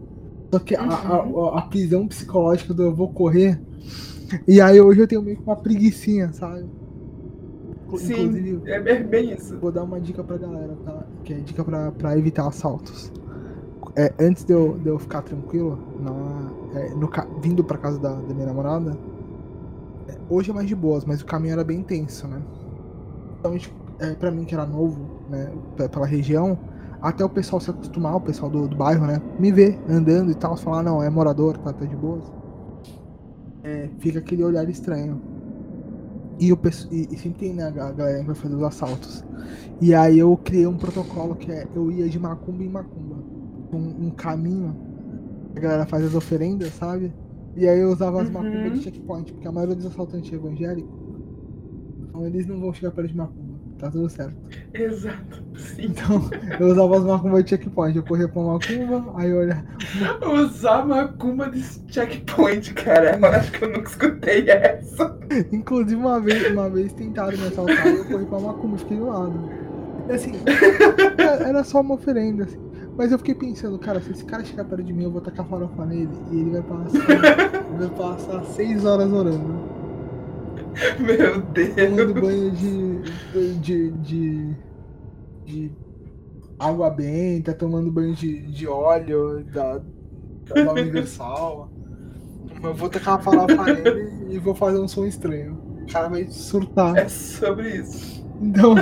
Só 0.53 0.59
que 0.59 0.75
a, 0.75 0.83
a, 0.83 1.59
a 1.59 1.61
prisão 1.63 2.07
psicológica 2.07 2.73
do 2.73 2.83
eu 2.83 2.95
vou 2.95 3.13
correr. 3.13 3.61
E 4.47 4.61
aí 4.61 4.79
hoje 4.81 5.01
eu 5.01 5.07
tenho 5.07 5.21
meio 5.23 5.37
que 5.37 5.43
uma 5.43 5.57
preguiçinha, 5.61 6.33
sabe? 6.33 6.69
Sim, 7.97 8.61
é 8.65 8.79
bem- 8.79 9.33
isso. 9.33 9.57
Vou 9.59 9.71
dar 9.71 9.83
uma 9.83 9.99
dica 9.99 10.23
pra 10.23 10.37
galera, 10.37 10.75
tá? 10.85 11.03
Que 11.23 11.33
é 11.33 11.37
dica 11.37 11.63
pra, 11.63 11.91
pra 11.91 12.17
evitar 12.17 12.47
assaltos. 12.47 13.11
É, 13.95 14.13
antes 14.19 14.43
de 14.45 14.53
eu, 14.53 14.77
de 14.77 14.87
eu 14.87 14.97
ficar 14.97 15.21
tranquilo, 15.21 15.77
na, 15.99 16.79
é, 16.79 16.89
no, 16.95 17.09
vindo 17.41 17.63
pra 17.63 17.77
casa 17.77 17.99
da, 17.99 18.13
da 18.13 18.33
minha 18.33 18.45
namorada, 18.47 18.97
é, 20.07 20.15
hoje 20.29 20.49
é 20.51 20.53
mais 20.53 20.67
de 20.67 20.75
boas, 20.75 21.03
mas 21.03 21.21
o 21.21 21.25
caminho 21.25 21.53
era 21.53 21.63
bem 21.63 21.83
tenso, 21.83 22.27
né? 22.27 22.41
Então, 23.39 23.53
é, 23.99 24.13
pra 24.13 24.31
mim 24.31 24.45
que 24.45 24.53
era 24.55 24.65
novo, 24.65 24.97
né, 25.29 25.51
pe- 25.75 25.89
pela 25.89 26.05
região, 26.05 26.57
até 27.01 27.25
o 27.25 27.29
pessoal 27.29 27.59
se 27.59 27.69
acostumar, 27.69 28.15
o 28.15 28.21
pessoal 28.21 28.49
do, 28.49 28.67
do 28.67 28.75
bairro, 28.75 29.05
né, 29.05 29.21
me 29.39 29.51
ver 29.51 29.77
andando 29.89 30.31
e 30.31 30.35
tal, 30.35 30.55
falar, 30.55 30.79
"Ah, 30.79 30.83
não, 30.83 31.03
é 31.03 31.09
morador, 31.09 31.57
tá, 31.57 31.73
tá 31.73 31.85
de 31.85 31.95
boas. 31.95 32.23
É, 33.63 33.89
fica 33.99 34.19
aquele 34.19 34.43
olhar 34.43 34.67
estranho. 34.69 35.21
E, 36.41 36.53
o, 36.53 36.57
pesso- 36.57 36.87
e, 36.91 37.07
e 37.11 37.17
sempre 37.19 37.39
tem 37.47 37.55
né, 37.55 37.65
a 37.65 37.71
ga- 37.71 37.93
galera 37.93 38.21
que 38.21 38.27
vai 38.27 38.35
fazer 38.35 38.55
os 38.55 38.63
assaltos. 38.63 39.25
E 39.81 39.93
aí 39.95 40.19
eu 40.19 40.37
criei 40.37 40.67
um 40.67 40.77
protocolo 40.77 41.35
que 41.37 41.51
é 41.51 41.69
eu 41.73 41.91
ia 41.91 42.09
de 42.09 42.19
macumba 42.19 42.63
em 42.63 42.69
macumba. 42.69 43.25
Um, 43.71 44.07
um 44.07 44.11
caminho. 44.11 44.79
A 45.55 45.59
galera 45.61 45.87
faz 45.87 46.05
as 46.05 46.15
oferendas, 46.15 46.73
sabe? 46.75 47.15
E 47.55 47.67
aí 47.67 47.79
eu 47.79 47.91
usava 47.91 48.21
as 48.21 48.29
Uhum. 48.29 48.33
macumbas 48.33 48.73
de 48.73 48.79
checkpoint, 48.79 49.33
porque 49.33 49.47
a 49.47 49.51
maioria 49.53 49.75
dos 49.75 49.85
assaltantes 49.87 50.31
é 50.33 50.35
evangélico. 50.35 50.99
Então 52.09 52.25
eles 52.25 52.45
não 52.47 52.59
vão 52.59 52.73
chegar 52.73 52.91
perto 52.91 53.09
de 53.09 53.15
macumba. 53.17 53.50
Tá 53.81 53.89
tudo 53.89 54.07
certo. 54.09 54.35
Exato. 54.75 55.41
Sim. 55.57 55.85
Então 55.87 56.29
eu 56.59 56.67
usava 56.67 56.97
as 56.97 57.03
macumbas 57.03 57.43
de 57.43 57.49
checkpoint. 57.49 57.97
Eu 57.97 58.03
corria 58.03 58.27
pra 58.27 58.41
macumba, 58.43 59.03
aí 59.15 59.29
eu 59.31 59.37
olhava. 59.39 59.63
Usar 60.33 60.85
macumba 60.85 61.49
de 61.49 61.63
checkpoint, 61.91 62.73
cara. 62.75 63.17
Eu 63.19 63.25
acho 63.25 63.51
que 63.51 63.63
eu 63.63 63.69
nunca 63.71 63.89
escutei 63.89 64.47
essa. 64.49 65.17
Inclusive 65.51 65.95
uma 65.95 66.19
vez, 66.19 66.51
uma 66.51 66.69
vez 66.69 66.93
tentaram 66.93 67.35
me 67.35 67.47
assaltar 67.47 67.87
e 67.87 67.97
eu 67.97 68.05
corri 68.05 68.25
pra 68.25 68.39
macumba, 68.39 68.77
fiquei 68.77 68.97
do 68.97 69.07
lado. 69.07 69.49
E 70.07 70.11
assim, 70.13 70.33
era- 71.17 71.47
era 71.49 71.63
só 71.63 71.81
uma 71.81 71.95
oferenda, 71.95 72.43
assim. 72.43 72.59
Mas 72.97 73.11
eu 73.11 73.17
fiquei 73.17 73.33
pensando, 73.33 73.79
cara, 73.79 73.99
se 73.99 74.11
esse 74.11 74.25
cara 74.25 74.43
chegar 74.43 74.65
perto 74.65 74.83
de 74.83 74.93
mim, 74.93 75.05
eu 75.05 75.11
vou 75.11 75.21
tacar 75.21 75.45
farofa 75.47 75.85
nele 75.87 76.09
e 76.31 76.39
ele 76.39 76.51
vai 76.51 76.61
passar. 76.61 76.99
vai 77.79 77.89
passar 77.89 78.43
seis 78.45 78.85
horas 78.85 79.11
orando. 79.11 79.70
Meu 80.99 81.41
Tomando 81.41 82.13
Deus. 82.13 82.19
banho 82.19 82.51
de. 82.51 83.59
de. 83.59 83.91
de. 83.91 84.55
de 85.45 85.71
água 86.59 86.89
benta, 86.91 87.53
tomando 87.53 87.91
banho 87.91 88.13
de, 88.13 88.41
de 88.51 88.67
óleo 88.67 89.43
da, 89.45 89.81
da 90.63 90.71
Universal. 90.73 91.69
Eu 92.63 92.73
vou 92.75 92.89
tacar 92.89 93.15
uma 93.15 93.19
farofa 93.23 93.63
nele 93.73 94.11
e 94.29 94.37
vou 94.37 94.53
fazer 94.53 94.79
um 94.79 94.87
som 94.87 95.05
estranho. 95.05 95.59
O 95.81 95.91
cara 95.91 96.09
vai 96.09 96.27
surtar. 96.29 96.95
É 96.95 97.07
sobre 97.09 97.77
isso. 97.77 98.23
Então, 98.39 98.75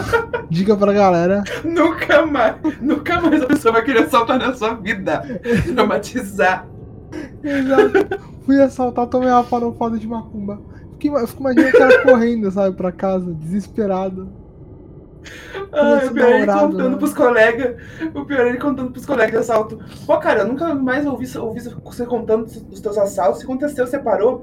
dica 0.50 0.76
pra 0.76 0.92
galera. 0.92 1.44
Nunca 1.64 2.26
mais, 2.26 2.56
nunca 2.82 3.22
mais 3.22 3.42
a 3.42 3.48
pessoa 3.48 3.74
vai 3.74 3.84
querer 3.84 4.04
assaltar 4.04 4.38
na 4.40 4.54
sua 4.54 4.74
vida. 4.74 5.22
Traumatizar. 5.74 6.68
Exato. 7.44 8.20
Fui 8.46 8.62
assaltar, 8.62 9.08
tomei 9.08 9.30
uma 9.30 9.44
farofada 9.44 9.98
de 9.98 10.08
macumba. 10.08 10.62
Fiquei, 11.00 11.12
eu 11.12 11.28
fico 11.28 11.42
imaginando 11.42 11.70
o 11.70 11.80
cara 11.80 12.04
correndo, 12.04 12.52
sabe, 12.52 12.76
pra 12.76 12.92
casa, 12.92 13.34
desesperado. 13.34 14.30
Ai, 15.72 16.08
Começo 16.08 16.12
o 16.12 16.14
pior 16.14 16.30
é 16.30 16.38
ele 16.42 16.52
contando 16.52 16.90
né? 16.90 16.98
pros 16.98 17.14
colegas. 17.14 17.82
O 18.14 18.26
pior 18.26 18.46
é 18.46 18.50
ele 18.50 18.58
contando 18.58 18.92
pros 18.92 19.06
colegas 19.06 19.32
de 19.32 19.38
assalto. 19.38 19.80
Pô, 20.06 20.18
cara, 20.18 20.42
eu 20.42 20.48
nunca 20.48 20.76
mais 20.76 21.06
ouvi, 21.06 21.26
ouvi 21.38 21.62
você 21.62 22.06
contando 22.06 22.46
dos 22.46 22.82
teus 22.82 22.98
assaltos. 22.98 23.40
Se 23.40 23.46
aconteceu, 23.46 23.88
você 23.88 23.98
parou. 23.98 24.42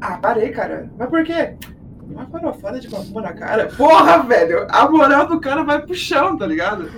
Ah, 0.00 0.16
parei, 0.18 0.50
cara. 0.50 0.90
Mas 0.98 1.08
por 1.08 1.22
quê? 1.24 1.56
Uma 2.02 2.26
farofada 2.26 2.80
de 2.80 2.90
macumba 2.90 3.22
na 3.22 3.32
cara. 3.32 3.68
Porra, 3.76 4.22
velho! 4.24 4.66
A 4.70 4.88
moral 4.90 5.26
do 5.28 5.40
cara 5.40 5.62
vai 5.62 5.82
pro 5.82 5.94
chão, 5.94 6.36
tá 6.36 6.46
ligado? 6.46 6.88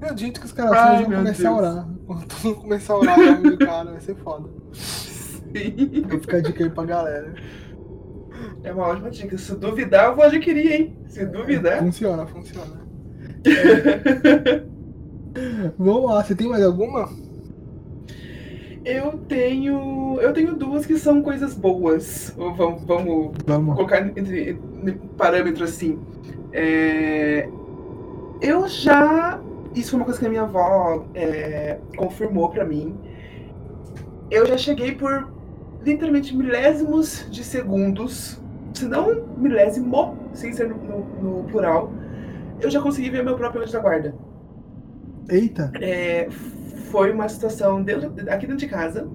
É 0.00 0.12
do 0.12 0.20
jeito 0.20 0.38
que 0.40 0.46
os 0.46 0.52
caras 0.52 1.00
vão 1.00 1.16
começar 1.16 1.48
a 1.50 1.56
orar. 1.56 1.88
Quando 2.06 2.26
todo 2.26 2.44
mundo 2.44 2.60
começar 2.60 2.92
a 2.92 2.98
orar 2.98 3.18
o 3.18 3.58
cara, 3.58 3.90
vai 3.92 4.00
ser 4.00 4.16
foda. 4.16 4.48
Sim. 5.56 6.04
Ficar 6.20 6.38
a 6.38 6.40
dica 6.40 6.64
aí 6.64 6.70
pra 6.70 6.84
galera. 6.84 7.34
É 8.62 8.72
uma 8.72 8.86
ótima 8.88 9.10
dica. 9.10 9.36
Se 9.38 9.54
duvidar, 9.56 10.06
eu 10.06 10.16
vou 10.16 10.24
adquirir, 10.24 10.72
hein? 10.72 10.96
Se 11.06 11.24
duvidar. 11.26 11.78
Funciona, 11.78 12.26
funciona. 12.26 12.86
Vamos 15.78 16.10
lá, 16.10 16.22
você 16.24 16.34
tem 16.34 16.48
mais 16.48 16.64
alguma? 16.64 17.08
Eu 18.84 19.18
tenho. 19.28 20.18
Eu 20.20 20.32
tenho 20.32 20.56
duas 20.56 20.86
que 20.86 20.96
são 20.98 21.22
coisas 21.22 21.54
boas. 21.54 22.34
Vamos, 22.36 22.82
vamos 22.84 23.32
Vamos. 23.46 23.74
colocar 23.76 24.00
entre, 24.00 24.50
entre 24.50 24.92
parâmetros 25.16 25.70
assim. 25.70 25.98
É, 26.52 27.48
eu 28.40 28.66
já. 28.66 29.40
Isso 29.74 29.90
foi 29.90 30.00
uma 30.00 30.04
coisa 30.06 30.18
que 30.18 30.26
a 30.26 30.30
minha 30.30 30.42
avó 30.42 31.04
é, 31.14 31.78
confirmou 31.96 32.48
pra 32.48 32.64
mim. 32.64 32.96
Eu 34.30 34.46
já 34.46 34.56
cheguei 34.56 34.92
por 34.92 35.28
literalmente 35.80 36.34
milésimos 36.36 37.26
de 37.30 37.44
segundos, 37.44 38.40
se 38.74 38.86
não 38.86 39.26
milésimo, 39.36 40.16
sem 40.32 40.52
ser 40.52 40.68
no, 40.68 40.76
no- 40.76 41.22
no 41.22 41.44
plural, 41.44 41.92
eu 42.60 42.70
já 42.70 42.80
consegui 42.80 43.10
ver 43.10 43.24
meu 43.24 43.36
próprio 43.36 43.62
anjo 43.62 43.72
da 43.72 43.80
guarda. 43.80 44.14
Eita. 45.28 45.76
É, 45.80 46.28
foi 46.90 47.12
uma 47.12 47.28
situação 47.28 47.82
dentro, 47.82 48.08
aqui 48.30 48.46
dentro 48.46 48.56
de 48.56 48.68
casa. 48.68 49.08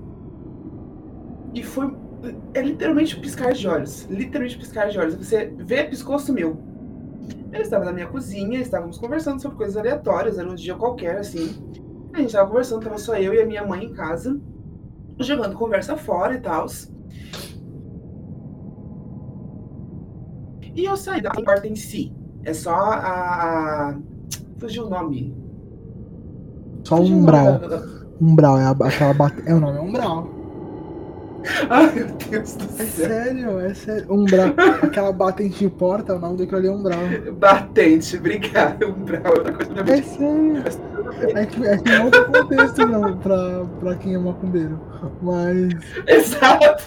E 1.54 1.64
foi. 1.64 1.92
É 2.54 2.62
literalmente 2.62 3.20
piscar 3.20 3.54
de 3.54 3.68
olhos. 3.68 4.04
Literalmente 4.10 4.58
piscar 4.58 4.90
de 4.90 4.98
olhos. 4.98 5.16
Você 5.16 5.54
vê, 5.58 5.84
piscou, 5.84 6.18
sumiu. 6.20 6.58
Eu 7.52 7.62
estava 7.62 7.86
na 7.86 7.94
minha 7.94 8.08
cozinha, 8.08 8.60
estávamos 8.60 8.98
conversando 8.98 9.42
sobre 9.42 9.58
coisas 9.58 9.78
aleatórias, 9.78 10.38
era 10.40 10.50
um 10.50 10.56
dia 10.56 10.76
qualquer, 10.76 11.18
assim. 11.18 11.56
A 12.14 12.18
gente 12.20 12.28
estava 12.28 12.48
conversando, 12.50 12.84
tava 12.84 12.98
só 12.98 13.16
eu 13.18 13.34
e 13.34 13.42
a 13.42 13.46
minha 13.46 13.66
mãe 13.66 13.86
em 13.86 13.94
casa, 13.94 14.40
jogando 15.20 15.56
conversa 15.56 15.96
fora 15.98 16.36
e 16.36 16.40
tal. 16.40 16.66
E 20.76 20.86
eu 20.86 20.98
saí 20.98 21.22
da 21.22 21.32
porta 21.32 21.68
em 21.68 21.76
si. 21.76 22.14
É 22.44 22.54
só 22.54 22.74
a. 22.74 23.96
Fugiu 24.58 24.86
o 24.86 24.90
nome. 24.90 25.36
Só 26.84 26.96
um 27.00 27.20
umbral. 27.20 27.60
Umbral, 28.22 28.58
é 28.60 28.66
aquela 28.88 29.14
bate... 29.14 29.42
É 29.46 29.54
o 29.54 29.60
nome, 29.60 29.78
é 29.78 29.82
umbral. 29.82 30.30
Ai, 31.70 31.92
meu 31.94 32.08
Deus 32.30 32.56
do 32.56 32.64
É 32.82 32.86
céu. 32.86 33.08
sério, 33.08 33.60
é 33.60 33.74
sério. 33.74 34.14
Umbral. 34.14 34.48
Aquela 34.82 35.12
batente 35.12 35.60
de 35.60 35.70
porta, 35.70 36.16
o 36.16 36.20
nome 36.20 36.38
daquilo 36.38 36.58
ali 36.58 36.68
é 36.68 36.72
umbral. 36.72 37.00
Batente, 37.38 38.18
obrigado. 38.18 38.86
Umbral 38.88 39.22
é 39.26 39.30
outra 39.30 39.54
coisa 39.54 39.74
pra 39.74 39.98
É 39.98 40.02
sério. 40.02 40.64
É 41.22 41.46
que, 41.46 41.66
é 41.66 41.78
que 41.78 41.90
é 41.90 42.04
outro 42.04 42.26
contexto 42.26 42.88
não, 42.88 43.18
pra, 43.18 43.66
pra 43.80 43.96
quem 43.96 44.16
é 44.16 44.18
macumbeiro. 44.18 44.80
Mas, 45.22 45.74
Exato. 46.08 46.84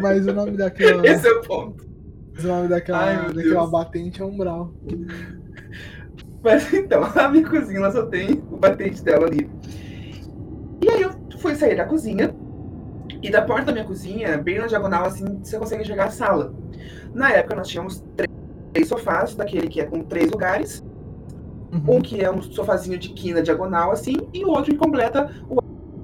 mas 0.00 0.26
o 0.26 0.32
nome 0.32 0.56
daquela, 0.56 1.06
Esse 1.06 1.28
é 1.28 1.32
o 1.32 1.40
ponto. 1.42 1.86
o 2.38 2.42
nome 2.46 2.68
daquela, 2.68 2.98
Ai, 3.04 3.16
daquela 3.32 3.60
Deus. 3.60 3.70
batente 3.70 4.22
é 4.22 4.24
umbral. 4.24 4.72
Mas 6.42 6.72
então, 6.72 7.02
a 7.14 7.28
minha 7.28 7.48
cozinha 7.48 7.78
ela 7.78 7.90
só 7.92 8.06
tem 8.06 8.42
o 8.50 8.56
batente 8.56 9.02
dela 9.02 9.26
ali. 9.26 9.50
E 10.82 10.88
aí 10.88 11.02
eu 11.02 11.10
fui 11.38 11.54
sair 11.54 11.76
da 11.76 11.84
cozinha. 11.84 12.34
E 13.20 13.30
da 13.30 13.42
porta 13.42 13.66
da 13.66 13.72
minha 13.72 13.84
cozinha, 13.84 14.38
bem 14.38 14.58
na 14.60 14.66
diagonal, 14.68 15.06
assim, 15.06 15.40
você 15.42 15.58
consegue 15.58 15.82
enxergar 15.82 16.04
a 16.04 16.10
sala. 16.10 16.54
Na 17.12 17.30
época 17.32 17.56
nós 17.56 17.66
tínhamos 17.66 18.04
três 18.16 18.86
sofás, 18.86 19.34
daquele 19.34 19.66
que 19.68 19.80
é 19.80 19.84
com 19.86 20.02
três 20.04 20.30
lugares. 20.30 20.84
Uhum. 21.72 21.96
Um 21.96 22.00
que 22.00 22.20
é 22.22 22.30
um 22.30 22.40
sofazinho 22.40 22.98
de 22.98 23.10
quina 23.10 23.42
diagonal, 23.42 23.90
assim, 23.90 24.16
e 24.32 24.44
o 24.44 24.48
outro 24.48 24.72
que 24.72 24.78
completa 24.78 25.30
o 25.48 25.58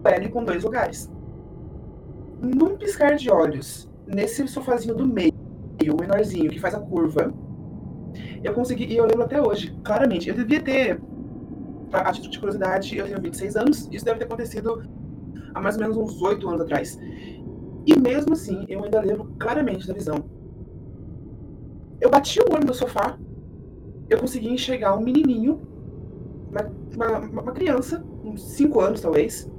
L 0.07 0.29
com 0.29 0.45
dois 0.45 0.63
lugares. 0.63 1.11
Num 2.43 2.77
piscar 2.77 3.17
de 3.17 3.31
olhos, 3.31 3.89
nesse 4.07 4.47
sofazinho 4.47 4.95
do 4.95 5.07
meio, 5.07 5.33
o 5.91 6.01
menorzinho, 6.01 6.51
que 6.51 6.61
faz 6.61 6.75
a 6.75 6.81
curva, 6.81 7.33
eu 8.43 8.53
consegui, 8.53 8.85
e 8.85 8.97
eu 8.97 9.07
lembro 9.07 9.23
até 9.23 9.41
hoje, 9.41 9.75
claramente, 9.83 10.29
eu 10.29 10.35
devia 10.35 10.61
ter, 10.61 11.01
a 11.93 12.13
título 12.13 12.31
de 12.31 12.39
curiosidade, 12.39 12.97
eu 12.97 13.07
tenho 13.07 13.21
26 13.21 13.57
anos, 13.57 13.89
isso 13.91 14.05
deve 14.05 14.19
ter 14.19 14.25
acontecido 14.27 14.83
há 15.55 15.61
mais 15.61 15.77
ou 15.77 15.81
menos 15.81 15.97
uns 15.97 16.21
8 16.21 16.47
anos 16.49 16.61
atrás. 16.61 16.99
E 17.87 17.99
mesmo 17.99 18.35
assim, 18.35 18.65
eu 18.69 18.85
ainda 18.85 19.01
lembro 19.01 19.33
claramente 19.39 19.87
da 19.87 19.95
visão. 19.95 20.25
Eu 22.01 22.11
bati 22.11 22.41
o 22.41 22.53
olho 22.53 22.67
no 22.67 22.75
sofá, 22.75 23.19
eu 24.09 24.19
consegui 24.19 24.49
enxergar 24.51 24.97
um 24.97 25.03
menininho, 25.03 25.61
uma, 26.51 26.71
uma, 26.97 27.43
uma 27.43 27.53
criança, 27.53 28.05
uns 28.25 28.43
5 28.43 28.81
anos 28.81 29.01
talvez, 29.01 29.51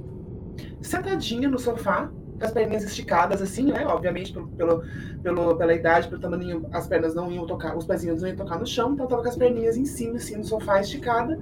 sentadinha 0.80 1.48
no 1.48 1.58
sofá, 1.58 2.10
com 2.38 2.44
as 2.44 2.52
perninhas 2.52 2.84
esticadas 2.84 3.40
assim, 3.40 3.72
né? 3.72 3.86
Obviamente, 3.86 4.32
pelo, 4.32 4.48
pelo, 4.48 4.82
pelo- 5.22 5.56
pela 5.56 5.74
idade, 5.74 6.08
pelo 6.08 6.20
tamanho, 6.20 6.66
as 6.72 6.86
pernas 6.86 7.14
não 7.14 7.30
iam 7.32 7.46
tocar, 7.46 7.76
os 7.76 7.86
pezinhos 7.86 8.20
não 8.22 8.28
iam 8.28 8.36
tocar 8.36 8.58
no 8.58 8.66
chão, 8.66 8.92
então 8.92 9.06
tava 9.06 9.22
com 9.22 9.28
as 9.28 9.36
perninhas 9.36 9.76
em 9.76 9.84
cima, 9.86 10.16
assim, 10.16 10.36
no 10.36 10.44
sofá 10.44 10.80
esticada, 10.80 11.38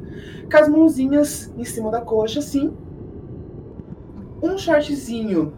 com 0.51 0.57
as 0.57 0.69
mãozinhas 0.69 1.53
em 1.57 1.65
cima 1.65 1.91
da 1.91 2.01
coxa, 2.01 2.39
assim. 2.39 2.73
Um 4.43 4.59
shortzinho 4.59 5.53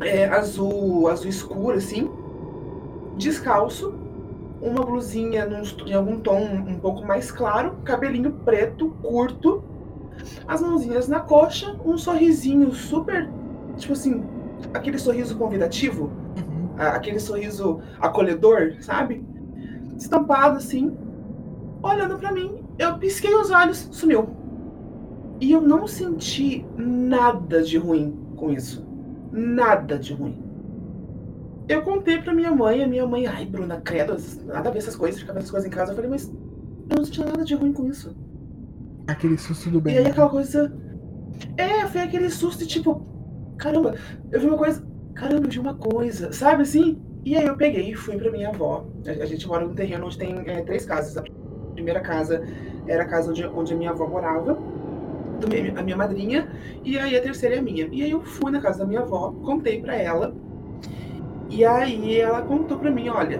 é, 0.00 0.26
azul, 0.26 1.08
azul 1.08 1.28
escuro, 1.28 1.76
assim, 1.78 2.10
descalço, 3.16 3.94
uma 4.62 4.84
blusinha 4.84 5.44
num, 5.44 5.62
em 5.86 5.92
algum 5.92 6.20
tom 6.20 6.40
um 6.40 6.78
pouco 6.78 7.04
mais 7.04 7.30
claro, 7.30 7.76
cabelinho 7.84 8.32
preto, 8.44 8.90
curto, 9.02 9.62
as 10.46 10.60
mãozinhas 10.62 11.08
na 11.08 11.20
coxa, 11.20 11.76
um 11.84 11.98
sorrisinho 11.98 12.72
super, 12.72 13.28
tipo 13.76 13.92
assim, 13.92 14.22
aquele 14.72 14.98
sorriso 14.98 15.36
convidativo, 15.36 16.10
Uhum. 16.36 16.70
aquele 16.78 17.18
sorriso 17.18 17.80
acolhedor, 18.00 18.76
sabe? 18.80 19.22
Estampado 19.98 20.56
assim, 20.56 20.96
olhando 21.82 22.16
pra 22.16 22.32
mim, 22.32 22.62
eu 22.78 22.96
pisquei 22.98 23.34
os 23.34 23.50
olhos, 23.50 23.88
sumiu. 23.90 24.30
E 25.40 25.50
eu 25.52 25.60
não 25.60 25.86
senti 25.86 26.64
nada 26.76 27.62
de 27.62 27.76
ruim 27.76 28.16
com 28.36 28.50
isso. 28.50 28.86
Nada 29.32 29.98
de 29.98 30.14
ruim. 30.14 30.41
Eu 31.68 31.82
contei 31.82 32.20
pra 32.20 32.34
minha 32.34 32.50
mãe, 32.50 32.82
a 32.82 32.86
minha 32.86 33.06
mãe, 33.06 33.26
ai, 33.26 33.46
Bruna, 33.46 33.80
credo, 33.80 34.16
nada 34.44 34.68
a 34.68 34.72
ver 34.72 34.78
essas 34.78 34.96
coisas, 34.96 35.20
fica 35.20 35.32
vendo 35.32 35.42
essas 35.42 35.50
coisas 35.50 35.66
em 35.66 35.72
casa. 35.72 35.92
Eu 35.92 35.96
falei, 35.96 36.10
mas 36.10 36.32
eu 36.90 36.96
não 36.96 37.04
senti 37.04 37.20
nada 37.20 37.44
de 37.44 37.54
ruim 37.54 37.72
com 37.72 37.86
isso. 37.86 38.14
Aquele 39.06 39.38
susto 39.38 39.70
do 39.70 39.80
bem. 39.80 39.94
E 39.94 39.98
aí 39.98 40.06
aquela 40.06 40.28
coisa. 40.28 40.72
É, 41.56 41.86
foi 41.86 42.02
aquele 42.02 42.30
susto 42.30 42.60
de 42.60 42.66
tipo, 42.66 43.06
caramba, 43.56 43.94
eu 44.30 44.40
vi 44.40 44.46
uma 44.46 44.58
coisa. 44.58 44.84
Caramba, 45.14 45.46
eu 45.46 45.50
vi 45.50 45.58
uma 45.58 45.74
coisa, 45.74 46.32
sabe 46.32 46.62
assim? 46.62 47.00
E 47.24 47.36
aí 47.36 47.46
eu 47.46 47.56
peguei 47.56 47.90
e 47.90 47.94
fui 47.94 48.16
pra 48.16 48.30
minha 48.30 48.48
avó. 48.48 48.86
A, 49.06 49.26
gente 49.26 49.46
mora 49.46 49.64
num 49.64 49.74
terreno 49.74 50.06
onde 50.06 50.18
tem 50.18 50.42
é, 50.46 50.62
três 50.62 50.84
casas. 50.84 51.16
A 51.16 51.22
primeira 51.72 52.00
casa 52.00 52.42
era 52.86 53.04
a 53.04 53.06
casa 53.06 53.30
onde, 53.30 53.46
onde 53.46 53.72
a 53.72 53.76
minha 53.76 53.90
avó 53.90 54.06
morava, 54.06 54.54
do 54.54 55.78
a 55.78 55.82
minha 55.82 55.96
madrinha, 55.96 56.48
e 56.84 56.98
aí 56.98 57.16
a 57.16 57.22
terceira 57.22 57.56
é 57.56 57.58
a 57.58 57.62
minha. 57.62 57.88
E 57.90 58.02
aí 58.02 58.10
eu 58.10 58.22
fui 58.22 58.50
na 58.50 58.60
casa 58.60 58.80
da 58.80 58.86
minha 58.86 59.00
avó, 59.00 59.32
contei 59.44 59.80
pra 59.80 59.96
ela. 59.96 60.34
E 61.52 61.66
aí 61.66 62.18
ela 62.18 62.40
contou 62.40 62.78
pra 62.78 62.90
mim, 62.90 63.10
olha, 63.10 63.38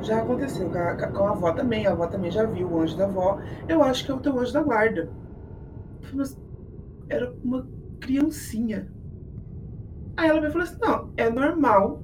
já 0.00 0.22
aconteceu 0.22 0.70
com 0.70 0.78
a, 0.78 0.94
com 1.08 1.24
a 1.24 1.30
avó 1.32 1.52
também, 1.52 1.84
a 1.84 1.90
avó 1.90 2.06
também 2.06 2.30
já 2.30 2.44
viu 2.44 2.68
o 2.68 2.80
anjo 2.80 2.96
da 2.96 3.06
avó. 3.06 3.40
Eu 3.68 3.82
acho 3.82 4.04
que 4.04 4.12
é 4.12 4.14
o 4.14 4.20
teu 4.20 4.38
anjo 4.38 4.52
da 4.52 4.62
guarda. 4.62 5.10
Mas 6.12 6.38
era 7.08 7.34
uma 7.42 7.66
criancinha. 7.98 8.88
Aí 10.16 10.28
ela 10.28 10.40
me 10.40 10.50
falou 10.52 10.62
assim, 10.62 10.78
não, 10.80 11.10
é 11.16 11.28
normal. 11.28 12.00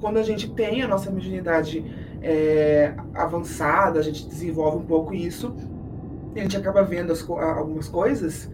Quando 0.00 0.18
a 0.18 0.22
gente 0.22 0.54
tem 0.54 0.82
a 0.82 0.88
nossa 0.88 1.10
mediunidade 1.10 1.84
é, 2.22 2.94
avançada, 3.12 3.98
a 3.98 4.02
gente 4.02 4.28
desenvolve 4.28 4.78
um 4.78 4.86
pouco 4.86 5.14
isso, 5.14 5.52
a 6.32 6.38
gente 6.38 6.56
acaba 6.56 6.84
vendo 6.84 7.12
as 7.12 7.28
algumas 7.28 7.88
coisas. 7.88 8.48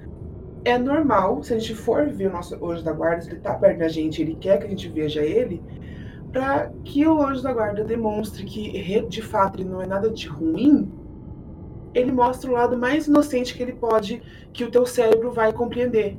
É 0.65 0.79
normal, 0.79 1.43
se 1.43 1.53
a 1.55 1.59
gente 1.59 1.75
for 1.75 2.09
ver 2.09 2.29
o 2.29 2.33
nosso 2.33 2.55
anjo 2.65 2.85
da 2.85 2.93
guarda, 2.93 3.23
se 3.23 3.31
ele 3.31 3.41
tá 3.41 3.55
perto 3.55 3.79
da 3.79 3.89
gente, 3.89 4.23
ele 4.23 4.37
quer 4.37 4.59
que 4.59 4.67
a 4.67 4.69
gente 4.71 4.89
veja 4.89 5.21
ele, 5.23 5.63
para 6.33 6.71
que 6.85 7.07
o 7.07 7.21
anjo 7.21 7.43
da 7.43 7.53
guarda 7.53 7.85
demonstre 7.85 8.45
que 8.45 9.01
de 9.09 9.23
fato 9.23 9.61
ele 9.61 9.69
não 9.69 9.83
é 9.83 9.87
nada 9.87 10.09
de 10.09 10.29
ruim, 10.29 10.91
ele 11.95 12.13
mostra 12.13 12.51
o 12.51 12.55
lado 12.55 12.79
mais 12.79 13.07
inocente 13.07 13.55
que 13.55 13.63
ele 13.63 13.73
pode, 13.75 14.23
que 14.53 14.65
o 14.65 14.71
teu 14.71 14.87
cérebro 14.87 15.33
vai 15.33 15.53
compreender. 15.53 16.17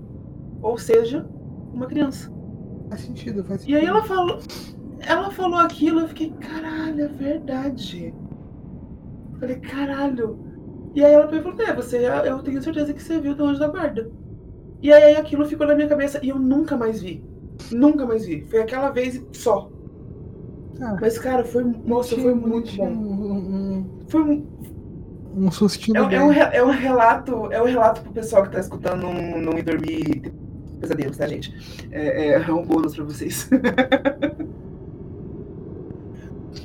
Ou 0.61 0.77
seja, 0.77 1.25
uma 1.73 1.87
criança. 1.87 2.31
Faz 2.89 3.01
sentido, 3.01 3.43
faz 3.43 3.61
E 3.61 3.65
sentido. 3.65 3.77
aí 3.79 3.85
ela 3.85 4.03
falou, 4.03 4.39
ela 4.99 5.31
falou 5.31 5.59
aquilo, 5.59 6.01
eu 6.01 6.07
fiquei, 6.09 6.31
caralho, 6.31 7.05
é 7.05 7.07
verdade. 7.07 8.13
Falei, 9.39 9.55
caralho. 9.57 10.37
E 10.93 11.03
aí 11.03 11.13
ela 11.13 11.27
falou, 11.27 11.59
é, 11.61 11.73
você, 11.73 11.97
eu 12.25 12.39
tenho 12.43 12.61
certeza 12.61 12.93
que 12.93 13.01
você 13.01 13.19
viu 13.19 13.33
do 13.35 13.45
anjo 13.45 13.59
da 13.59 13.67
guarda. 13.67 14.11
E 14.83 14.91
aí 14.91 15.15
aquilo 15.15 15.45
ficou 15.45 15.65
na 15.65 15.75
minha 15.75 15.87
cabeça 15.87 16.19
e 16.21 16.27
eu 16.27 16.37
nunca 16.37 16.75
mais 16.75 17.01
vi. 17.01 17.23
Nunca 17.71 18.05
mais 18.05 18.25
vi. 18.25 18.41
Foi 18.41 18.61
aquela 18.61 18.89
vez 18.89 19.15
e 19.15 19.25
só. 19.31 19.71
Ah, 20.81 20.97
Mas, 20.99 21.17
cara, 21.17 21.45
foi, 21.45 21.63
nossa, 21.85 22.17
foi 22.17 22.33
muito 22.35 22.75
bom. 22.75 22.89
Um, 22.89 23.23
um, 23.23 23.85
Foi 24.09 24.21
um, 24.21 24.45
um 25.37 25.49
sustinho 25.49 25.95
é, 25.95 26.15
é 26.15 26.21
um, 26.21 26.33
é 26.33 26.63
um 26.63 26.71
relato, 26.71 27.49
é 27.49 27.61
um 27.61 27.65
relato 27.65 28.01
pro 28.01 28.11
pessoal 28.11 28.43
que 28.43 28.49
tá 28.51 28.59
escutando 28.59 29.03
não, 29.03 29.13
não 29.13 29.57
ir 29.57 29.63
dormir 29.63 30.33
pesadelos, 30.81 31.15
tá, 31.15 31.27
gente? 31.27 31.87
É, 31.89 32.31
é, 32.31 32.33
é 32.33 32.51
um 32.51 32.65
bônus 32.65 32.93
pra 32.93 33.05
vocês. 33.05 33.49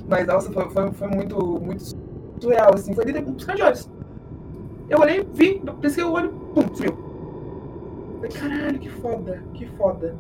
Mas, 0.08 0.26
nossa, 0.26 0.50
foi, 0.50 0.68
foi, 0.70 0.90
foi 0.90 1.08
muito, 1.08 1.60
muito 1.60 1.84
surreal, 2.40 2.74
assim. 2.74 2.92
Foi 2.94 3.04
de 3.04 3.16
um 3.20 3.34
piscar 3.34 3.54
de 3.54 3.62
olhos. 3.62 3.88
Eu 4.90 4.98
olhei, 4.98 5.24
vi, 5.34 5.62
pisquei 5.80 6.02
o 6.02 6.10
olho, 6.12 6.30
pum, 6.52 6.74
sumiu. 6.74 7.07
Falei, 8.18 8.30
caralho, 8.32 8.78
que 8.78 8.88
foda, 8.88 9.42
que 9.54 9.66
foda. 9.76 10.16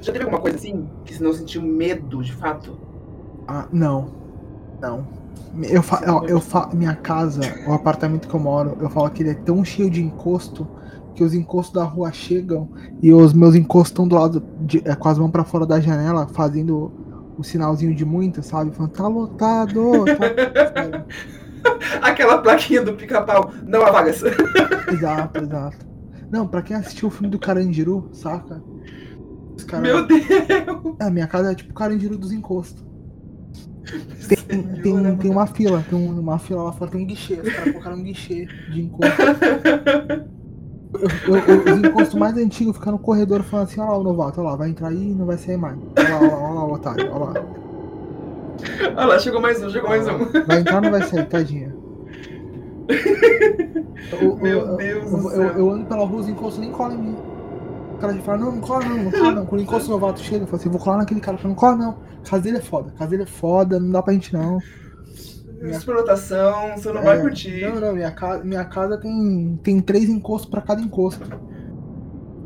Já 0.00 0.12
teve 0.12 0.24
alguma 0.24 0.40
coisa 0.40 0.56
assim? 0.56 0.88
Que 1.04 1.14
você 1.14 1.24
não 1.24 1.32
sentiu 1.32 1.62
medo, 1.62 2.22
de 2.22 2.32
fato? 2.32 2.78
Ah, 3.48 3.66
não. 3.72 4.10
Não. 4.80 5.06
Eu 5.62 5.82
fa 5.82 6.02
ó, 6.06 6.24
eu 6.26 6.38
fa 6.38 6.68
minha 6.74 6.94
casa, 6.94 7.40
o 7.66 7.72
apartamento 7.72 8.28
que 8.28 8.34
eu 8.34 8.40
moro, 8.40 8.76
eu 8.80 8.90
falo 8.90 9.08
que 9.10 9.22
ele 9.22 9.30
é 9.30 9.34
tão 9.34 9.64
cheio 9.64 9.88
de 9.88 10.02
encosto 10.02 10.66
que 11.14 11.24
os 11.24 11.32
encostos 11.32 11.74
da 11.74 11.84
rua 11.84 12.12
chegam 12.12 12.68
e 13.02 13.10
os 13.10 13.32
meus 13.32 13.54
encostos 13.54 13.90
estão 13.90 14.06
do 14.06 14.16
lado, 14.16 14.42
de, 14.60 14.82
é, 14.84 14.94
com 14.94 15.08
as 15.08 15.18
mãos 15.18 15.30
pra 15.30 15.44
fora 15.44 15.64
da 15.64 15.80
janela, 15.80 16.26
fazendo 16.28 16.92
o 17.38 17.42
sinalzinho 17.42 17.94
de 17.94 18.04
muito, 18.04 18.42
sabe? 18.42 18.70
Falando, 18.72 18.92
tá 18.92 19.08
lotado, 19.08 20.04
tá... 20.04 21.04
Aquela 22.02 22.38
plaquinha 22.38 22.82
do 22.82 22.92
pica-pau, 22.92 23.50
não 23.66 23.82
há 23.82 23.90
vagas. 23.90 24.22
Exato, 24.92 25.42
exato. 25.42 25.95
Não, 26.30 26.46
pra 26.46 26.62
quem 26.62 26.76
assistiu 26.76 27.08
o 27.08 27.10
filme 27.10 27.28
do 27.28 27.38
Carandiru, 27.38 28.08
saca? 28.12 28.62
Os 29.56 29.64
cara... 29.64 29.82
Meu 29.82 30.06
Deus! 30.06 30.24
É, 31.00 31.10
minha 31.10 31.26
casa 31.26 31.52
é 31.52 31.54
tipo 31.54 31.72
Carandiru 31.72 32.18
dos 32.18 32.32
encostos. 32.32 32.84
Tem, 34.28 34.62
tem, 34.82 35.16
tem 35.16 35.30
uma 35.30 35.46
fila, 35.46 35.84
tem 35.88 35.96
um- 35.96 36.18
uma 36.18 36.38
fila 36.38 36.64
lá 36.64 36.72
fora, 36.72 36.90
tem 36.90 37.00
um 37.00 37.06
guichê. 37.06 37.34
Os 37.34 37.48
caras 37.52 37.70
colocaram 37.72 37.96
um 37.96 38.02
guichê 38.02 38.46
de 38.72 38.82
encosto. 38.82 39.22
Eu- 41.28 41.36
eu- 41.36 41.64
eu- 41.66 41.74
os 41.74 41.78
encostos 41.88 42.14
mais 42.18 42.36
antigos 42.36 42.76
ficam 42.76 42.92
no 42.94 42.98
corredor 42.98 43.42
falando 43.44 43.66
assim, 43.66 43.80
olha 43.80 43.90
lá 43.90 43.98
o 43.98 44.02
novato, 44.02 44.40
olha 44.40 44.50
lá, 44.50 44.56
vai 44.56 44.70
entrar 44.70 44.88
aí 44.88 45.10
e 45.10 45.14
não 45.14 45.26
vai 45.26 45.38
sair 45.38 45.56
mais. 45.56 45.78
Olha 45.96 46.08
lá, 46.08 46.18
olha 46.18 46.28
lá, 46.30 46.38
olha 46.42 46.54
lá 46.54 46.64
o 46.64 46.72
otário, 46.72 47.12
olha 47.12 47.24
lá. 47.24 47.44
Olha 48.96 49.06
lá, 49.06 49.18
chegou 49.18 49.40
mais 49.40 49.62
um, 49.62 49.70
chegou 49.70 49.88
mais 49.88 50.08
um. 50.08 50.18
Vai 50.46 50.60
entrar 50.60 50.76
ou 50.76 50.80
não 50.82 50.90
vai 50.90 51.02
sair, 51.02 51.26
tadinha? 51.28 51.75
Eu, 54.20 54.36
Meu 54.40 54.60
eu, 54.60 54.76
Deus 54.76 55.12
eu, 55.12 55.18
do 55.18 55.24
eu, 55.24 55.30
céu. 55.30 55.42
eu 55.58 55.70
ando 55.70 55.86
pela 55.86 56.04
rua, 56.04 56.20
os 56.20 56.28
encostos 56.28 56.60
nem 56.60 56.70
colam 56.70 56.94
em 56.94 57.02
mim. 57.02 57.16
O 57.94 57.98
cara 57.98 58.12
já 58.14 58.22
fala, 58.22 58.38
não, 58.38 58.52
não 58.52 58.60
cola 58.60 58.84
não, 58.84 59.04
não 59.04 59.10
cola 59.10 59.32
não. 59.32 59.46
Quando 59.46 59.60
o 59.60 59.64
encosto 59.64 59.90
novato 59.90 60.20
chega, 60.20 60.44
eu 60.44 60.46
falo 60.46 60.60
assim, 60.60 60.68
vou 60.68 60.80
colar 60.80 60.98
naquele 60.98 61.20
cara. 61.20 61.36
Eu 61.36 61.40
falo, 61.40 61.48
não 61.50 61.56
cola 61.56 61.76
não. 61.76 61.96
Casa 62.24 62.42
dele 62.42 62.58
é 62.58 62.60
foda, 62.60 62.90
casa 62.92 63.10
dele 63.10 63.22
é 63.22 63.26
foda, 63.26 63.80
não 63.80 63.90
dá 63.90 64.02
pra 64.02 64.12
gente 64.12 64.32
não. 64.32 64.58
Superlotação, 65.80 66.76
você 66.76 66.92
não 66.92 67.00
É, 67.00 67.04
vai 67.04 67.20
curtir. 67.20 67.62
Não, 67.62 67.80
não, 67.80 67.94
minha 67.94 68.10
casa, 68.10 68.44
minha 68.44 68.64
casa 68.64 68.98
tem, 68.98 69.58
tem 69.62 69.80
três 69.80 70.08
encostos 70.08 70.50
pra 70.50 70.60
cada 70.60 70.82
encosto. 70.82 71.24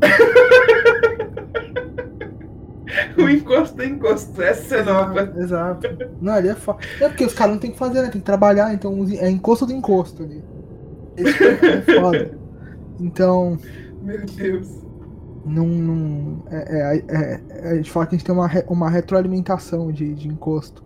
O 3.17 3.29
encosto 3.29 3.81
é 3.81 3.85
encosto, 3.85 4.41
essa 4.41 4.77
é 4.77 4.83
nova. 4.83 5.33
Exato. 5.37 5.87
Não, 6.21 6.33
ali 6.33 6.49
é 6.49 6.55
foda. 6.55 6.79
É 6.99 7.07
porque 7.07 7.25
os 7.25 7.33
caras 7.33 7.53
não 7.53 7.59
tem 7.59 7.69
o 7.69 7.73
que 7.73 7.79
fazer, 7.79 8.01
né? 8.01 8.09
Tem 8.09 8.19
que 8.19 8.25
trabalhar, 8.25 8.73
então 8.73 9.05
é 9.19 9.29
encosto 9.29 9.65
do 9.65 9.73
encosto 9.73 10.23
ali. 10.23 10.43
Esse 11.17 11.43
é 11.43 11.81
foda. 12.01 12.31
Então, 12.99 13.57
Meu 14.01 14.25
Deus. 14.25 14.67
não. 15.45 15.65
não 15.67 16.43
é, 16.49 16.57
é- 16.57 17.05
é- 17.07 17.41
é- 17.49 17.71
a 17.71 17.75
gente 17.75 17.91
fala 17.91 18.05
que 18.07 18.15
a 18.15 18.17
gente 18.17 18.25
tem 18.25 18.33
uma, 18.35 18.49
uma 18.67 18.89
retroalimentação 18.89 19.91
de, 19.91 20.13
de 20.13 20.27
encosto. 20.27 20.83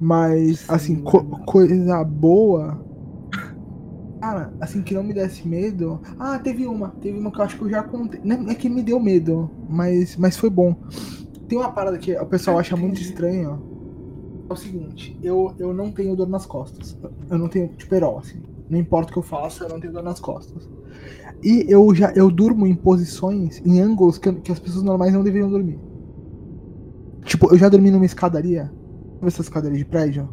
Mas, 0.00 0.60
Sim. 0.60 0.64
assim, 0.68 0.96
co- 1.02 1.24
coisa 1.44 2.04
boa. 2.04 2.80
Cara, 4.20 4.52
assim, 4.60 4.82
que 4.82 4.94
não 4.94 5.02
me 5.02 5.14
desse 5.14 5.46
medo. 5.46 6.00
Ah, 6.18 6.38
teve 6.38 6.66
uma. 6.66 6.88
Teve 7.00 7.18
uma 7.18 7.30
que 7.30 7.38
eu 7.38 7.44
acho 7.44 7.56
que 7.56 7.64
eu 7.64 7.70
já 7.70 7.82
contei. 7.82 8.20
Não 8.24 8.50
é 8.50 8.54
que 8.54 8.68
me 8.68 8.82
deu 8.82 8.98
medo, 8.98 9.50
mas, 9.68 10.16
mas 10.16 10.36
foi 10.36 10.50
bom. 10.50 10.74
Tem 11.48 11.56
uma 11.56 11.70
parada 11.70 11.96
que 11.98 12.12
o 12.14 12.26
pessoal 12.26 12.58
acha 12.58 12.76
muito 12.76 13.00
estranha. 13.00 13.58
É 14.48 14.52
o 14.52 14.56
seguinte, 14.56 15.18
eu, 15.22 15.54
eu 15.58 15.74
não 15.74 15.92
tenho 15.92 16.16
dor 16.16 16.28
nas 16.28 16.46
costas. 16.46 16.98
Eu 17.30 17.38
não 17.38 17.48
tenho, 17.48 17.68
tipo, 17.68 17.94
herói, 17.94 18.18
assim. 18.18 18.42
Não 18.68 18.78
importa 18.78 19.10
o 19.10 19.12
que 19.12 19.18
eu 19.18 19.22
faça, 19.22 19.64
eu 19.64 19.68
não 19.68 19.80
tenho 19.80 19.92
dor 19.92 20.02
nas 20.02 20.20
costas. 20.20 20.68
E 21.42 21.64
eu 21.68 21.94
já 21.94 22.12
eu 22.12 22.30
durmo 22.30 22.66
em 22.66 22.74
posições, 22.74 23.62
em 23.64 23.80
ângulos 23.80 24.18
que, 24.18 24.32
que 24.32 24.50
as 24.50 24.58
pessoas 24.58 24.82
normais 24.82 25.12
não 25.12 25.22
deveriam 25.22 25.48
dormir. 25.48 25.78
Tipo, 27.24 27.52
eu 27.52 27.58
já 27.58 27.68
dormi 27.68 27.90
numa 27.90 28.06
escadaria. 28.06 28.72
Sabe 29.14 29.26
essas 29.26 29.46
escadarias 29.46 29.78
de 29.78 29.84
prédio? 29.84 30.28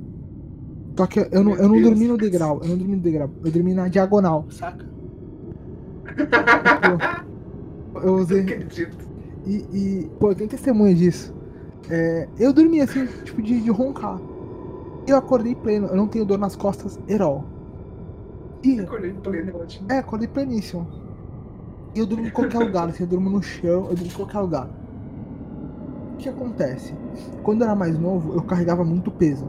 Só 0.97 1.05
que 1.07 1.19
eu 1.31 1.43
não, 1.43 1.55
eu 1.55 1.67
não 1.67 1.81
dormi 1.81 2.07
no 2.07 2.17
degrau, 2.17 2.61
eu 2.63 2.69
não 2.69 2.77
dormi 2.77 2.95
no 2.95 3.01
degrau, 3.01 3.29
eu 3.43 3.51
dormi 3.51 3.73
na 3.73 3.87
diagonal, 3.87 4.45
saca? 4.49 4.85
Tipo, 6.63 7.01
eu 7.99 8.05
Não 8.05 8.15
usei. 8.15 8.41
acredito. 8.41 9.05
E, 9.45 9.55
e, 9.71 10.09
pô, 10.19 10.31
eu 10.31 10.35
tenho 10.35 10.49
testemunha 10.49 10.93
disso. 10.95 11.33
É, 11.89 12.27
eu 12.39 12.51
dormi 12.53 12.81
assim, 12.81 13.05
tipo, 13.23 13.41
de, 13.41 13.61
de 13.61 13.69
roncar. 13.69 14.19
Eu 15.07 15.17
acordei 15.17 15.55
pleno, 15.55 15.87
eu 15.87 15.95
não 15.95 16.07
tenho 16.07 16.25
dor 16.25 16.37
nas 16.39 16.55
costas, 16.55 16.99
herol. 17.07 17.45
E, 18.63 18.79
Acordei 18.81 19.13
pleno, 19.13 19.57
ótimo. 19.57 19.91
é, 19.91 19.97
acordei 19.99 20.27
pleníssimo. 20.27 20.87
E 21.95 21.99
eu 21.99 22.05
durmo 22.05 22.27
em 22.27 22.31
qualquer 22.31 22.59
lugar, 22.59 22.89
assim, 22.89 23.03
eu 23.03 23.07
durmo 23.09 23.29
no 23.29 23.41
chão, 23.41 23.87
eu 23.89 23.95
durmo 23.95 24.07
em 24.07 24.15
qualquer 24.15 24.39
lugar. 24.39 24.69
O 26.13 26.17
que 26.17 26.29
acontece? 26.29 26.93
Quando 27.43 27.61
eu 27.61 27.67
era 27.67 27.75
mais 27.75 27.97
novo, 27.99 28.33
eu 28.33 28.43
carregava 28.43 28.83
muito 28.83 29.11
peso 29.11 29.47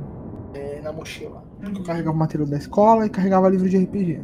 na 0.86 0.92
mochila. 0.92 1.42
Eu 1.62 1.82
carregava 1.84 2.16
material 2.16 2.48
da 2.48 2.56
escola 2.56 3.06
e 3.06 3.10
carregava 3.10 3.48
livro 3.48 3.68
de 3.68 3.76
RPG. 3.76 4.22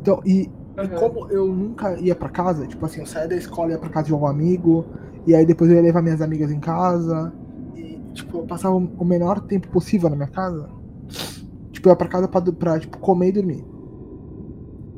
Então, 0.00 0.20
e 0.26 0.50
e 0.76 0.88
Aham. 0.88 0.98
como 0.98 1.30
eu 1.30 1.46
nunca 1.54 1.98
ia 2.00 2.16
pra 2.16 2.28
casa, 2.28 2.66
tipo 2.66 2.84
assim, 2.84 3.00
eu 3.00 3.06
saía 3.06 3.28
da 3.28 3.36
escola 3.36 3.70
e 3.70 3.72
ia 3.74 3.78
pra 3.78 3.88
casa 3.90 4.06
de 4.08 4.12
algum 4.12 4.26
amigo, 4.26 4.84
e 5.24 5.34
aí 5.34 5.46
depois 5.46 5.70
eu 5.70 5.76
ia 5.76 5.82
levar 5.82 6.02
minhas 6.02 6.20
amigas 6.20 6.50
em 6.50 6.58
casa, 6.58 7.32
e 7.76 8.02
tipo, 8.12 8.38
eu 8.38 8.46
passava 8.46 8.74
o 8.74 9.04
menor 9.04 9.40
tempo 9.40 9.68
possível 9.70 10.10
na 10.10 10.16
minha 10.16 10.28
casa. 10.28 10.68
Tipo, 11.72 11.88
eu 11.88 11.92
ia 11.92 11.96
pra 11.96 12.08
casa 12.08 12.28
pra, 12.28 12.40
pra 12.52 12.80
tipo, 12.80 12.98
comer 12.98 13.28
e 13.28 13.32
dormir. 13.32 13.64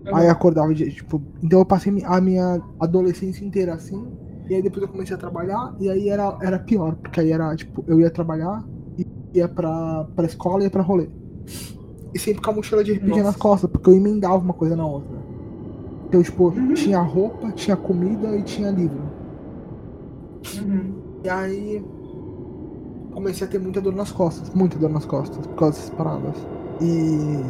Aham. 0.07 0.15
Aí 0.19 0.27
eu 0.27 0.31
acordava 0.31 0.73
de, 0.75 0.91
tipo, 0.93 1.23
então 1.43 1.59
eu 1.59 1.67
passei 1.67 1.93
a 2.05 2.21
minha 2.21 2.63
adolescência 2.81 3.45
inteira 3.45 3.75
assim, 3.75 4.13
e 4.49 4.55
aí 4.55 4.63
depois 4.63 4.83
eu 4.83 4.89
comecei 4.89 5.15
a 5.17 5.19
trabalhar, 5.19 5.75
e 5.81 5.89
aí 5.91 6.09
era, 6.09 6.37
era 6.41 6.59
pior, 6.59 6.97
porque 6.97 7.21
aí 7.21 7.33
era, 7.33 7.55
tipo, 7.57 7.85
eu 7.89 8.01
ia 8.01 8.11
trabalhar, 8.11 8.65
e 8.76 8.76
ia 9.39 9.49
pra, 9.49 10.05
pra 10.17 10.27
escola 10.27 10.61
e 10.63 10.65
ia 10.65 10.71
pra 10.71 10.83
rolê. 10.83 11.09
E 12.15 12.19
sempre 12.19 12.43
com 12.43 12.51
a 12.51 12.55
mochila 12.55 12.83
de 12.83 12.93
RPG 12.95 13.09
nas 13.17 13.25
Nossa. 13.27 13.39
costas, 13.39 13.71
porque 13.71 13.91
eu 13.91 13.95
emendava 13.95 14.39
uma 14.39 14.55
coisa 14.55 14.75
na 14.77 14.87
outra. 14.87 15.17
Então, 16.09 16.23
tipo, 16.23 16.49
Uhum. 16.49 16.73
tinha 16.75 17.01
roupa, 17.01 17.51
tinha 17.53 17.77
comida 17.77 18.37
e 18.37 18.43
tinha 18.43 18.71
livro. 18.71 19.03
Uhum. 20.63 20.95
E 21.25 21.29
aí 21.29 21.85
comecei 23.13 23.47
a 23.47 23.51
ter 23.51 23.59
muita 23.59 23.81
dor 23.81 23.95
nas 23.95 24.13
costas, 24.13 24.51
muita 24.55 24.79
dor 24.79 24.91
nas 24.91 25.05
costas, 25.05 25.47
por 25.47 25.57
causa 25.57 25.77
dessas 25.79 25.91
paradas. 25.91 26.37
E, 26.81 27.41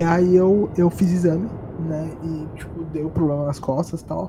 e 0.00 0.04
aí 0.04 0.36
eu, 0.36 0.68
eu 0.76 0.90
fiz 0.90 1.10
exame, 1.12 1.48
né? 1.88 2.10
E 2.22 2.58
tipo, 2.58 2.84
deu 2.92 3.08
problema 3.08 3.46
nas 3.46 3.58
costas 3.58 4.00
e 4.02 4.04
tal. 4.04 4.28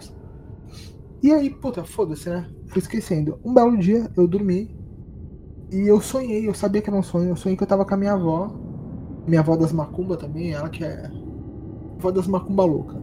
E 1.22 1.32
aí, 1.34 1.50
puta, 1.50 1.84
foda-se, 1.84 2.30
né? 2.30 2.47
Fui 2.68 2.80
esquecendo. 2.80 3.38
Um 3.43 3.54
belo 3.54 3.78
dia 3.78 4.10
eu 4.16 4.26
dormi 4.28 4.74
e 5.72 5.88
eu 5.88 6.02
sonhei, 6.02 6.48
eu 6.48 6.54
sabia 6.54 6.82
que 6.82 6.90
era 6.90 6.98
um 7.00 7.04
sonho, 7.04 7.30
eu 7.30 7.36
sonhei 7.36 7.58
que 7.58 7.64
eu 7.64 7.68
tava 7.68 7.86
com 7.86 7.94
a 7.94 7.98
minha 7.98 8.14
avó, 8.14 8.52
minha 9.28 9.42
avó 9.42 9.56
das 9.58 9.72
macumba 9.74 10.18
também, 10.18 10.54
ela 10.54 10.70
que 10.70 10.84
é 10.84 11.12
avó 12.00 12.12
das 12.12 12.28
macumba 12.28 12.66
louca. 12.66 12.96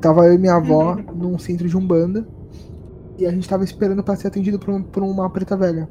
Tava 0.00 0.26
eu 0.26 0.34
e 0.34 0.38
minha 0.38 0.54
avó 0.56 1.02
num 1.14 1.38
centro 1.38 1.68
de 1.68 1.76
umbanda 1.76 2.28
e 3.18 3.26
a 3.26 3.32
gente 3.32 3.48
tava 3.48 3.64
esperando 3.64 4.04
pra 4.04 4.16
ser 4.16 4.28
atendido 4.28 4.58
por, 4.58 4.70
um- 4.74 4.82
por 4.82 5.02
uma 5.02 5.30
preta 5.30 5.56
velha. 5.56 5.88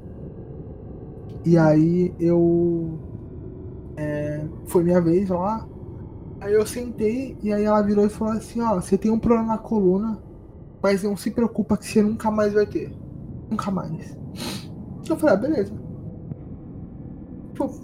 E 1.46 1.58
aí 1.58 2.14
eu. 2.20 3.00
é, 3.98 4.46
foi 4.66 4.84
minha 4.84 5.02
vez 5.02 5.30
lá. 5.30 5.68
Aí 6.42 6.54
eu 6.54 6.66
sentei 6.66 7.38
e 7.44 7.54
aí 7.54 7.64
ela 7.66 7.82
virou 7.84 8.06
e 8.06 8.10
falou 8.10 8.34
assim: 8.36 8.62
Ó, 8.62 8.76
você 8.82 8.98
tem 8.98 9.12
um 9.12 9.20
problema 9.20 9.50
na 9.54 9.58
coluna, 9.58 10.20
mas 10.82 11.04
não 11.04 11.18
se 11.18 11.32
preocupa 11.32 11.78
que 11.78 11.88
você 11.88 12.02
nunca 12.04 12.32
mais 12.32 12.54
vai 12.54 12.66
ter. 12.68 12.94
Nunca 13.50 13.72
mais. 13.72 14.18
Eu 15.10 15.18
falei: 15.18 15.36
ah, 15.36 15.38
beleza. 15.38 15.74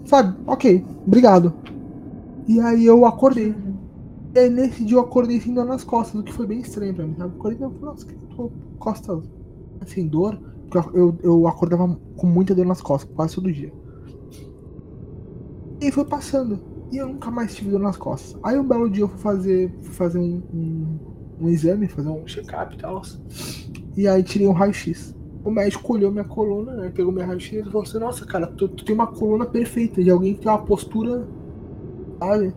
Sabe, 0.05 0.37
ok, 0.47 0.85
obrigado. 1.05 1.53
E 2.47 2.59
aí 2.59 2.85
eu 2.85 3.05
acordei. 3.05 3.55
E 4.33 4.39
aí 4.39 4.49
nesse 4.49 4.83
dia 4.83 4.97
eu 4.97 5.01
acordei 5.01 5.39
sem 5.39 5.53
dor 5.53 5.65
nas 5.65 5.83
costas, 5.83 6.19
o 6.19 6.23
que 6.23 6.33
foi 6.33 6.47
bem 6.47 6.61
estranho 6.61 6.93
pra 6.93 7.05
mim? 7.05 7.15
Eu 7.19 7.27
acordei 7.27 7.57
e 7.57 7.61
falei, 7.61 7.79
nossa, 7.81 8.05
que 8.05 8.15
tô 8.35 8.51
costas 8.79 9.23
sem 9.85 10.07
dor. 10.07 10.39
Porque 10.69 10.97
eu, 10.97 11.17
eu 11.21 11.47
acordava 11.47 11.99
com 12.15 12.27
muita 12.27 12.55
dor 12.55 12.65
nas 12.65 12.81
costas, 12.81 13.13
quase 13.13 13.35
todo 13.35 13.51
dia. 13.51 13.73
E 15.81 15.91
foi 15.91 16.05
passando. 16.05 16.59
E 16.91 16.97
eu 16.97 17.07
nunca 17.07 17.31
mais 17.31 17.53
tive 17.55 17.71
dor 17.71 17.79
nas 17.79 17.97
costas. 17.97 18.39
Aí 18.43 18.57
um 18.57 18.67
belo 18.67 18.89
dia 18.89 19.03
eu 19.03 19.09
fui 19.09 19.19
fazer, 19.19 19.73
fui 19.81 19.93
fazer 19.93 20.19
um, 20.19 20.41
um, 20.53 20.99
um 21.41 21.49
exame, 21.49 21.87
fazer 21.87 22.09
um 22.09 22.25
check-up 22.25 22.75
e 22.75 22.77
tal. 22.77 23.01
E 23.97 24.07
aí 24.07 24.23
tirei 24.23 24.47
um 24.47 24.53
raio-x. 24.53 25.15
O 25.43 25.49
médico 25.49 25.93
olhou 25.93 26.11
minha 26.11 26.23
coluna, 26.23 26.73
né? 26.73 26.91
Pegou 26.93 27.11
meu 27.11 27.25
raio-x 27.25 27.51
e 27.51 27.63
falou 27.63 27.81
assim, 27.81 27.97
nossa, 27.97 28.25
cara, 28.25 28.47
tu, 28.47 28.67
tu 28.67 28.85
tem 28.85 28.93
uma 28.93 29.07
coluna 29.07 29.45
perfeita, 29.45 30.03
de 30.03 30.09
alguém 30.09 30.35
que 30.35 30.41
tem 30.41 30.51
uma 30.51 30.59
postura, 30.59 31.27
sabe? 32.19 32.53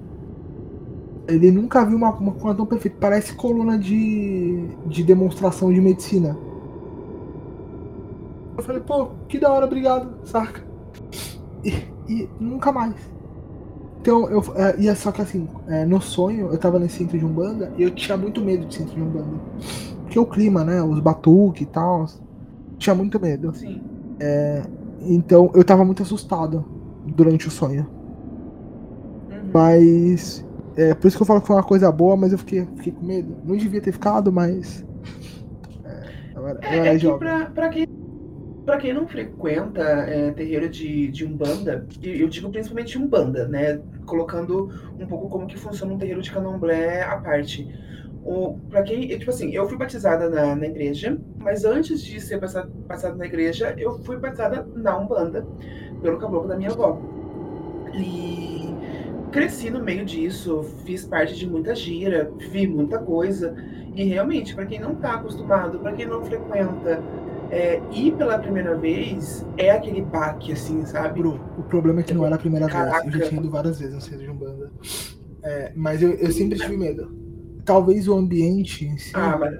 Ele 1.27 1.51
nunca 1.51 1.85
viu 1.85 1.97
uma, 1.97 2.11
uma 2.11 2.33
coluna 2.33 2.55
tão 2.55 2.67
perfeita. 2.67 2.99
Parece 3.01 3.35
coluna 3.35 3.79
de, 3.79 4.69
de 4.87 5.03
demonstração 5.03 5.73
de 5.73 5.81
medicina. 5.81 6.37
Eu 8.57 8.63
falei, 8.63 8.83
pô, 8.83 9.09
que 9.29 9.39
da 9.39 9.51
hora, 9.51 9.65
obrigado, 9.65 10.13
saca? 10.25 10.63
E, 11.65 11.71
e 12.07 12.29
nunca 12.39 12.71
mais. 12.71 12.95
Então, 14.01 14.29
eu, 14.29 14.43
é, 14.55 14.77
e 14.79 14.87
é 14.87 14.95
só 14.95 15.11
que 15.11 15.23
assim, 15.23 15.49
é, 15.67 15.87
no 15.87 15.99
sonho, 15.99 16.49
eu 16.53 16.59
tava 16.59 16.79
nesse 16.79 16.99
centro 16.99 17.19
de 17.19 17.25
Umbanda 17.25 17.73
e 17.79 17.83
eu 17.83 17.91
tinha 17.91 18.19
muito 18.19 18.43
medo 18.43 18.67
de 18.67 18.75
centro 18.75 18.95
de 18.95 19.01
Umbanda. 19.01 19.41
Porque 20.03 20.19
o 20.19 20.27
clima, 20.27 20.63
né? 20.63 20.83
Os 20.83 21.01
batuques 21.01 21.63
e 21.63 21.67
tal. 21.67 22.07
Tinha 22.79 22.95
muito 22.95 23.21
medo. 23.21 23.55
Sim. 23.55 23.81
Então, 25.01 25.51
eu 25.55 25.65
tava 25.65 25.85
muito 25.85 26.03
assustado 26.03 26.65
durante 27.07 27.49
o 27.49 27.51
sonho. 27.51 27.87
Uhum. 29.31 29.51
Mas. 29.53 30.45
É 30.77 30.93
por 30.93 31.07
isso 31.07 31.17
que 31.17 31.23
eu 31.23 31.27
falo 31.27 31.41
que 31.41 31.47
foi 31.47 31.55
uma 31.57 31.63
coisa 31.63 31.93
boa, 31.93 32.17
mas 32.17 32.33
eu 32.33 32.39
fiquei, 32.39 32.67
fiquei 32.77 32.93
com 32.93 33.07
medo. 33.07 33.37
Não 33.45 33.57
devia 33.57 33.81
ter 33.81 33.93
ficado, 33.93 34.33
mas. 34.33 34.85
É, 35.85 36.33
eu 36.35 36.49
era, 36.49 36.59
eu 36.59 36.69
É, 36.69 36.77
era 36.79 36.95
é 36.95 36.99
jovem. 36.99 37.19
pra, 37.21 37.47
pra, 37.47 37.69
quem, 37.69 37.87
pra 38.65 38.77
quem 38.79 38.93
não 38.93 39.07
frequenta 39.07 39.81
é, 39.83 40.33
terreiro 40.33 40.69
de, 40.69 41.09
de 41.13 41.25
Umbanda, 41.25 41.87
e 42.03 42.21
eu 42.21 42.29
digo 42.29 42.51
principalmente 42.51 42.99
Umbanda, 42.99 43.47
né? 43.47 43.81
Colocando 44.05 44.69
um 44.99 45.07
pouco 45.07 45.29
como 45.29 45.47
que 45.47 45.57
funciona 45.57 45.93
um 45.95 45.99
terreiro 45.99 46.21
de 46.23 46.33
candomblé 46.33 47.03
à 47.03 47.17
parte. 47.19 47.69
O, 48.25 48.59
pra 48.71 48.83
quem, 48.83 49.11
eu, 49.11 49.19
tipo 49.19 49.31
assim, 49.31 49.51
eu 49.51 49.69
fui 49.69 49.77
batizada 49.77 50.31
na, 50.31 50.57
na 50.57 50.67
igreja, 50.67 51.19
mas 51.39 51.65
antes 51.65 52.03
de 52.03 52.19
ser 52.21 52.39
batizada, 52.39 52.71
batizada 52.87 53.17
na 53.17 53.27
igreja, 53.27 53.75
eu 53.77 53.99
fui 53.99 54.17
batizada 54.17 54.67
na 54.75 54.99
Umbanda, 54.99 55.47
pelo 56.01 56.19
caboclo 56.19 56.49
da 56.49 56.57
minha 56.57 56.71
avó. 56.71 56.99
E 57.93 58.75
cresci 59.31 59.69
no 59.69 59.83
meio 59.83 60.07
disso, 60.07 60.63
fiz 60.87 61.05
parte 61.05 61.37
de 61.37 61.47
muita 61.47 61.75
gira, 61.75 62.31
vi 62.51 62.67
muita 62.67 62.99
coisa. 62.99 63.55
E 63.95 64.05
realmente, 64.05 64.55
para 64.55 64.65
quem 64.65 64.81
não 64.81 64.95
tá 64.95 65.15
acostumado, 65.15 65.79
para 65.81 65.93
quem 65.93 66.07
não 66.07 66.25
frequenta 66.25 67.03
é, 67.51 67.81
ir 67.93 68.13
pela 68.17 68.39
primeira 68.39 68.75
vez 68.75 69.47
é 69.57 69.71
aquele 69.71 70.01
baque, 70.01 70.53
assim, 70.53 70.85
sabe? 70.87 71.21
Bro, 71.21 71.41
o 71.59 71.63
problema 71.63 72.01
é 72.01 72.03
que 72.03 72.15
não 72.15 72.25
era 72.25 72.37
a 72.37 72.39
primeira 72.39 72.69
Caraca. 72.69 73.03
vez. 73.03 73.15
Eu 73.15 73.21
já 73.21 73.29
tinha 73.29 73.41
ido 73.41 73.51
várias 73.51 73.79
vezes 73.79 73.95
no 73.95 74.01
centro 74.01 74.21
de 74.21 74.31
Umbanda. 74.31 74.73
É, 75.43 75.73
mas 75.77 76.03
eu, 76.03 76.13
eu 76.15 76.33
sempre 76.33 76.59
tive 76.59 76.77
medo. 76.77 77.24
Talvez 77.65 78.07
o 78.09 78.15
ambiente 78.15 78.85
em 78.87 78.99
si. 78.99 79.13
Ah, 79.15 79.37
mas. 79.39 79.55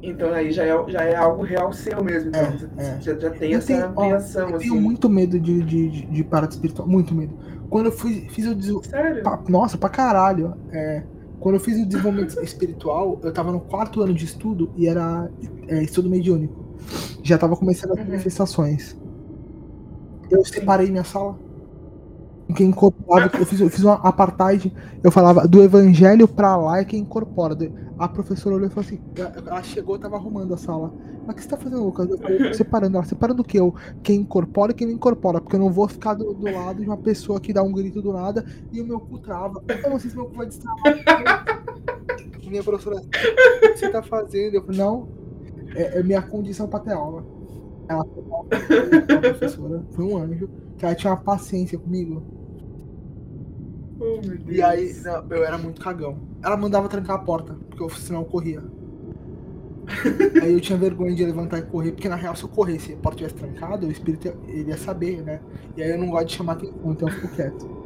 Então 0.00 0.32
aí 0.32 0.52
já 0.52 0.64
é, 0.64 0.90
já 0.90 1.02
é 1.02 1.16
algo 1.16 1.42
real 1.42 1.72
seu 1.72 2.02
mesmo. 2.02 2.28
Então, 2.28 2.40
É, 2.40 2.50
você 2.52 2.68
é. 2.76 3.00
Já, 3.00 3.18
já 3.18 3.30
tem 3.30 3.52
Eu 3.52 3.58
essa 3.58 3.66
tenho- 3.66 3.84
ó, 3.84 3.88
apreensão, 4.04 4.48
eu 4.48 4.56
assim. 4.56 4.68
tenho 4.68 4.80
muito 4.80 5.08
medo 5.10 5.38
de, 5.40 5.62
de, 5.62 5.88
de, 5.90 6.06
de 6.06 6.24
parada 6.24 6.52
espiritual. 6.52 6.86
Muito 6.88 7.14
medo. 7.14 7.34
Quando 7.68 7.86
eu 7.86 7.92
fui, 7.92 8.26
fiz 8.30 8.46
o. 8.46 8.82
Sério? 8.82 9.22
pa- 9.22 9.42
Nossa, 9.48 9.76
pra 9.76 9.88
caralho. 9.88 10.54
É, 10.70 11.02
quando 11.40 11.56
eu 11.56 11.60
fiz 11.60 11.78
o 11.78 11.86
desenvolvimento 11.86 12.38
espiritual, 12.42 13.18
eu 13.22 13.32
tava 13.32 13.50
no 13.52 13.60
quarto 13.60 14.00
ano 14.00 14.14
de 14.14 14.24
estudo 14.24 14.70
e 14.76 14.86
era 14.86 15.28
é, 15.66 15.82
estudo 15.82 16.08
mediúnico. 16.08 16.64
Já 17.22 17.36
tava 17.36 17.56
começando 17.56 17.92
as 17.92 17.98
Uhum. 17.98 18.06
manifestações. 18.06 18.96
Eu 20.30 20.44
separei 20.44 20.90
minha 20.90 21.04
sala. 21.04 21.36
Quem 22.54 22.68
incorporava, 22.68 23.30
eu 23.36 23.44
fiz, 23.44 23.60
eu 23.60 23.68
fiz 23.68 23.84
uma 23.84 23.94
apartheid, 23.96 24.72
eu 25.02 25.10
falava 25.10 25.46
do 25.46 25.62
evangelho 25.62 26.26
pra 26.26 26.56
lá 26.56 26.78
é 26.78 26.84
quem 26.84 27.00
incorpora. 27.00 27.56
A 27.98 28.08
professora 28.08 28.56
olhou 28.56 28.68
e 28.68 28.70
falou 28.70 28.86
assim: 28.86 29.00
ela 29.46 29.62
chegou 29.62 29.96
e 29.96 29.98
tava 29.98 30.16
arrumando 30.16 30.54
a 30.54 30.56
sala. 30.56 30.92
Mas 31.26 31.34
o 31.34 31.36
que 31.36 31.42
você 31.42 31.48
tá 31.48 31.56
fazendo, 31.58 31.84
Lucas? 31.84 32.08
Eu 32.08 32.16
falei, 32.18 32.38
"Tô 32.38 32.54
separando. 32.54 32.96
Ela, 32.96 33.04
separando 33.04 33.42
o 33.42 33.44
que? 33.44 33.58
Eu, 33.58 33.74
quem 34.02 34.20
incorpora 34.20 34.72
e 34.72 34.74
quem 34.74 34.86
não 34.86 34.94
incorpora. 34.94 35.40
Porque 35.40 35.56
eu 35.56 35.60
não 35.60 35.70
vou 35.70 35.86
ficar 35.88 36.14
do, 36.14 36.32
do 36.32 36.50
lado 36.50 36.80
de 36.80 36.86
uma 36.86 36.96
pessoa 36.96 37.38
que 37.38 37.52
dá 37.52 37.62
um 37.62 37.72
grito 37.72 38.00
do 38.00 38.12
nada 38.12 38.44
e 38.72 38.80
o 38.80 38.86
meu 38.86 38.98
cu 38.98 39.18
trava. 39.18 39.62
Eu 39.68 39.90
não 39.90 39.98
sei 39.98 40.10
se 40.10 40.16
meu 40.16 40.26
cu 40.26 40.36
vai 40.36 40.46
destravar. 40.46 40.82
Minha 42.48 42.64
professora, 42.64 42.96
o 42.96 43.08
que 43.60 43.76
você 43.76 43.90
tá 43.90 44.02
fazendo? 44.02 44.54
Eu 44.54 44.62
falei, 44.62 44.80
não, 44.80 45.08
é, 45.74 45.98
é 45.98 46.02
minha 46.02 46.22
condição 46.22 46.66
pra 46.66 46.80
ter 46.80 46.92
aula. 46.92 47.22
Ela 47.88 48.04
foi 48.04 48.22
uma 48.22 48.44
professora, 49.20 49.84
foi 49.92 50.04
um 50.04 50.16
anjo, 50.16 50.48
que 50.78 50.84
ela 50.84 50.94
tinha 50.94 51.12
uma 51.12 51.20
paciência 51.20 51.78
comigo. 51.78 52.37
Oh, 54.00 54.20
meu 54.26 54.38
Deus. 54.38 54.56
E 54.56 54.62
aí, 54.62 54.94
eu 55.30 55.44
era 55.44 55.58
muito 55.58 55.80
cagão. 55.80 56.18
Ela 56.42 56.56
mandava 56.56 56.88
trancar 56.88 57.16
a 57.16 57.18
porta, 57.18 57.56
porque 57.68 57.82
eu, 57.82 57.90
senão 57.90 58.20
eu 58.20 58.26
corria. 58.26 58.62
aí 60.42 60.52
eu 60.52 60.60
tinha 60.60 60.78
vergonha 60.78 61.14
de 61.14 61.24
levantar 61.24 61.58
e 61.58 61.62
correr, 61.62 61.92
porque 61.92 62.08
na 62.08 62.16
real, 62.16 62.36
se 62.36 62.44
eu 62.44 62.48
corresse 62.48 62.92
e 62.92 62.94
a 62.94 62.98
porta 62.98 63.18
tivesse 63.18 63.36
trancada, 63.36 63.86
o 63.86 63.90
espírito 63.90 64.28
ele 64.46 64.68
ia 64.68 64.76
saber, 64.76 65.22
né? 65.22 65.40
E 65.76 65.82
aí 65.82 65.90
eu 65.90 65.98
não 65.98 66.08
gosto 66.10 66.26
de 66.26 66.36
chamar 66.36 66.52
atenção, 66.52 66.92
então 66.92 67.08
eu 67.08 67.14
fico 67.14 67.28
quieto. 67.28 67.78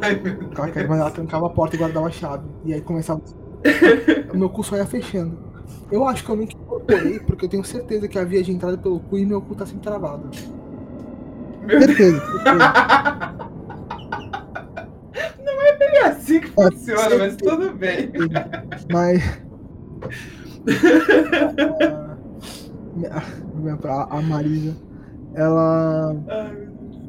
Ai, 0.00 0.20
meu 0.20 0.34
Deus. 0.36 0.88
Mas 0.88 1.00
ela 1.00 1.10
trancava 1.10 1.46
a 1.46 1.50
porta 1.50 1.76
e 1.76 1.78
guardava 1.78 2.06
a 2.06 2.10
chave. 2.10 2.46
E 2.64 2.74
aí 2.74 2.80
começava. 2.80 3.22
o 4.32 4.36
meu 4.36 4.50
cu 4.50 4.62
só 4.62 4.76
ia 4.76 4.86
fechando. 4.86 5.38
Eu 5.90 6.06
acho 6.06 6.24
que 6.24 6.30
eu 6.30 6.36
nunca 6.36 6.52
incorporei, 6.54 7.18
porque 7.20 7.44
eu 7.46 7.48
tenho 7.48 7.64
certeza 7.64 8.08
que 8.08 8.18
a 8.18 8.24
via 8.24 8.42
de 8.42 8.52
entrada 8.52 8.76
pelo 8.76 9.00
cu 9.00 9.18
e 9.18 9.24
meu 9.24 9.40
cu 9.40 9.54
tá 9.54 9.64
sempre 9.64 9.82
travado. 9.82 10.28
Meu. 11.62 11.80
Certeza, 11.80 12.20
certeza. 12.20 13.48
É 15.94 16.06
assim 16.08 16.40
que 16.40 16.48
funciona, 16.48 17.16
mas 17.16 17.34
certeza. 17.34 17.56
tudo 17.56 17.74
bem. 17.74 18.10
Mas. 18.92 19.22
a, 23.10 23.88
a, 23.88 24.18
a 24.18 24.22
Marisa, 24.22 24.76
ela. 25.34 26.14
Ai. 26.28 26.68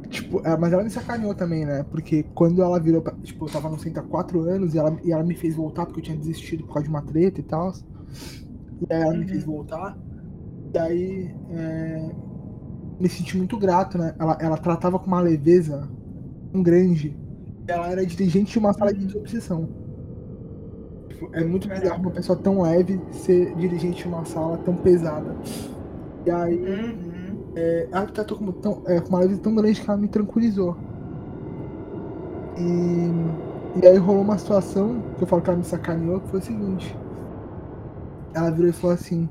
Tipo, 0.10 0.42
é, 0.46 0.58
mas 0.58 0.74
ela 0.74 0.84
me 0.84 0.90
sacaneou 0.90 1.36
também, 1.36 1.66
né? 1.66 1.84
Porque 1.92 2.24
quando 2.34 2.62
ela 2.64 2.80
virou. 2.80 3.02
Pra, 3.02 3.14
tipo, 3.22 3.46
eu 3.46 3.52
tava 3.52 3.70
no 3.70 3.78
centro 3.80 4.02
há 4.02 4.06
quatro 4.06 4.42
anos 4.42 4.74
e 4.74 4.80
ela, 4.80 4.98
e 5.04 5.12
ela 5.12 5.24
me 5.24 5.36
fez 5.36 5.56
voltar 5.56 5.86
porque 5.86 6.00
eu 6.00 6.04
tinha 6.04 6.18
desistido 6.18 6.64
por 6.64 6.74
causa 6.74 6.84
de 6.86 6.90
uma 6.90 7.02
treta 7.02 7.40
e 7.40 7.44
tal. 7.44 7.72
E 8.90 8.94
aí 8.94 9.02
ela 9.02 9.14
me 9.14 9.22
Uhum. 9.24 9.28
fez 9.28 9.44
voltar. 9.44 9.98
E 10.74 10.78
aí. 10.80 11.36
é, 11.52 12.10
me 13.00 13.08
senti 13.08 13.38
muito 13.38 13.58
grato, 13.58 13.98
né? 13.98 14.14
Ela, 14.20 14.38
ela 14.42 14.58
tratava 14.58 15.00
com 15.00 15.08
uma 15.08 15.22
leveza 15.22 15.88
tão 16.52 16.62
grande. 16.62 17.16
Ela 17.70 17.92
era 17.92 18.06
dirigente 18.06 18.52
de 18.52 18.60
uma 18.60 18.74
sala 18.74 18.94
de 18.94 19.18
obsessão. 19.18 19.70
Tipo, 21.10 21.30
É 21.34 21.44
muito 21.44 21.68
bizarro 21.68 22.02
uma 22.02 22.12
pessoa 22.12 22.38
tão 22.38 22.62
leve 22.62 23.00
ser 23.12 23.56
dirigente 23.56 24.04
de 24.04 24.08
uma 24.08 24.26
sala 24.26 24.58
tão 24.60 24.76
pesada. 24.76 25.36
E 26.26 26.32
aí. 26.32 26.58
Uhum. 26.58 27.20
Ela 27.92 28.06
tratou 28.08 28.38
como 28.38 28.54
tão, 28.54 28.84
é, 28.88 29.02
com 29.02 29.10
uma 29.10 29.20
leveza 29.20 29.42
tão 29.42 29.54
grande 29.56 29.82
que 29.82 29.90
ela 29.90 30.00
me 30.00 30.08
tranquilizou. 30.08 30.78
E, 32.58 33.80
e 33.82 33.88
aí 33.88 33.98
rolou 33.98 34.22
uma 34.22 34.38
situação 34.38 35.02
que 35.18 35.24
eu 35.24 35.28
falo 35.28 35.42
que 35.42 35.50
ela 35.50 35.60
me 35.60 35.66
sacaneou, 35.66 36.22
que 36.22 36.30
foi 36.30 36.40
o 36.40 36.44
seguinte. 36.44 36.98
Ela 38.34 38.52
virou 38.52 38.70
e 38.70 38.74
falou 38.74 38.94
assim, 38.94 39.30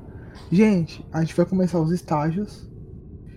gente, 0.51 1.05
a 1.11 1.21
gente 1.21 1.35
vai 1.35 1.45
começar 1.45 1.79
os 1.79 1.91
estágios 1.91 2.69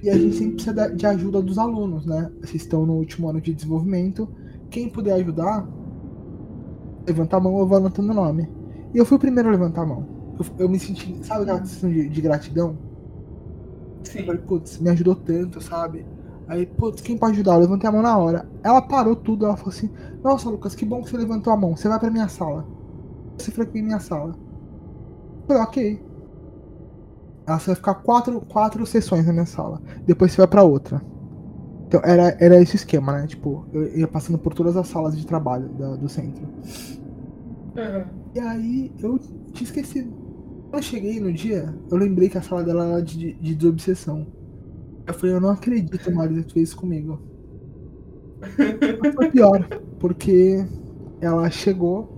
e 0.03 0.11
a 0.11 0.19
gente 0.19 0.37
sempre 0.37 0.55
precisa 0.57 0.95
de 0.95 1.07
ajuda 1.07 1.41
dos 1.43 1.59
alunos, 1.59 2.05
né? 2.07 2.31
Vocês 2.41 2.63
estão 2.63 2.85
no 2.85 2.95
último 2.95 3.29
ano 3.29 3.41
de 3.41 3.55
desenvolvimento. 3.55 4.29
Quem 4.73 4.89
puder 4.89 5.13
ajudar, 5.13 5.69
levanta 7.07 7.37
a 7.37 7.41
mão, 7.41 7.59
eu 7.59 7.67
vou 7.67 7.77
anotando 7.77 8.11
o 8.11 8.15
nome. 8.15 8.49
E 8.95 8.99
eu 8.99 9.05
fui 9.05 9.19
o 9.19 9.21
primeiro 9.21 9.51
a 9.51 9.53
levantar 9.53 9.83
a 9.83 9.87
mão. 9.87 10.07
Eu, 10.39 10.65
eu 10.65 10.69
me 10.69 10.79
senti, 10.81 11.25
sabe 11.25 11.43
aquela 11.43 11.59
sensação 11.59 11.91
de, 11.91 12.09
de 12.09 12.21
gratidão? 12.23 12.79
Eu 13.99 14.05
Sim. 14.05 14.25
falei, 14.25 14.41
putz, 14.41 14.81
me 14.81 14.89
ajudou 14.89 15.15
tanto, 15.15 15.61
sabe? 15.61 16.07
Aí, 16.49 16.65
putz, 16.65 17.03
quem 17.03 17.19
pode 17.19 17.35
ajudar? 17.35 17.55
Eu 17.55 17.61
levantei 17.61 17.87
a 17.87 17.93
mão 17.93 18.01
na 18.01 18.17
hora. 18.17 18.49
Ela 18.63 18.81
parou 18.81 19.15
tudo, 19.15 19.45
ela 19.45 19.57
falou 19.57 19.73
assim: 19.75 19.91
Nossa, 20.25 20.49
Lucas, 20.49 20.75
que 20.75 20.87
bom 20.87 21.03
que 21.03 21.11
você 21.11 21.19
levantou 21.19 21.53
a 21.53 21.57
mão. 21.57 21.77
Você 21.77 21.87
vai 21.87 22.01
pra 22.01 22.11
minha 22.11 22.29
sala. 22.29 22.67
Você 23.39 23.53
em 23.75 23.83
minha 23.83 24.01
sala. 24.01 24.35
Eu 24.35 25.47
falei, 25.47 25.63
ok. 25.63 26.03
Ela 27.47 27.57
vai 27.59 27.75
ficar 27.75 27.95
quatro, 27.97 28.41
quatro 28.41 28.87
sessões 28.87 29.27
na 29.27 29.33
minha 29.33 29.47
sala. 29.47 29.83
Depois 30.07 30.33
você 30.33 30.39
vai 30.39 30.47
pra 30.47 30.63
outra. 30.63 31.12
Então 31.93 32.01
era, 32.03 32.35
era 32.41 32.59
esse 32.59 32.75
esquema, 32.77 33.13
né? 33.21 33.27
Tipo, 33.27 33.67
eu 33.71 33.99
ia 33.99 34.09
passando 34.09 34.39
por 34.39 34.55
todas 34.55 34.79
as 34.79 34.89
salas 34.89 35.15
de 35.15 35.27
trabalho 35.27 35.69
da- 35.75 35.95
do 35.95 36.09
centro. 36.09 36.49
Aham. 37.77 38.07
E 38.35 38.41
aí 38.41 38.91
eu 38.99 39.19
tinha 39.53 39.65
esquecido. 39.65 40.11
Quando 40.71 40.77
eu 40.77 40.83
cheguei 40.83 41.21
no 41.21 41.31
dia, 41.31 41.79
eu 41.91 41.99
lembrei 41.99 42.31
que 42.31 42.39
a 42.39 42.43
sala 42.43 42.65
dela 42.65 42.87
era 42.87 43.03
de, 43.03 43.35
de 43.35 43.55
desobsessão. 43.55 44.27
Eu 45.07 45.13
falei, 45.13 45.35
eu 45.35 45.41
não 45.41 45.51
acredito, 45.51 46.11
Marisa, 46.11 46.45
que 46.45 46.55
fez 46.55 46.69
isso 46.71 46.79
comigo. 46.79 47.21
Mas 48.99 49.15
foi 49.15 49.31
pior, 49.31 49.69
porque 49.99 50.65
ela 51.21 51.51
chegou, 51.51 52.09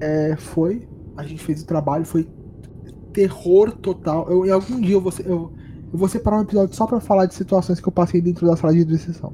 é, 0.00 0.36
foi, 0.36 0.88
a 1.16 1.24
gente 1.24 1.42
fez 1.42 1.62
o 1.62 1.66
trabalho, 1.66 2.04
foi 2.04 2.28
terror 3.12 3.72
total. 3.72 4.30
Eu, 4.30 4.46
em 4.46 4.50
algum 4.50 4.80
dia 4.80 4.94
eu 4.94 5.00
vou, 5.00 5.12
eu, 5.24 5.52
eu 5.92 5.98
vou 5.98 6.08
separar 6.08 6.38
um 6.38 6.42
episódio 6.42 6.74
só 6.74 6.86
pra 6.86 7.00
falar 7.00 7.26
de 7.26 7.34
situações 7.34 7.80
que 7.80 7.88
eu 7.88 7.92
passei 7.92 8.20
dentro 8.20 8.46
da 8.46 8.56
sala 8.56 8.72
de 8.74 8.84
desobsessão. 8.84 9.32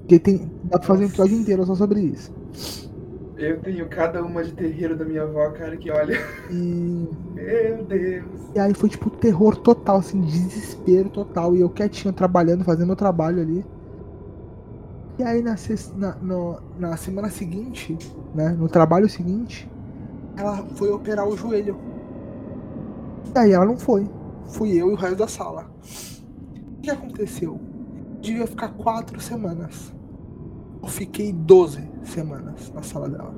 Porque 0.00 0.18
tem, 0.18 0.50
dá 0.64 0.78
pra 0.78 0.86
fazer 0.88 1.04
um 1.04 1.08
episódio 1.08 1.36
inteiro 1.38 1.64
só 1.66 1.74
sobre 1.74 2.00
isso. 2.00 2.32
Eu 3.36 3.60
tenho 3.60 3.88
cada 3.88 4.22
uma 4.22 4.44
de 4.44 4.52
terreiro 4.52 4.96
da 4.96 5.04
minha 5.04 5.22
avó, 5.22 5.50
cara, 5.50 5.76
que 5.76 5.90
olha. 5.90 6.16
E 6.50 7.08
Meu 7.34 7.84
Deus. 7.84 8.52
E 8.54 8.58
aí 8.58 8.72
foi 8.74 8.88
tipo 8.88 9.10
terror 9.10 9.56
total, 9.56 9.96
assim, 9.96 10.20
desespero 10.20 11.10
total. 11.10 11.56
E 11.56 11.60
eu 11.60 11.70
quietinho 11.70 12.12
trabalhando, 12.14 12.64
fazendo 12.64 12.86
meu 12.86 12.96
trabalho 12.96 13.40
ali. 13.42 13.64
E 15.18 15.22
aí 15.22 15.42
na, 15.42 15.54
na, 15.96 16.14
no- 16.16 16.60
na 16.78 16.96
semana 16.96 17.28
seguinte, 17.30 17.96
né? 18.34 18.50
No 18.50 18.68
trabalho 18.68 19.08
seguinte, 19.08 19.68
ela 20.36 20.64
foi 20.76 20.90
operar 20.90 21.26
o 21.28 21.36
joelho. 21.36 21.76
E 23.34 23.38
aí 23.38 23.52
ela 23.52 23.64
não 23.64 23.76
foi. 23.76 24.08
Fui 24.46 24.72
eu 24.72 24.90
e 24.90 24.92
o 24.92 24.96
resto 24.96 25.16
da 25.16 25.28
sala. 25.28 25.70
O 26.78 26.80
que 26.80 26.90
aconteceu? 26.90 27.60
Devia 28.20 28.46
ficar 28.46 28.68
quatro 28.68 29.20
semanas. 29.20 29.92
Eu 30.82 30.88
fiquei 30.88 31.32
12 31.32 31.88
semanas 32.04 32.70
na 32.72 32.82
sala 32.82 33.08
dela. 33.08 33.34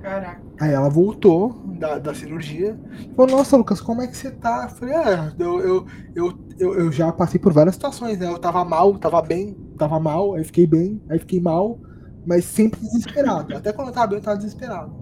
Caraca. 0.00 0.40
Aí 0.60 0.72
ela 0.72 0.88
voltou 0.88 1.52
da, 1.78 1.98
da 1.98 2.14
cirurgia. 2.14 2.78
Falou, 3.16 3.36
nossa, 3.36 3.56
Lucas, 3.56 3.80
como 3.80 4.02
é 4.02 4.06
que 4.06 4.16
você 4.16 4.30
tá? 4.30 4.68
Eu 4.70 4.76
falei, 4.76 4.94
é, 4.94 5.32
eu, 5.38 5.60
eu, 5.60 5.86
eu, 6.14 6.38
eu, 6.58 6.74
eu 6.74 6.92
já 6.92 7.12
passei 7.12 7.40
por 7.40 7.52
várias 7.52 7.74
situações, 7.74 8.18
né? 8.18 8.26
Eu 8.26 8.38
tava 8.38 8.64
mal, 8.64 8.96
tava 8.98 9.20
bem, 9.20 9.54
tava 9.76 9.98
mal, 9.98 10.34
aí 10.34 10.44
fiquei 10.44 10.66
bem, 10.66 11.02
aí 11.10 11.18
fiquei 11.18 11.40
mal, 11.40 11.80
mas 12.24 12.44
sempre 12.44 12.80
desesperado. 12.80 13.56
Até 13.56 13.72
quando 13.72 13.88
eu 13.88 13.94
tava 13.94 14.06
bem, 14.06 14.18
eu 14.18 14.22
tava 14.22 14.36
desesperado. 14.38 14.94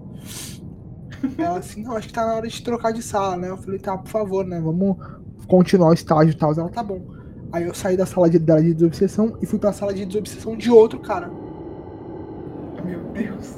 Ela 1.37 1.59
assim, 1.59 1.83
não, 1.83 1.95
acho 1.95 2.07
que 2.07 2.13
tá 2.13 2.25
na 2.25 2.35
hora 2.35 2.47
de 2.47 2.61
trocar 2.61 2.91
de 2.91 3.01
sala, 3.01 3.37
né? 3.37 3.49
Eu 3.49 3.57
falei, 3.57 3.79
tá, 3.79 3.97
por 3.97 4.09
favor, 4.09 4.45
né? 4.45 4.59
Vamos 4.59 4.97
continuar 5.47 5.89
o 5.89 5.93
estágio 5.93 6.31
e 6.31 6.35
tal. 6.35 6.53
Ela, 6.53 6.69
tá 6.69 6.83
bom. 6.83 7.01
Aí 7.51 7.63
eu 7.65 7.73
saí 7.73 7.95
da 7.95 8.05
sala 8.05 8.29
de, 8.29 8.39
dela 8.39 8.61
de 8.61 8.73
desobsessão 8.73 9.37
e 9.41 9.45
fui 9.45 9.59
pra 9.59 9.71
sala 9.71 9.93
de 9.93 10.05
desobsessão 10.05 10.57
de 10.57 10.69
outro 10.71 10.99
cara. 10.99 11.31
Meu 12.83 12.99
Deus. 13.13 13.55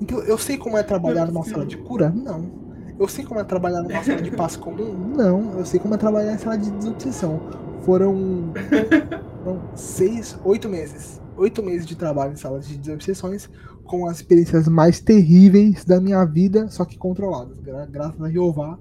Então, 0.00 0.20
eu 0.20 0.38
sei 0.38 0.56
como 0.56 0.76
é 0.76 0.82
trabalhar 0.82 1.26
numa 1.26 1.44
sala 1.44 1.64
de 1.64 1.76
cura? 1.76 2.10
Não. 2.10 2.64
Eu 2.98 3.08
sei 3.08 3.24
como 3.24 3.40
é 3.40 3.44
trabalhar 3.44 3.82
numa 3.82 4.02
sala 4.02 4.22
de 4.22 4.30
passe 4.30 4.58
comum? 4.58 4.92
Não. 4.94 5.58
Eu 5.58 5.64
sei 5.64 5.80
como 5.80 5.94
é 5.94 5.96
trabalhar 5.96 6.32
em 6.32 6.38
sala 6.38 6.56
de 6.56 6.70
desobsessão. 6.70 7.40
Foram, 7.82 8.52
foram 9.42 9.60
seis, 9.74 10.38
oito 10.44 10.68
meses. 10.68 11.20
Oito 11.36 11.62
meses 11.62 11.84
de 11.84 11.96
trabalho 11.96 12.32
em 12.32 12.36
salas 12.36 12.66
de 12.66 12.78
desobsessões 12.78 13.50
com 13.84 14.06
as 14.08 14.16
experiências 14.16 14.66
mais 14.68 15.00
terríveis 15.00 15.84
da 15.84 16.00
minha 16.00 16.24
vida, 16.24 16.68
só 16.68 16.84
que 16.84 16.96
controladas. 16.98 17.56
Gra- 17.60 17.86
graças 17.86 18.20
a 18.20 18.30
Jeová, 18.30 18.78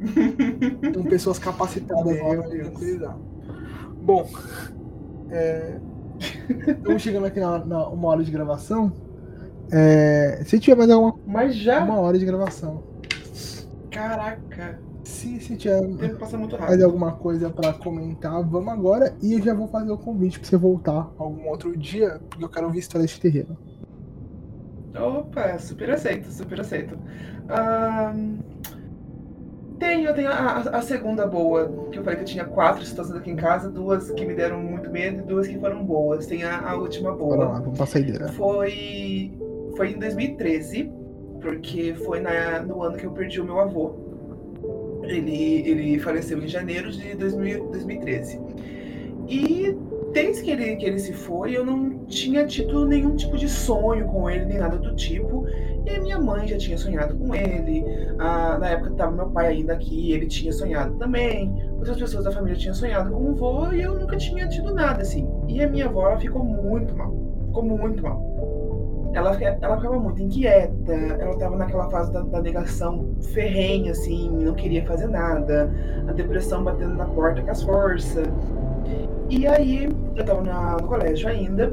Com 0.94 1.02
pessoas 1.04 1.38
capacitadas 1.38 2.18
lá 2.20 2.34
pra 2.36 2.48
tranquilizar. 2.48 3.16
Bom, 4.02 4.26
é, 5.30 5.78
estamos 6.68 7.02
chegando 7.02 7.26
aqui 7.26 7.38
na, 7.40 7.64
na 7.64 7.86
uma 7.88 8.08
hora 8.08 8.24
de 8.24 8.30
gravação. 8.30 8.92
É, 9.70 10.42
se 10.46 10.58
tiver 10.58 10.76
mais 10.76 10.90
alguma 10.90 11.16
Mas 11.26 11.54
já? 11.54 11.84
uma 11.84 11.96
hora 12.00 12.18
de 12.18 12.24
gravação. 12.24 12.82
Caraca. 13.90 14.80
Se, 15.04 15.38
se 15.40 15.56
tiver 15.56 15.80
mais 16.58 16.82
alguma 16.82 17.12
coisa 17.12 17.50
pra 17.50 17.72
comentar, 17.74 18.42
vamos 18.48 18.72
agora. 18.72 19.14
E 19.22 19.34
eu 19.34 19.42
já 19.42 19.52
vou 19.52 19.68
fazer 19.68 19.90
o 19.90 19.98
convite 19.98 20.38
pra 20.40 20.48
você 20.48 20.56
voltar 20.56 21.10
algum 21.18 21.48
outro 21.48 21.76
dia, 21.76 22.20
porque 22.30 22.44
eu 22.44 22.48
quero 22.48 22.66
ouvir 22.66 22.78
história 22.78 23.06
de 23.06 23.20
terreiro. 23.20 23.56
Opa, 24.98 25.58
super 25.58 25.90
aceito, 25.90 26.30
super 26.30 26.60
aceito. 26.60 26.98
Ahn, 27.48 28.38
tenho, 29.78 30.08
eu 30.08 30.14
tenho 30.14 30.28
a, 30.28 30.58
a- 30.58 30.82
segunda 30.82 31.26
boa, 31.26 31.88
que 31.90 31.98
eu 31.98 32.02
falei 32.02 32.16
que 32.16 32.22
eu 32.22 32.26
tinha 32.28 32.44
quatro 32.44 32.84
situações 32.84 33.16
aqui 33.18 33.30
em 33.30 33.36
casa, 33.36 33.70
duas 33.70 34.10
que 34.10 34.24
me 34.26 34.34
deram 34.34 34.60
muito 34.60 34.90
medo 34.90 35.20
e 35.20 35.22
duas 35.22 35.46
que 35.46 35.58
foram 35.58 35.84
boas. 35.84 36.26
Tem 36.26 36.42
a, 36.44 36.60
a 36.70 36.76
última 36.76 37.12
Bora 37.12 37.36
boa. 37.36 37.44
lá, 37.52 37.60
vamos 37.60 37.76
pra 37.76 37.86
saideira. 37.86 38.28
Foi, 38.28 39.32
foi 39.76 39.92
em 39.92 39.98
2013, 39.98 40.90
porque 41.40 41.94
foi 41.94 42.20
na, 42.20 42.60
no 42.60 42.82
ano 42.82 42.96
que 42.96 43.04
eu 43.06 43.12
perdi 43.12 43.40
o 43.40 43.44
meu 43.44 43.60
avô. 43.60 43.94
Ele, 45.04 45.62
ele 45.68 45.98
faleceu 45.98 46.38
em 46.42 46.46
janeiro 46.48 46.90
de 46.92 47.14
2000, 47.14 47.68
2013. 47.70 48.40
E 49.28 49.76
desde 50.12 50.42
que 50.42 50.50
ele, 50.50 50.76
que 50.76 50.86
ele 50.86 50.98
se 50.98 51.12
foi, 51.12 51.56
eu 51.56 51.64
não 51.64 52.04
tinha 52.06 52.46
tido 52.46 52.86
nenhum 52.86 53.16
tipo 53.16 53.36
de 53.36 53.48
sonho 53.48 54.06
com 54.06 54.28
ele, 54.28 54.44
nem 54.44 54.58
nada 54.58 54.76
do 54.78 54.94
tipo. 54.94 55.46
E 55.86 55.98
minha 55.98 56.18
mãe 56.18 56.46
já 56.46 56.58
tinha 56.58 56.76
sonhado 56.76 57.16
com 57.16 57.34
ele. 57.34 57.84
Ah, 58.18 58.58
na 58.58 58.70
época 58.70 58.90
estava 58.90 59.12
meu 59.12 59.30
pai 59.30 59.48
ainda 59.48 59.72
aqui, 59.72 60.12
ele 60.12 60.26
tinha 60.26 60.52
sonhado 60.52 60.94
também. 60.96 61.54
Outras 61.76 61.98
pessoas 61.98 62.24
da 62.24 62.32
família 62.32 62.56
tinham 62.56 62.74
sonhado 62.74 63.10
com 63.10 63.30
o 63.30 63.34
vô 63.34 63.72
e 63.72 63.82
eu 63.82 63.98
nunca 63.98 64.16
tinha 64.16 64.48
tido 64.48 64.74
nada 64.74 65.02
assim. 65.02 65.28
E 65.48 65.62
a 65.62 65.68
minha 65.68 65.86
avó 65.86 66.08
ela 66.08 66.18
ficou 66.18 66.44
muito 66.44 66.94
mal. 66.96 67.14
Ficou 67.46 67.64
muito 67.64 68.02
mal. 68.02 68.30
Ela, 69.12 69.36
ela 69.42 69.76
ficava 69.76 69.98
muito 69.98 70.22
inquieta, 70.22 70.92
ela 70.92 71.32
estava 71.32 71.56
naquela 71.56 71.90
fase 71.90 72.12
da, 72.12 72.20
da 72.20 72.40
negação 72.40 73.12
ferrenha, 73.32 73.90
assim, 73.90 74.30
não 74.30 74.54
queria 74.54 74.86
fazer 74.86 75.08
nada, 75.08 75.68
a 76.06 76.12
depressão 76.12 76.62
batendo 76.62 76.94
na 76.94 77.06
porta 77.06 77.42
com 77.42 77.50
as 77.50 77.60
forças. 77.60 78.28
E 79.30 79.46
aí, 79.46 79.84
eu 80.16 80.20
estava 80.20 80.42
no 80.42 80.88
colégio 80.88 81.28
ainda, 81.28 81.72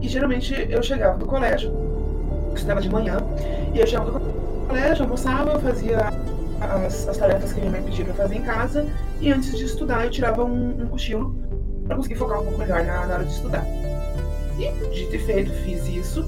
e 0.00 0.08
geralmente 0.08 0.54
eu 0.70 0.82
chegava 0.82 1.18
do 1.18 1.26
colégio, 1.26 1.70
eu 2.48 2.54
estudava 2.54 2.80
de 2.80 2.88
manhã, 2.88 3.18
e 3.74 3.78
eu 3.78 3.86
chegava 3.86 4.10
do 4.10 4.66
colégio, 4.66 5.04
almoçava, 5.04 5.60
fazia 5.60 5.98
as, 6.62 7.06
as 7.06 7.18
tarefas 7.18 7.52
que 7.52 7.60
minha 7.60 7.72
mãe 7.72 7.82
pedia 7.82 8.06
para 8.06 8.14
fazer 8.14 8.36
em 8.36 8.42
casa, 8.42 8.86
e 9.20 9.30
antes 9.30 9.54
de 9.54 9.66
estudar 9.66 10.06
eu 10.06 10.10
tirava 10.10 10.42
um, 10.44 10.82
um 10.82 10.86
cochilo 10.86 11.36
para 11.86 11.94
conseguir 11.94 12.14
focar 12.14 12.40
um 12.40 12.44
pouco 12.44 12.58
melhor 12.58 12.82
na, 12.84 13.06
na 13.06 13.14
hora 13.16 13.24
de 13.24 13.32
estudar. 13.32 13.66
E, 14.58 14.94
dito 14.94 15.14
e 15.14 15.18
feito, 15.18 15.52
fiz 15.64 15.86
isso. 15.86 16.26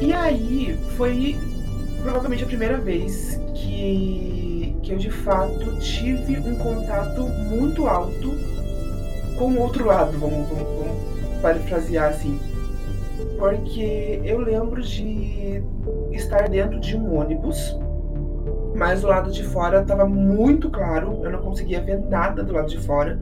E 0.00 0.14
aí 0.14 0.78
foi 0.96 1.36
provavelmente 2.02 2.44
a 2.44 2.46
primeira 2.46 2.78
vez 2.78 3.38
que, 3.54 4.74
que 4.82 4.92
eu 4.92 4.96
de 4.96 5.10
fato 5.10 5.78
tive 5.80 6.38
um 6.38 6.54
contato 6.56 7.22
muito 7.22 7.86
alto 7.86 8.32
com 9.38 9.52
o 9.52 9.60
outro 9.60 9.86
lado, 9.86 10.18
vamos, 10.18 10.48
vamos, 10.48 10.68
vamos 10.78 11.40
parafrasear 11.40 12.10
assim. 12.10 12.38
Porque 13.38 14.20
eu 14.24 14.40
lembro 14.40 14.82
de 14.82 15.62
estar 16.10 16.48
dentro 16.48 16.80
de 16.80 16.96
um 16.96 17.16
ônibus, 17.16 17.78
mas 18.74 19.02
do 19.02 19.06
lado 19.06 19.30
de 19.30 19.44
fora 19.44 19.80
estava 19.80 20.04
muito 20.04 20.68
claro, 20.70 21.20
eu 21.22 21.30
não 21.30 21.40
conseguia 21.40 21.80
ver 21.80 22.00
nada 22.00 22.42
do 22.42 22.52
lado 22.52 22.68
de 22.68 22.78
fora. 22.78 23.18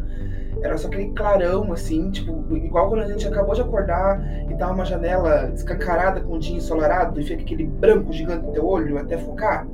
Era 0.62 0.78
só 0.78 0.88
aquele 0.88 1.10
clarão, 1.10 1.70
assim, 1.70 2.10
tipo, 2.10 2.56
igual 2.56 2.88
quando 2.88 3.02
a 3.02 3.06
gente 3.06 3.28
acabou 3.28 3.54
de 3.54 3.60
acordar 3.60 4.18
e 4.50 4.54
tá 4.54 4.70
uma 4.70 4.86
janela 4.86 5.50
escancarada 5.54 6.22
com 6.22 6.36
um 6.36 6.38
dia 6.38 6.56
ensolarado 6.56 7.20
e 7.20 7.24
fica 7.24 7.42
aquele 7.42 7.64
branco 7.64 8.10
gigante 8.10 8.46
no 8.46 8.52
teu 8.52 8.66
olho 8.66 8.96
até 8.98 9.18
focar. 9.18 9.66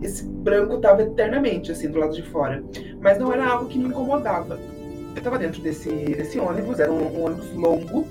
Esse 0.00 0.24
branco 0.24 0.78
tava 0.78 1.02
eternamente, 1.02 1.70
assim, 1.70 1.90
do 1.90 1.98
lado 1.98 2.14
de 2.14 2.22
fora. 2.22 2.62
Mas 3.00 3.18
não 3.18 3.30
era 3.30 3.46
algo 3.46 3.66
que 3.66 3.78
me 3.78 3.88
incomodava. 3.88 4.58
Eu 5.18 5.22
tava 5.24 5.36
dentro 5.36 5.60
desse, 5.60 5.90
desse 5.90 6.38
ônibus, 6.38 6.78
era 6.78 6.92
um, 6.92 7.18
um 7.18 7.24
ônibus 7.24 7.52
longo, 7.52 8.06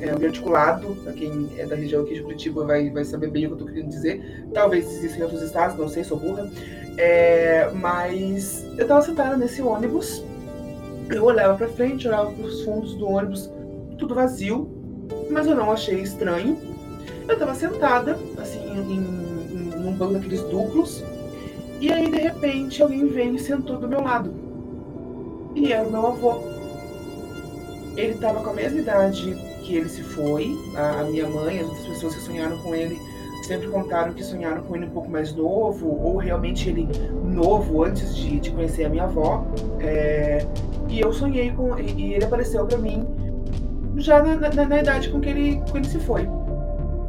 é, 0.00 0.08
articulado, 0.08 0.96
pra 1.04 1.12
quem 1.12 1.50
é 1.58 1.66
da 1.66 1.76
região 1.76 2.02
aqui 2.02 2.14
de 2.14 2.22
Curitiba 2.22 2.64
vai, 2.64 2.88
vai 2.88 3.04
saber 3.04 3.28
bem 3.28 3.44
o 3.44 3.48
que 3.48 3.54
eu 3.62 3.66
tô 3.66 3.66
querendo 3.66 3.90
dizer. 3.90 4.46
Talvez 4.54 4.86
existam 4.86 5.18
em 5.18 5.22
outros 5.24 5.42
estados, 5.42 5.76
não 5.76 5.88
sei, 5.90 6.02
sou 6.02 6.18
burra. 6.18 6.50
É, 6.96 7.70
mas 7.74 8.66
eu 8.78 8.88
tava 8.88 9.02
sentada 9.02 9.36
nesse 9.36 9.60
ônibus, 9.60 10.24
eu 11.10 11.24
olhava 11.24 11.58
pra 11.58 11.68
frente, 11.68 12.08
olhava 12.08 12.32
pros 12.32 12.62
fundos 12.64 12.94
do 12.94 13.06
ônibus, 13.06 13.50
tudo 13.98 14.14
vazio, 14.14 14.70
mas 15.30 15.46
eu 15.46 15.54
não 15.54 15.70
achei 15.70 16.00
estranho. 16.00 16.58
Eu 17.28 17.38
tava 17.38 17.54
sentada, 17.54 18.18
assim, 18.38 18.60
em, 18.60 18.94
em, 18.94 19.78
num 19.78 19.92
banco 19.92 20.14
daqueles 20.14 20.40
duplos, 20.44 21.04
e 21.82 21.92
aí 21.92 22.10
de 22.10 22.18
repente 22.18 22.82
alguém 22.82 23.06
veio 23.08 23.34
e 23.34 23.38
sentou 23.38 23.76
do 23.76 23.86
meu 23.86 24.00
lado. 24.00 24.41
E 25.54 25.72
era 25.72 25.86
o 25.86 25.90
meu 25.90 26.06
avô. 26.06 26.34
Ele 27.96 28.14
tava 28.14 28.40
com 28.40 28.50
a 28.50 28.54
mesma 28.54 28.80
idade 28.80 29.34
que 29.62 29.76
ele 29.76 29.88
se 29.88 30.02
foi, 30.02 30.56
a, 30.76 31.04
minha 31.04 31.28
mãe, 31.28 31.60
as 31.60 31.66
outras 31.68 31.86
pessoas 31.86 32.14
que 32.16 32.20
sonharam 32.22 32.58
com 32.58 32.74
ele 32.74 32.98
sempre 33.44 33.66
contaram 33.68 34.12
que 34.12 34.22
sonharam 34.22 34.62
com 34.62 34.76
ele 34.76 34.86
um 34.86 34.90
pouco 34.90 35.10
mais 35.10 35.34
novo, 35.34 35.88
ou 36.00 36.16
realmente 36.16 36.68
ele 36.68 36.88
novo 37.24 37.82
antes 37.82 38.14
de, 38.14 38.38
de 38.38 38.50
conhecer 38.52 38.84
a 38.84 38.88
minha 38.88 39.02
avó. 39.04 39.44
É, 39.80 40.46
e 40.88 41.00
eu 41.00 41.12
sonhei 41.12 41.50
com 41.50 41.76
e 41.78 42.14
ele 42.14 42.24
apareceu 42.24 42.64
pra 42.66 42.78
mim 42.78 43.04
já 43.96 44.22
na, 44.22 44.36
na- 44.36 44.64
na 44.64 44.78
idade 44.78 45.08
com 45.10 45.20
que 45.20 45.28
ele, 45.28 45.56
com 45.56 45.64
que 45.72 45.78
ele 45.78 45.88
se 45.88 45.98
foi. 45.98 46.28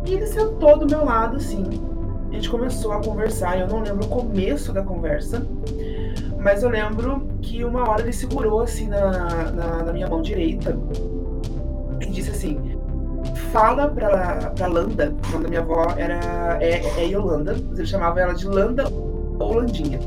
E 0.05 0.13
ele 0.15 0.25
sentou 0.27 0.77
do 0.77 0.87
meu 0.87 1.05
lado, 1.05 1.37
assim. 1.37 1.63
A 2.31 2.33
gente 2.33 2.49
começou 2.49 2.91
a 2.93 3.01
conversar. 3.01 3.59
Eu 3.59 3.67
não 3.67 3.81
lembro 3.83 4.03
o 4.05 4.09
começo 4.09 4.73
da 4.73 4.81
conversa, 4.81 5.45
mas 6.43 6.61
eu 6.61 6.69
lembro 6.69 7.25
que 7.41 7.63
uma 7.63 7.89
hora 7.89 8.01
ele 8.01 8.11
segurou 8.11 8.59
assim 8.61 8.87
na, 8.87 9.51
na, 9.51 9.83
na 9.83 9.93
minha 9.93 10.07
mão 10.07 10.21
direita 10.21 10.77
e 12.01 12.05
disse 12.07 12.31
assim: 12.31 12.77
Fala 13.51 13.87
pra, 13.87 14.51
pra 14.53 14.67
Landa, 14.67 15.15
o 15.27 15.31
nome 15.31 15.43
da 15.43 15.49
minha 15.49 15.61
avó 15.61 15.93
era, 15.97 16.57
é, 16.61 16.81
é 17.01 17.05
Yolanda, 17.05 17.53
ele 17.53 17.85
chamava 17.85 18.19
ela 18.19 18.33
de 18.33 18.45
Landa 18.45 18.85
ou 19.39 19.53
Landinha. 19.53 19.99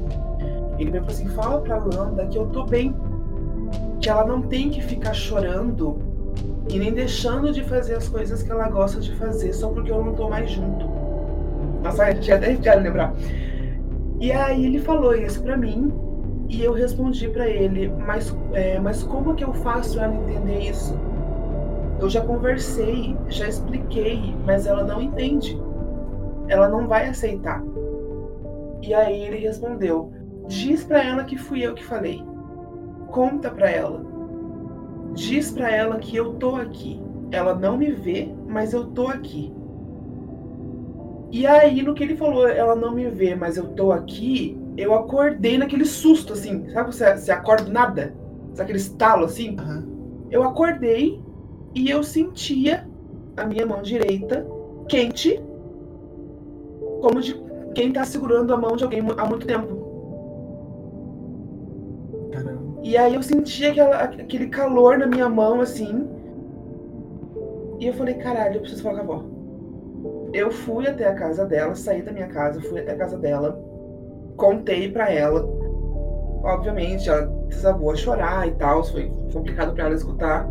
Ele 0.79 0.91
me 0.91 0.99
falou 0.99 1.11
assim: 1.11 1.29
Fala 1.29 1.61
pra 1.63 1.79
Landa 1.79 2.27
que 2.27 2.37
eu 2.37 2.47
tô 2.49 2.65
bem, 2.65 2.95
que 4.01 4.11
ela 4.11 4.27
não 4.27 4.43
tem 4.43 4.69
que 4.69 4.83
ficar 4.83 5.15
chorando 5.15 5.99
e 6.69 6.79
nem 6.79 6.93
deixando 6.93 7.51
de 7.51 7.65
fazer 7.65 7.95
as 7.95 8.09
coisas 8.09 8.43
que 8.43 8.53
ela 8.53 8.69
gosta 8.69 9.01
de 9.01 9.15
fazer 9.17 9.55
só 9.55 9.69
porque 9.71 9.91
eu 9.91 10.05
não 10.05 10.15
tô 10.15 10.29
mais 10.29 10.51
junto. 10.51 10.87
Nossa, 11.83 12.13
já 12.21 12.37
até 12.37 12.47
arrepiado 12.47 12.83
lembrar. 12.83 13.15
E 14.21 14.33
aí 14.33 14.67
ele 14.67 14.81
falou 14.81 15.15
isso 15.15 15.43
pra 15.43 15.57
mim 15.57 16.06
e 16.49 16.63
eu 16.63 16.73
respondi 16.73 17.29
pra 17.29 17.49
ele, 17.49 17.89
mas, 17.89 18.35
é, 18.53 18.79
mas 18.79 19.03
como 19.03 19.35
que 19.35 19.45
eu 19.45 19.53
faço 19.53 19.99
ela 20.01 20.15
entender 20.15 20.61
isso? 20.61 20.97
Eu 22.01 22.09
já 22.11 22.21
conversei, 22.21 23.17
já 23.29 23.49
expliquei, 23.49 24.35
mas 24.45 24.67
ela 24.67 24.85
não 24.85 25.01
entende. 25.01 25.59
Ela 26.49 26.69
não 26.69 26.87
vai 26.87 27.09
aceitar. 27.09 27.63
E 28.83 28.95
aí 28.95 29.23
ele 29.23 29.39
respondeu: 29.39 30.13
Diz 30.47 30.85
pra 30.85 31.03
ela 31.03 31.25
que 31.25 31.37
fui 31.37 31.63
eu 31.63 31.75
que 31.75 31.85
falei. 31.85 32.23
Conta 33.09 33.51
pra 33.51 33.71
ela. 33.71 34.05
Diz 35.15 35.51
pra 35.51 35.71
ela 35.71 35.99
que 35.99 36.15
eu 36.15 36.35
tô 36.35 36.57
aqui. 36.57 37.01
Ela 37.33 37.55
não 37.55 37.77
me 37.77 37.91
vê, 37.91 38.33
mas 38.47 38.73
eu 38.73 38.85
tô 38.87 39.09
aqui. 39.09 39.53
E 41.33 41.47
aí, 41.47 41.83
no 41.83 41.95
que 41.95 42.05
ele 42.05 42.17
falou, 42.17 42.47
ela 42.47 42.77
não 42.77 42.95
me 42.95 43.09
vê, 43.11 43.35
mas 43.35 43.57
eu 43.57 43.67
tô 43.69 43.91
aqui, 43.91 44.57
eu 44.77 44.95
acordei 44.95 45.59
naquele 45.59 45.85
susto, 45.85 46.33
assim. 46.33 46.69
Sabe 46.71 46.95
você, 46.95 47.17
você 47.17 47.33
acorda 47.33 47.65
do 47.65 47.73
nada? 47.73 48.15
Sabe 48.51 48.63
aquele 48.63 48.79
estalo, 48.79 49.25
assim? 49.25 49.57
Aham. 49.59 49.87
Eu 50.31 50.43
acordei 50.43 51.21
e 51.75 51.91
eu 51.91 52.03
sentia 52.03 52.87
a 53.37 53.45
minha 53.45 53.67
mão 53.67 53.83
direita 53.83 54.47
quente, 54.89 55.41
como 57.01 57.21
de 57.21 57.35
quem 57.75 57.93
tá 57.93 58.05
segurando 58.05 58.53
a 58.55 58.57
mão 58.57 58.77
de 58.77 58.85
alguém 58.85 59.01
há 59.17 59.27
muito 59.27 59.47
tempo. 59.47 59.77
Caramba. 62.33 62.81
E 62.83 62.97
aí 62.97 63.15
eu 63.15 63.23
sentia 63.23 63.71
aquela- 63.71 64.03
aquele 64.03 64.49
calor 64.49 64.99
na 64.99 65.07
minha 65.07 65.29
mão, 65.29 65.61
assim. 65.61 66.09
E 67.79 67.87
eu 67.87 67.93
falei, 67.95 68.15
caralho, 68.15 68.57
eu 68.57 68.61
preciso 68.61 68.83
falar 68.83 69.05
com 69.05 69.13
a 69.13 69.17
avó. 69.17 69.25
Eu 70.33 70.51
fui 70.51 70.87
até 70.87 71.07
a 71.07 71.15
casa 71.15 71.45
dela, 71.45 71.75
saí 71.75 72.03
da 72.03 72.13
minha 72.13 72.29
casa, 72.29 72.61
fui 72.61 72.81
até 72.81 72.93
a 72.93 72.97
casa 72.97 73.19
dela, 73.19 73.59
contei 74.37 74.91
pra 74.91 75.11
ela. 75.11 75.45
Obviamente, 76.43 77.09
ela 77.09 77.27
desabou 77.49 77.91
a 77.91 77.97
chorar 77.97 78.47
e 78.47 78.53
tal, 78.53 78.85
foi 78.85 79.11
complicado 79.33 79.75
pra 79.75 79.87
ela 79.87 79.95
escutar. 79.95 80.49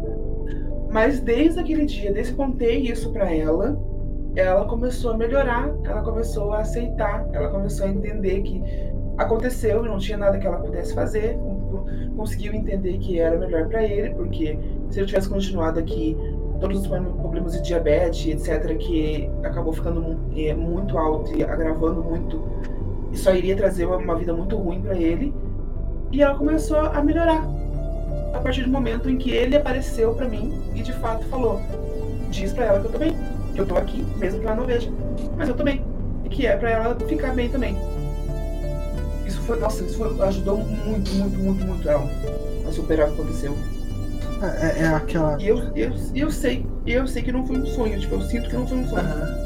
Mas 0.92 1.20
desde 1.20 1.60
aquele 1.60 1.86
dia, 1.86 2.12
desde 2.12 2.34
que 2.34 2.38
contei 2.38 2.80
isso 2.80 3.12
pra 3.12 3.34
ela, 3.34 3.78
ela 4.36 4.66
começou 4.66 5.12
a 5.12 5.18
melhorar, 5.18 5.74
ela 5.86 6.02
começou 6.02 6.52
a 6.52 6.60
aceitar, 6.60 7.28
ela 7.32 7.50
começou 7.50 7.86
a 7.86 7.90
entender 7.90 8.42
que 8.42 8.62
aconteceu 9.18 9.86
e 9.86 9.90
não 9.90 9.98
tinha 9.98 10.18
nada 10.18 10.38
que 10.38 10.46
ela 10.46 10.58
pudesse 10.58 10.94
fazer, 10.94 11.38
conseguiu 12.16 12.54
entender 12.54 12.98
que 12.98 13.20
era 13.20 13.38
melhor 13.38 13.68
para 13.68 13.84
ele, 13.84 14.14
porque 14.16 14.60
se 14.90 15.00
ele 15.00 15.08
tivesse 15.08 15.30
continuado 15.30 15.80
aqui, 15.80 16.18
todos 16.60 16.82
os 16.82 16.88
problemas 16.88 17.54
de 17.54 17.62
diabetes, 17.62 18.28
etc., 18.28 18.78
que 18.78 19.30
acabou 19.44 19.74
ficando 19.74 20.18
é, 20.36 20.54
muito 20.54 20.98
alto 20.98 21.34
e 21.36 21.44
agravando 21.44 22.04
muito, 22.04 22.42
isso 23.16 23.30
iria 23.32 23.56
trazer 23.56 23.86
uma, 23.86 23.98
uma 23.98 24.16
vida 24.16 24.34
muito 24.34 24.56
ruim 24.58 24.82
para 24.82 24.96
ele. 24.96 25.34
E 26.12 26.22
ela 26.22 26.36
começou 26.36 26.78
a 26.78 27.02
melhorar 27.02 27.44
a 28.34 28.40
partir 28.40 28.64
do 28.64 28.70
momento 28.70 29.10
em 29.10 29.18
que 29.18 29.32
ele 29.32 29.56
apareceu 29.56 30.14
para 30.14 30.28
mim 30.28 30.54
e 30.76 30.82
de 30.82 30.94
fato 30.94 31.26
falou: 31.26 31.62
diz 32.30 32.54
para 32.54 32.66
ela 32.66 32.80
que 32.82 32.88
eu 32.88 32.92
tô 32.92 33.00
bem, 33.00 33.16
que 33.54 33.62
eu 33.62 33.66
tô 33.66 33.76
aqui, 33.76 34.06
mesmo 34.18 34.40
que 34.40 34.46
ela 34.46 34.56
não 34.56 34.66
veja, 34.66 34.92
mas 35.38 35.50
eu 35.50 35.56
tô 35.56 35.64
bem. 35.64 35.84
E 36.26 36.30
que 36.30 36.46
é 36.46 36.56
para 36.58 36.70
ela 36.70 36.96
ficar 37.08 37.34
bem 37.34 37.50
também. 37.50 37.78
Isso 39.26 39.42
foi, 39.42 39.60
nossa, 39.60 39.84
isso 39.84 39.98
foi, 39.98 40.28
ajudou 40.28 40.58
muito, 40.58 41.12
muito, 41.12 41.40
muito, 41.40 41.66
muito 41.66 41.90
ela 41.90 42.08
a 42.68 42.72
superar 42.72 43.10
o 43.10 43.14
que 43.14 43.22
aconteceu. 43.22 43.56
É, 44.42 44.66
é, 44.66 44.84
é 44.84 44.88
aquela. 44.88 45.42
E 45.42 45.48
eu, 45.48 45.60
eu, 45.76 45.94
eu 46.14 46.32
sei, 46.32 46.66
eu 46.86 47.08
sei 47.08 47.24
que 47.24 47.32
não 47.32 47.48
foi 47.48 47.58
um 47.58 47.66
sonho, 47.66 48.00
tipo, 48.00 48.16
eu 48.16 48.22
sinto 48.22 48.50
que 48.50 48.56
não 48.56 48.68
foi 48.68 48.78
um 48.80 48.88
sonho. 48.88 49.06
Uhum. 49.06 49.45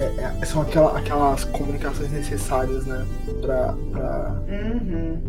É, 0.00 0.40
é, 0.40 0.46
são 0.46 0.62
aquela, 0.62 0.98
aquelas 0.98 1.44
comunicações 1.44 2.10
necessárias, 2.10 2.86
né? 2.86 3.06
Pra, 3.42 3.74
pra, 3.92 4.42
uhum. 4.48 5.20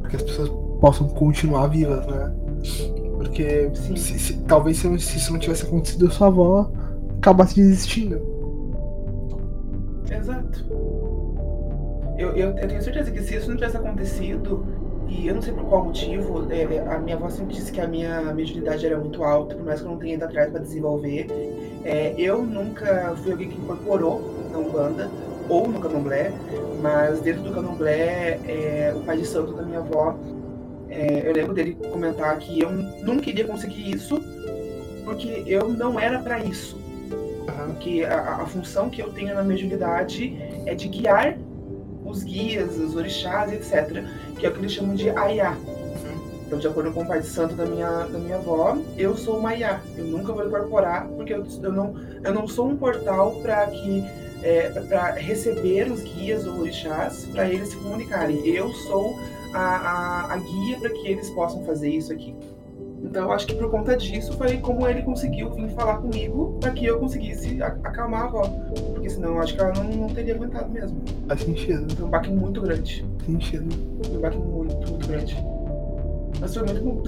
pra 0.00 0.08
que 0.08 0.16
as 0.16 0.22
pessoas 0.22 0.48
possam 0.80 1.08
continuar 1.08 1.66
vivas, 1.66 2.06
né? 2.06 2.34
Porque 3.18 3.70
se, 3.74 4.18
se, 4.18 4.36
talvez 4.44 4.78
se, 4.78 4.98
se, 4.98 5.18
isso 5.18 5.32
não 5.32 5.38
tivesse 5.38 5.66
acontecido, 5.66 6.10
sua 6.10 6.28
avó 6.28 6.72
acabasse 7.18 7.54
desistindo. 7.54 8.18
Exato. 10.10 10.64
Eu, 12.16 12.30
eu, 12.30 12.56
eu, 12.56 12.68
tenho 12.68 12.82
certeza 12.82 13.10
que 13.10 13.22
se 13.22 13.36
isso 13.36 13.48
não 13.48 13.56
tivesse 13.56 13.76
acontecido, 13.76 14.64
e 15.08 15.26
eu 15.26 15.34
não 15.34 15.42
sei 15.42 15.52
por 15.52 15.64
qual 15.64 15.84
motivo, 15.84 16.46
é, 16.50 16.78
a 16.88 16.98
minha 16.98 17.16
avó 17.16 17.28
sempre 17.28 17.54
disse 17.54 17.70
que 17.70 17.80
a 17.80 17.86
minha 17.86 18.20
mediunidade 18.32 18.84
era 18.84 18.98
muito 18.98 19.22
alta, 19.22 19.54
por 19.54 19.64
mais 19.64 19.80
que 19.80 19.86
eu 19.86 19.90
não 19.90 19.98
tenha 19.98 20.14
ido 20.14 20.24
atrás 20.24 20.50
para 20.50 20.60
desenvolver. 20.60 21.26
É, 21.84 22.14
eu 22.18 22.42
nunca 22.42 23.14
fui 23.22 23.32
alguém 23.32 23.48
que 23.48 23.56
incorporou 23.56 24.34
na 24.50 24.58
Umbanda 24.58 25.10
ou 25.48 25.68
no 25.68 25.78
Candomblé, 25.78 26.32
mas 26.80 27.20
dentro 27.20 27.42
do 27.42 27.52
Candomblé, 27.52 28.40
é, 28.46 28.92
o 28.96 29.00
pai 29.00 29.18
de 29.18 29.26
santo 29.26 29.52
da 29.52 29.62
minha 29.62 29.80
avó, 29.80 30.16
é, 30.88 31.28
eu 31.28 31.32
lembro 31.32 31.54
dele 31.54 31.76
comentar 31.90 32.38
que 32.38 32.60
eu 32.60 32.70
não 32.72 33.18
queria 33.18 33.44
conseguir 33.44 33.94
isso 33.94 34.20
porque 35.04 35.44
eu 35.46 35.68
não 35.68 36.00
era 36.00 36.18
para 36.18 36.38
isso. 36.40 36.82
Porque 37.66 38.04
a, 38.04 38.42
a 38.42 38.46
função 38.46 38.88
que 38.88 39.02
eu 39.02 39.12
tenho 39.12 39.34
na 39.34 39.42
mediunidade 39.42 40.36
é 40.66 40.74
de 40.74 40.88
guiar 40.88 41.36
os 42.14 42.22
guias, 42.22 42.78
os 42.78 42.94
orixás, 42.94 43.52
etc. 43.52 44.04
Que 44.38 44.46
é 44.46 44.48
o 44.48 44.52
que 44.52 44.60
eles 44.60 44.72
chamam 44.72 44.94
de 44.94 45.10
Ayá. 45.10 45.56
Então, 46.46 46.58
de 46.58 46.66
acordo 46.68 46.92
com 46.92 47.02
o 47.02 47.06
pai 47.06 47.20
de 47.20 47.26
santo 47.26 47.54
da 47.54 47.64
minha, 47.64 47.88
da 48.04 48.18
minha 48.18 48.36
avó, 48.36 48.76
eu 48.96 49.16
sou 49.16 49.38
uma 49.38 49.50
Ayá. 49.50 49.80
Eu 49.96 50.04
nunca 50.04 50.32
vou 50.32 50.46
incorporar, 50.46 51.06
porque 51.08 51.34
eu, 51.34 51.44
eu, 51.62 51.72
não, 51.72 51.94
eu 52.22 52.34
não 52.34 52.46
sou 52.46 52.68
um 52.68 52.76
portal 52.76 53.40
para 53.42 53.66
que 53.66 54.04
é, 54.42 54.68
para 54.68 55.12
receber 55.12 55.90
os 55.90 56.02
guias 56.02 56.46
ou 56.46 56.60
orixás 56.60 57.24
para 57.26 57.48
eles 57.48 57.70
se 57.70 57.76
comunicarem. 57.76 58.46
Eu 58.46 58.70
sou 58.72 59.18
a, 59.54 59.58
a, 59.58 60.34
a 60.34 60.36
guia 60.36 60.78
para 60.78 60.90
que 60.90 61.08
eles 61.08 61.30
possam 61.30 61.64
fazer 61.64 61.88
isso 61.88 62.12
aqui. 62.12 62.36
Então, 63.14 63.30
acho 63.30 63.46
que 63.46 63.54
por 63.54 63.70
conta 63.70 63.96
disso 63.96 64.36
foi 64.36 64.56
como 64.56 64.88
ele 64.88 65.00
conseguiu 65.02 65.48
vir 65.52 65.68
falar 65.68 65.98
comigo 65.98 66.58
para 66.60 66.72
que 66.72 66.84
eu 66.84 66.98
conseguisse 66.98 67.62
acalmar 67.62 68.22
a 68.22 68.24
avó. 68.24 68.42
Porque 68.92 69.08
senão 69.08 69.38
acho 69.38 69.54
que 69.54 69.60
ela 69.60 69.72
não, 69.72 69.84
não 69.84 70.08
teria 70.08 70.34
aguentado 70.34 70.68
mesmo. 70.68 71.00
Faz 71.28 71.42
sentido. 71.42 71.94
Foi 71.94 72.06
um 72.06 72.10
baque 72.10 72.28
muito 72.28 72.60
grande. 72.60 73.06
Faz 73.18 73.26
sentido. 73.26 73.72
Foi 74.02 74.16
um 74.16 74.20
baque 74.20 74.36
muito, 74.36 74.90
muito 74.90 75.06
grande. 75.06 75.36
Mas 76.40 76.54
foi 76.54 76.64
muito 76.64 76.82
bom. 76.82 77.02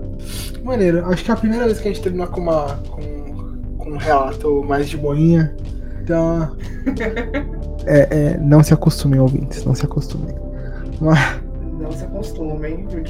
Maneiro. 0.64 1.04
Acho 1.04 1.22
que 1.22 1.30
é 1.30 1.34
a 1.34 1.36
primeira 1.36 1.66
vez 1.66 1.80
que 1.80 1.88
a 1.88 1.92
gente 1.92 2.02
terminou 2.02 2.28
com, 2.28 2.40
uma, 2.40 2.76
com, 2.88 3.76
com 3.76 3.90
um 3.90 3.98
relato 3.98 4.64
mais 4.64 4.88
de 4.88 4.96
boinha. 4.96 5.54
Então. 6.00 6.56
é, 7.84 8.08
é, 8.10 8.38
não 8.38 8.62
se 8.62 8.72
acostumem, 8.72 9.20
ouvintes. 9.20 9.66
Não 9.66 9.74
se 9.74 9.84
acostumem. 9.84 10.34
Mas 10.98 11.41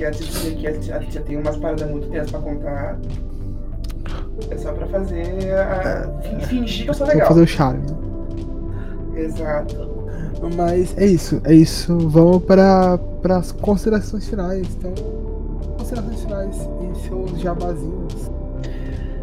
acostumem, 0.06 0.52
porque 0.52 0.66
a 0.66 0.78
tia 0.78 0.96
aqui 0.96 1.06
a 1.06 1.10
tia 1.10 1.20
tem 1.22 1.36
umas 1.36 1.56
paradas 1.56 1.90
muito 1.90 2.08
tensas 2.08 2.30
pra 2.30 2.40
contar. 2.40 2.98
É 4.50 4.56
só 4.58 4.72
pra 4.72 4.86
fazer. 4.86 5.52
A... 5.54 6.10
É, 6.22 6.40
fingir 6.46 6.84
que 6.84 6.90
eu 6.90 6.94
sou 6.94 7.06
legal. 7.06 7.26
Pra 7.26 7.28
fazer 7.28 7.42
o 7.42 7.46
charme. 7.46 7.86
Exato. 9.14 9.92
Mas 10.56 10.96
é 10.98 11.06
isso, 11.06 11.40
é 11.44 11.54
isso. 11.54 11.96
Vamos 12.08 12.44
para 12.44 12.98
as 13.30 13.52
considerações 13.52 14.28
finais. 14.28 14.66
Então, 14.76 14.92
considerações 15.78 16.20
finais 16.20 16.68
e 16.80 17.08
seus 17.08 17.40
jabazinhos. 17.40 18.30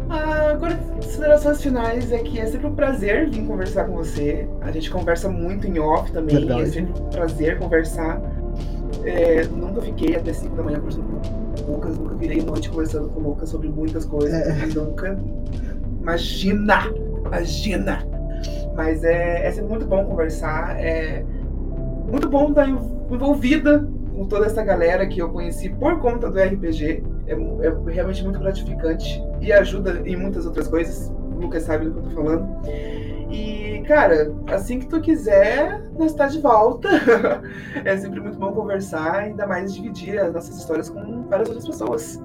Ah, 0.08 0.50
agora, 0.52 0.76
considerações 0.96 1.62
finais 1.62 2.10
é 2.10 2.18
que 2.18 2.40
é 2.40 2.46
sempre 2.46 2.66
um 2.66 2.74
prazer 2.74 3.28
vir 3.28 3.44
conversar 3.46 3.84
com 3.84 3.96
você. 3.96 4.48
A 4.62 4.70
gente 4.70 4.90
conversa 4.90 5.28
muito 5.28 5.66
em 5.66 5.78
off 5.78 6.10
também. 6.10 6.36
Verdade. 6.36 6.62
É 6.62 6.66
sempre 6.66 7.00
um 7.00 7.10
prazer 7.10 7.58
conversar. 7.58 8.20
É, 9.04 9.44
nunca 9.46 9.80
fiquei 9.82 10.16
até 10.16 10.32
5 10.32 10.54
da 10.54 10.62
manhã 10.62 10.78
conversando 10.78 11.06
com 11.06 11.70
o 11.70 11.74
Lucas, 11.74 11.98
nunca 11.98 12.14
virei 12.14 12.42
noite 12.42 12.68
conversando 12.68 13.08
com 13.08 13.20
o 13.20 13.22
Lucas 13.22 13.48
sobre 13.48 13.68
muitas 13.68 14.04
coisas. 14.04 14.34
É. 14.34 14.66
Nunca. 14.66 15.18
Imagina! 16.00 16.82
Imagina! 17.26 18.06
Mas 18.74 19.04
é, 19.04 19.46
é 19.46 19.50
sempre 19.50 19.70
muito 19.70 19.86
bom 19.86 20.04
conversar. 20.04 20.78
É 20.80 21.24
muito 22.10 22.28
bom 22.28 22.48
estar 22.48 22.68
envolvida 22.68 23.86
com 24.14 24.26
toda 24.26 24.46
essa 24.46 24.62
galera 24.62 25.06
que 25.06 25.20
eu 25.20 25.30
conheci 25.30 25.68
por 25.68 25.98
conta 26.00 26.30
do 26.30 26.38
RPG. 26.38 27.02
É, 27.26 27.32
é 27.32 27.92
realmente 27.92 28.22
muito 28.24 28.38
gratificante 28.38 29.22
e 29.40 29.52
ajuda 29.52 30.02
em 30.04 30.16
muitas 30.16 30.46
outras 30.46 30.68
coisas. 30.68 31.12
O 31.34 31.40
Lucas 31.40 31.62
sabe 31.62 31.86
do 31.86 31.92
que 31.92 31.98
eu 31.98 32.02
tô 32.02 32.10
falando. 32.10 32.48
E, 33.30 33.59
cara, 33.90 34.32
assim 34.46 34.78
que 34.78 34.86
tu 34.86 35.00
quiser, 35.00 35.82
nós 35.98 36.14
tá 36.14 36.28
de 36.28 36.40
volta. 36.40 36.88
é 37.84 37.96
sempre 37.96 38.20
muito 38.20 38.38
bom 38.38 38.52
conversar, 38.52 39.16
ainda 39.16 39.48
mais 39.48 39.74
dividir 39.74 40.16
as 40.20 40.32
nossas 40.32 40.58
histórias 40.58 40.88
com 40.88 41.24
várias 41.24 41.48
outras 41.48 41.66
pessoas. 41.66 42.22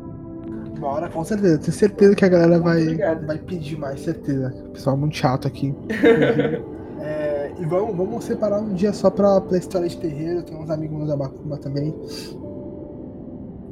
Bora, 0.80 1.09
com 1.09 1.24
certeza. 1.24 1.57
Tenho 1.57 1.74
certeza 1.74 2.16
que 2.16 2.24
a 2.24 2.28
galera 2.28 2.59
vai, 2.59 2.95
vai 3.26 3.39
pedir 3.39 3.80
mais, 3.80 4.01
certeza. 4.01 4.53
O 4.68 4.70
pessoal 4.74 4.95
é 4.95 4.99
muito 4.99 5.16
chato 5.16 5.47
aqui. 5.47 5.74
é, 7.01 7.51
e 7.57 7.66
vamos, 7.66 7.95
vamos 7.95 8.24
separar 8.24 8.59
um 8.59 8.74
dia 8.76 8.93
só 8.93 9.09
pra, 9.09 9.41
pra 9.41 9.57
história 9.57 9.88
de 9.88 9.97
terreiro. 9.97 10.43
Tem 10.43 10.55
uns 10.55 10.70
amigos 10.70 10.95
meus 10.97 11.09
da 11.09 11.18
Bacumba 11.18 11.57
também. 11.57 11.95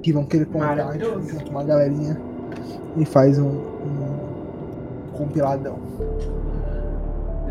Que 0.02 0.12
vão 0.12 0.26
querer 0.26 0.48
contar. 0.48 0.98
Junto 0.98 1.52
uma 1.52 1.64
galerinha. 1.64 2.20
E 2.98 3.06
faz 3.06 3.38
um, 3.38 3.50
um 3.50 5.12
compiladão. 5.16 5.78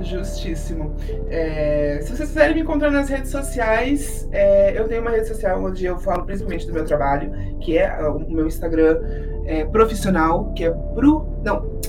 Justíssimo. 0.02 0.94
É, 1.28 2.00
se 2.02 2.16
vocês 2.16 2.28
quiserem 2.28 2.54
me 2.54 2.62
encontrar 2.62 2.90
nas 2.90 3.08
redes 3.08 3.30
sociais, 3.30 4.28
é, 4.32 4.78
eu 4.78 4.88
tenho 4.88 5.00
uma 5.00 5.10
rede 5.10 5.28
social 5.28 5.62
onde 5.62 5.84
eu 5.84 5.98
falo 5.98 6.24
principalmente 6.24 6.66
do 6.66 6.72
meu 6.72 6.84
trabalho, 6.84 7.32
que 7.60 7.78
é 7.78 7.90
o 8.06 8.18
meu 8.18 8.46
Instagram 8.46 9.00
é, 9.44 9.64
profissional, 9.64 10.52
que 10.54 10.64
é 10.64 10.70
pro. 10.70 11.26
Não, 11.44 11.82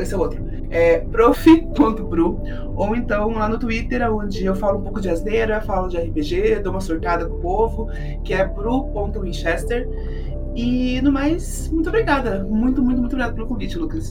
esse 0.00 0.14
é 0.14 0.16
outro. 0.16 0.44
É 0.70 0.98
prof.pro. 0.98 2.40
Ou 2.74 2.96
então 2.96 3.30
lá 3.30 3.48
no 3.48 3.58
Twitter, 3.58 4.02
onde 4.12 4.44
eu 4.44 4.54
falo 4.54 4.78
um 4.78 4.82
pouco 4.82 5.00
de 5.00 5.08
asneira, 5.08 5.60
falo 5.60 5.88
de 5.88 5.98
RPG, 5.98 6.60
dou 6.62 6.72
uma 6.72 6.80
surtada 6.80 7.26
com 7.26 7.36
o 7.36 7.40
povo, 7.40 7.88
que 8.24 8.34
é 8.34 8.44
pro.winchester. 8.44 9.88
E 10.56 11.02
no 11.02 11.12
mais, 11.12 11.68
muito 11.68 11.90
obrigada. 11.90 12.42
Muito, 12.42 12.82
muito, 12.82 12.98
muito 12.98 13.12
obrigada 13.12 13.34
pelo 13.34 13.46
convite, 13.46 13.78
Lucas. 13.78 14.10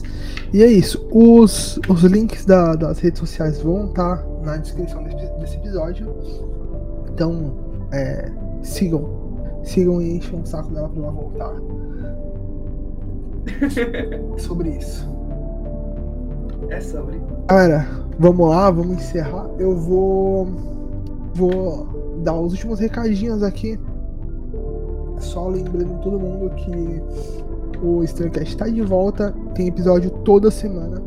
E 0.52 0.62
é 0.62 0.66
isso. 0.68 1.04
Os, 1.10 1.80
os 1.88 2.04
links 2.04 2.44
da, 2.44 2.76
das 2.76 3.00
redes 3.00 3.18
sociais 3.18 3.60
vão 3.60 3.86
estar 3.86 4.18
tá 4.18 4.26
na 4.44 4.56
descrição 4.56 5.02
desse, 5.02 5.26
desse 5.40 5.56
episódio. 5.56 6.14
Então, 7.12 7.56
é, 7.92 8.30
sigam. 8.62 9.26
Sigam 9.64 10.00
e 10.00 10.18
enchem 10.18 10.40
o 10.40 10.46
saco 10.46 10.72
dela 10.72 10.88
pra 10.88 11.02
ela 11.02 11.10
voltar. 11.10 11.52
sobre 14.38 14.70
isso. 14.70 15.04
É 16.70 16.80
sobre. 16.80 17.20
Galera, 17.48 17.88
vamos 18.20 18.48
lá, 18.48 18.70
vamos 18.70 18.98
encerrar. 18.98 19.50
Eu 19.58 19.76
vou. 19.76 20.46
Vou 21.34 22.20
dar 22.22 22.34
os 22.34 22.52
últimos 22.52 22.78
recadinhos 22.78 23.42
aqui 23.42 23.78
só 25.18 25.48
lembrando 25.48 26.00
todo 26.00 26.18
mundo 26.18 26.50
que 26.50 27.02
o 27.82 28.02
Strangcast 28.04 28.48
está 28.48 28.68
de 28.68 28.82
volta, 28.82 29.34
tem 29.54 29.68
episódio 29.68 30.10
toda 30.10 30.50
semana, 30.50 31.02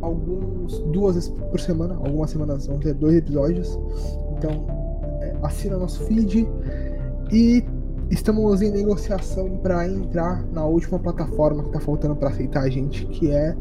alguns 0.00 0.78
duas 0.92 1.14
vezes 1.14 1.30
por 1.50 1.60
semana, 1.60 1.94
algumas 1.94 2.30
semanas 2.30 2.66
vão 2.66 2.78
ter 2.78 2.94
dois 2.94 3.16
episódios. 3.16 3.78
Então 4.36 4.66
é, 5.20 5.34
assina 5.42 5.76
nosso 5.76 6.02
feed 6.04 6.48
e 7.32 7.64
estamos 8.10 8.62
em 8.62 8.70
negociação 8.70 9.56
para 9.58 9.88
entrar 9.88 10.44
na 10.52 10.64
última 10.64 10.98
plataforma 10.98 11.62
que 11.62 11.68
está 11.68 11.80
faltando 11.80 12.16
para 12.16 12.28
aceitar 12.28 12.62
a 12.62 12.68
gente, 12.68 13.06
que 13.06 13.30
é 13.30 13.56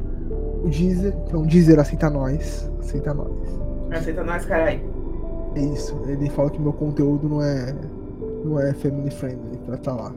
O 0.64 0.70
Deezer, 0.70 1.16
então 1.28 1.44
Deezer 1.44 1.80
aceita 1.80 2.10
nós. 2.10 2.70
Aceita 2.80 3.14
nós. 3.14 3.32
Aceita 3.92 4.24
nós, 4.24 4.46
carai. 4.46 4.84
É 5.56 5.62
isso. 5.62 6.00
Ele 6.08 6.30
fala 6.30 6.50
que 6.50 6.60
meu 6.60 6.74
conteúdo 6.74 7.30
não 7.30 7.42
é. 7.42 7.74
Não 8.44 8.60
é 8.60 8.74
family 8.74 9.12
friendly 9.12 9.58
pra 9.66 9.76
estar 9.76 9.94
lá. 9.94 10.14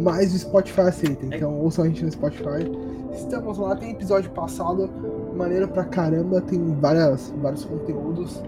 Mas 0.00 0.34
o 0.34 0.38
Spotify 0.38 0.82
aceita, 0.82 1.26
então 1.26 1.60
ouçam 1.60 1.84
a 1.84 1.88
gente 1.88 2.04
no 2.04 2.10
Spotify. 2.10 2.70
Estamos 3.12 3.58
lá, 3.58 3.76
tem 3.76 3.92
episódio 3.92 4.30
passado, 4.30 4.90
maneiro 5.36 5.68
pra 5.68 5.84
caramba, 5.84 6.40
tem 6.40 6.74
várias, 6.80 7.32
vários 7.40 7.64
conteúdos. 7.64 8.42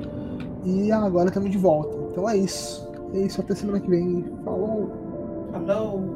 E 0.64 0.90
agora 0.90 1.28
estamos 1.28 1.50
de 1.50 1.58
volta. 1.58 1.96
Então 2.10 2.28
é 2.28 2.36
isso. 2.36 2.86
É 3.14 3.18
isso, 3.18 3.40
até 3.40 3.54
semana 3.54 3.78
que 3.78 3.88
vem. 3.88 4.24
Falou! 4.44 4.90
Falou! 5.52 6.15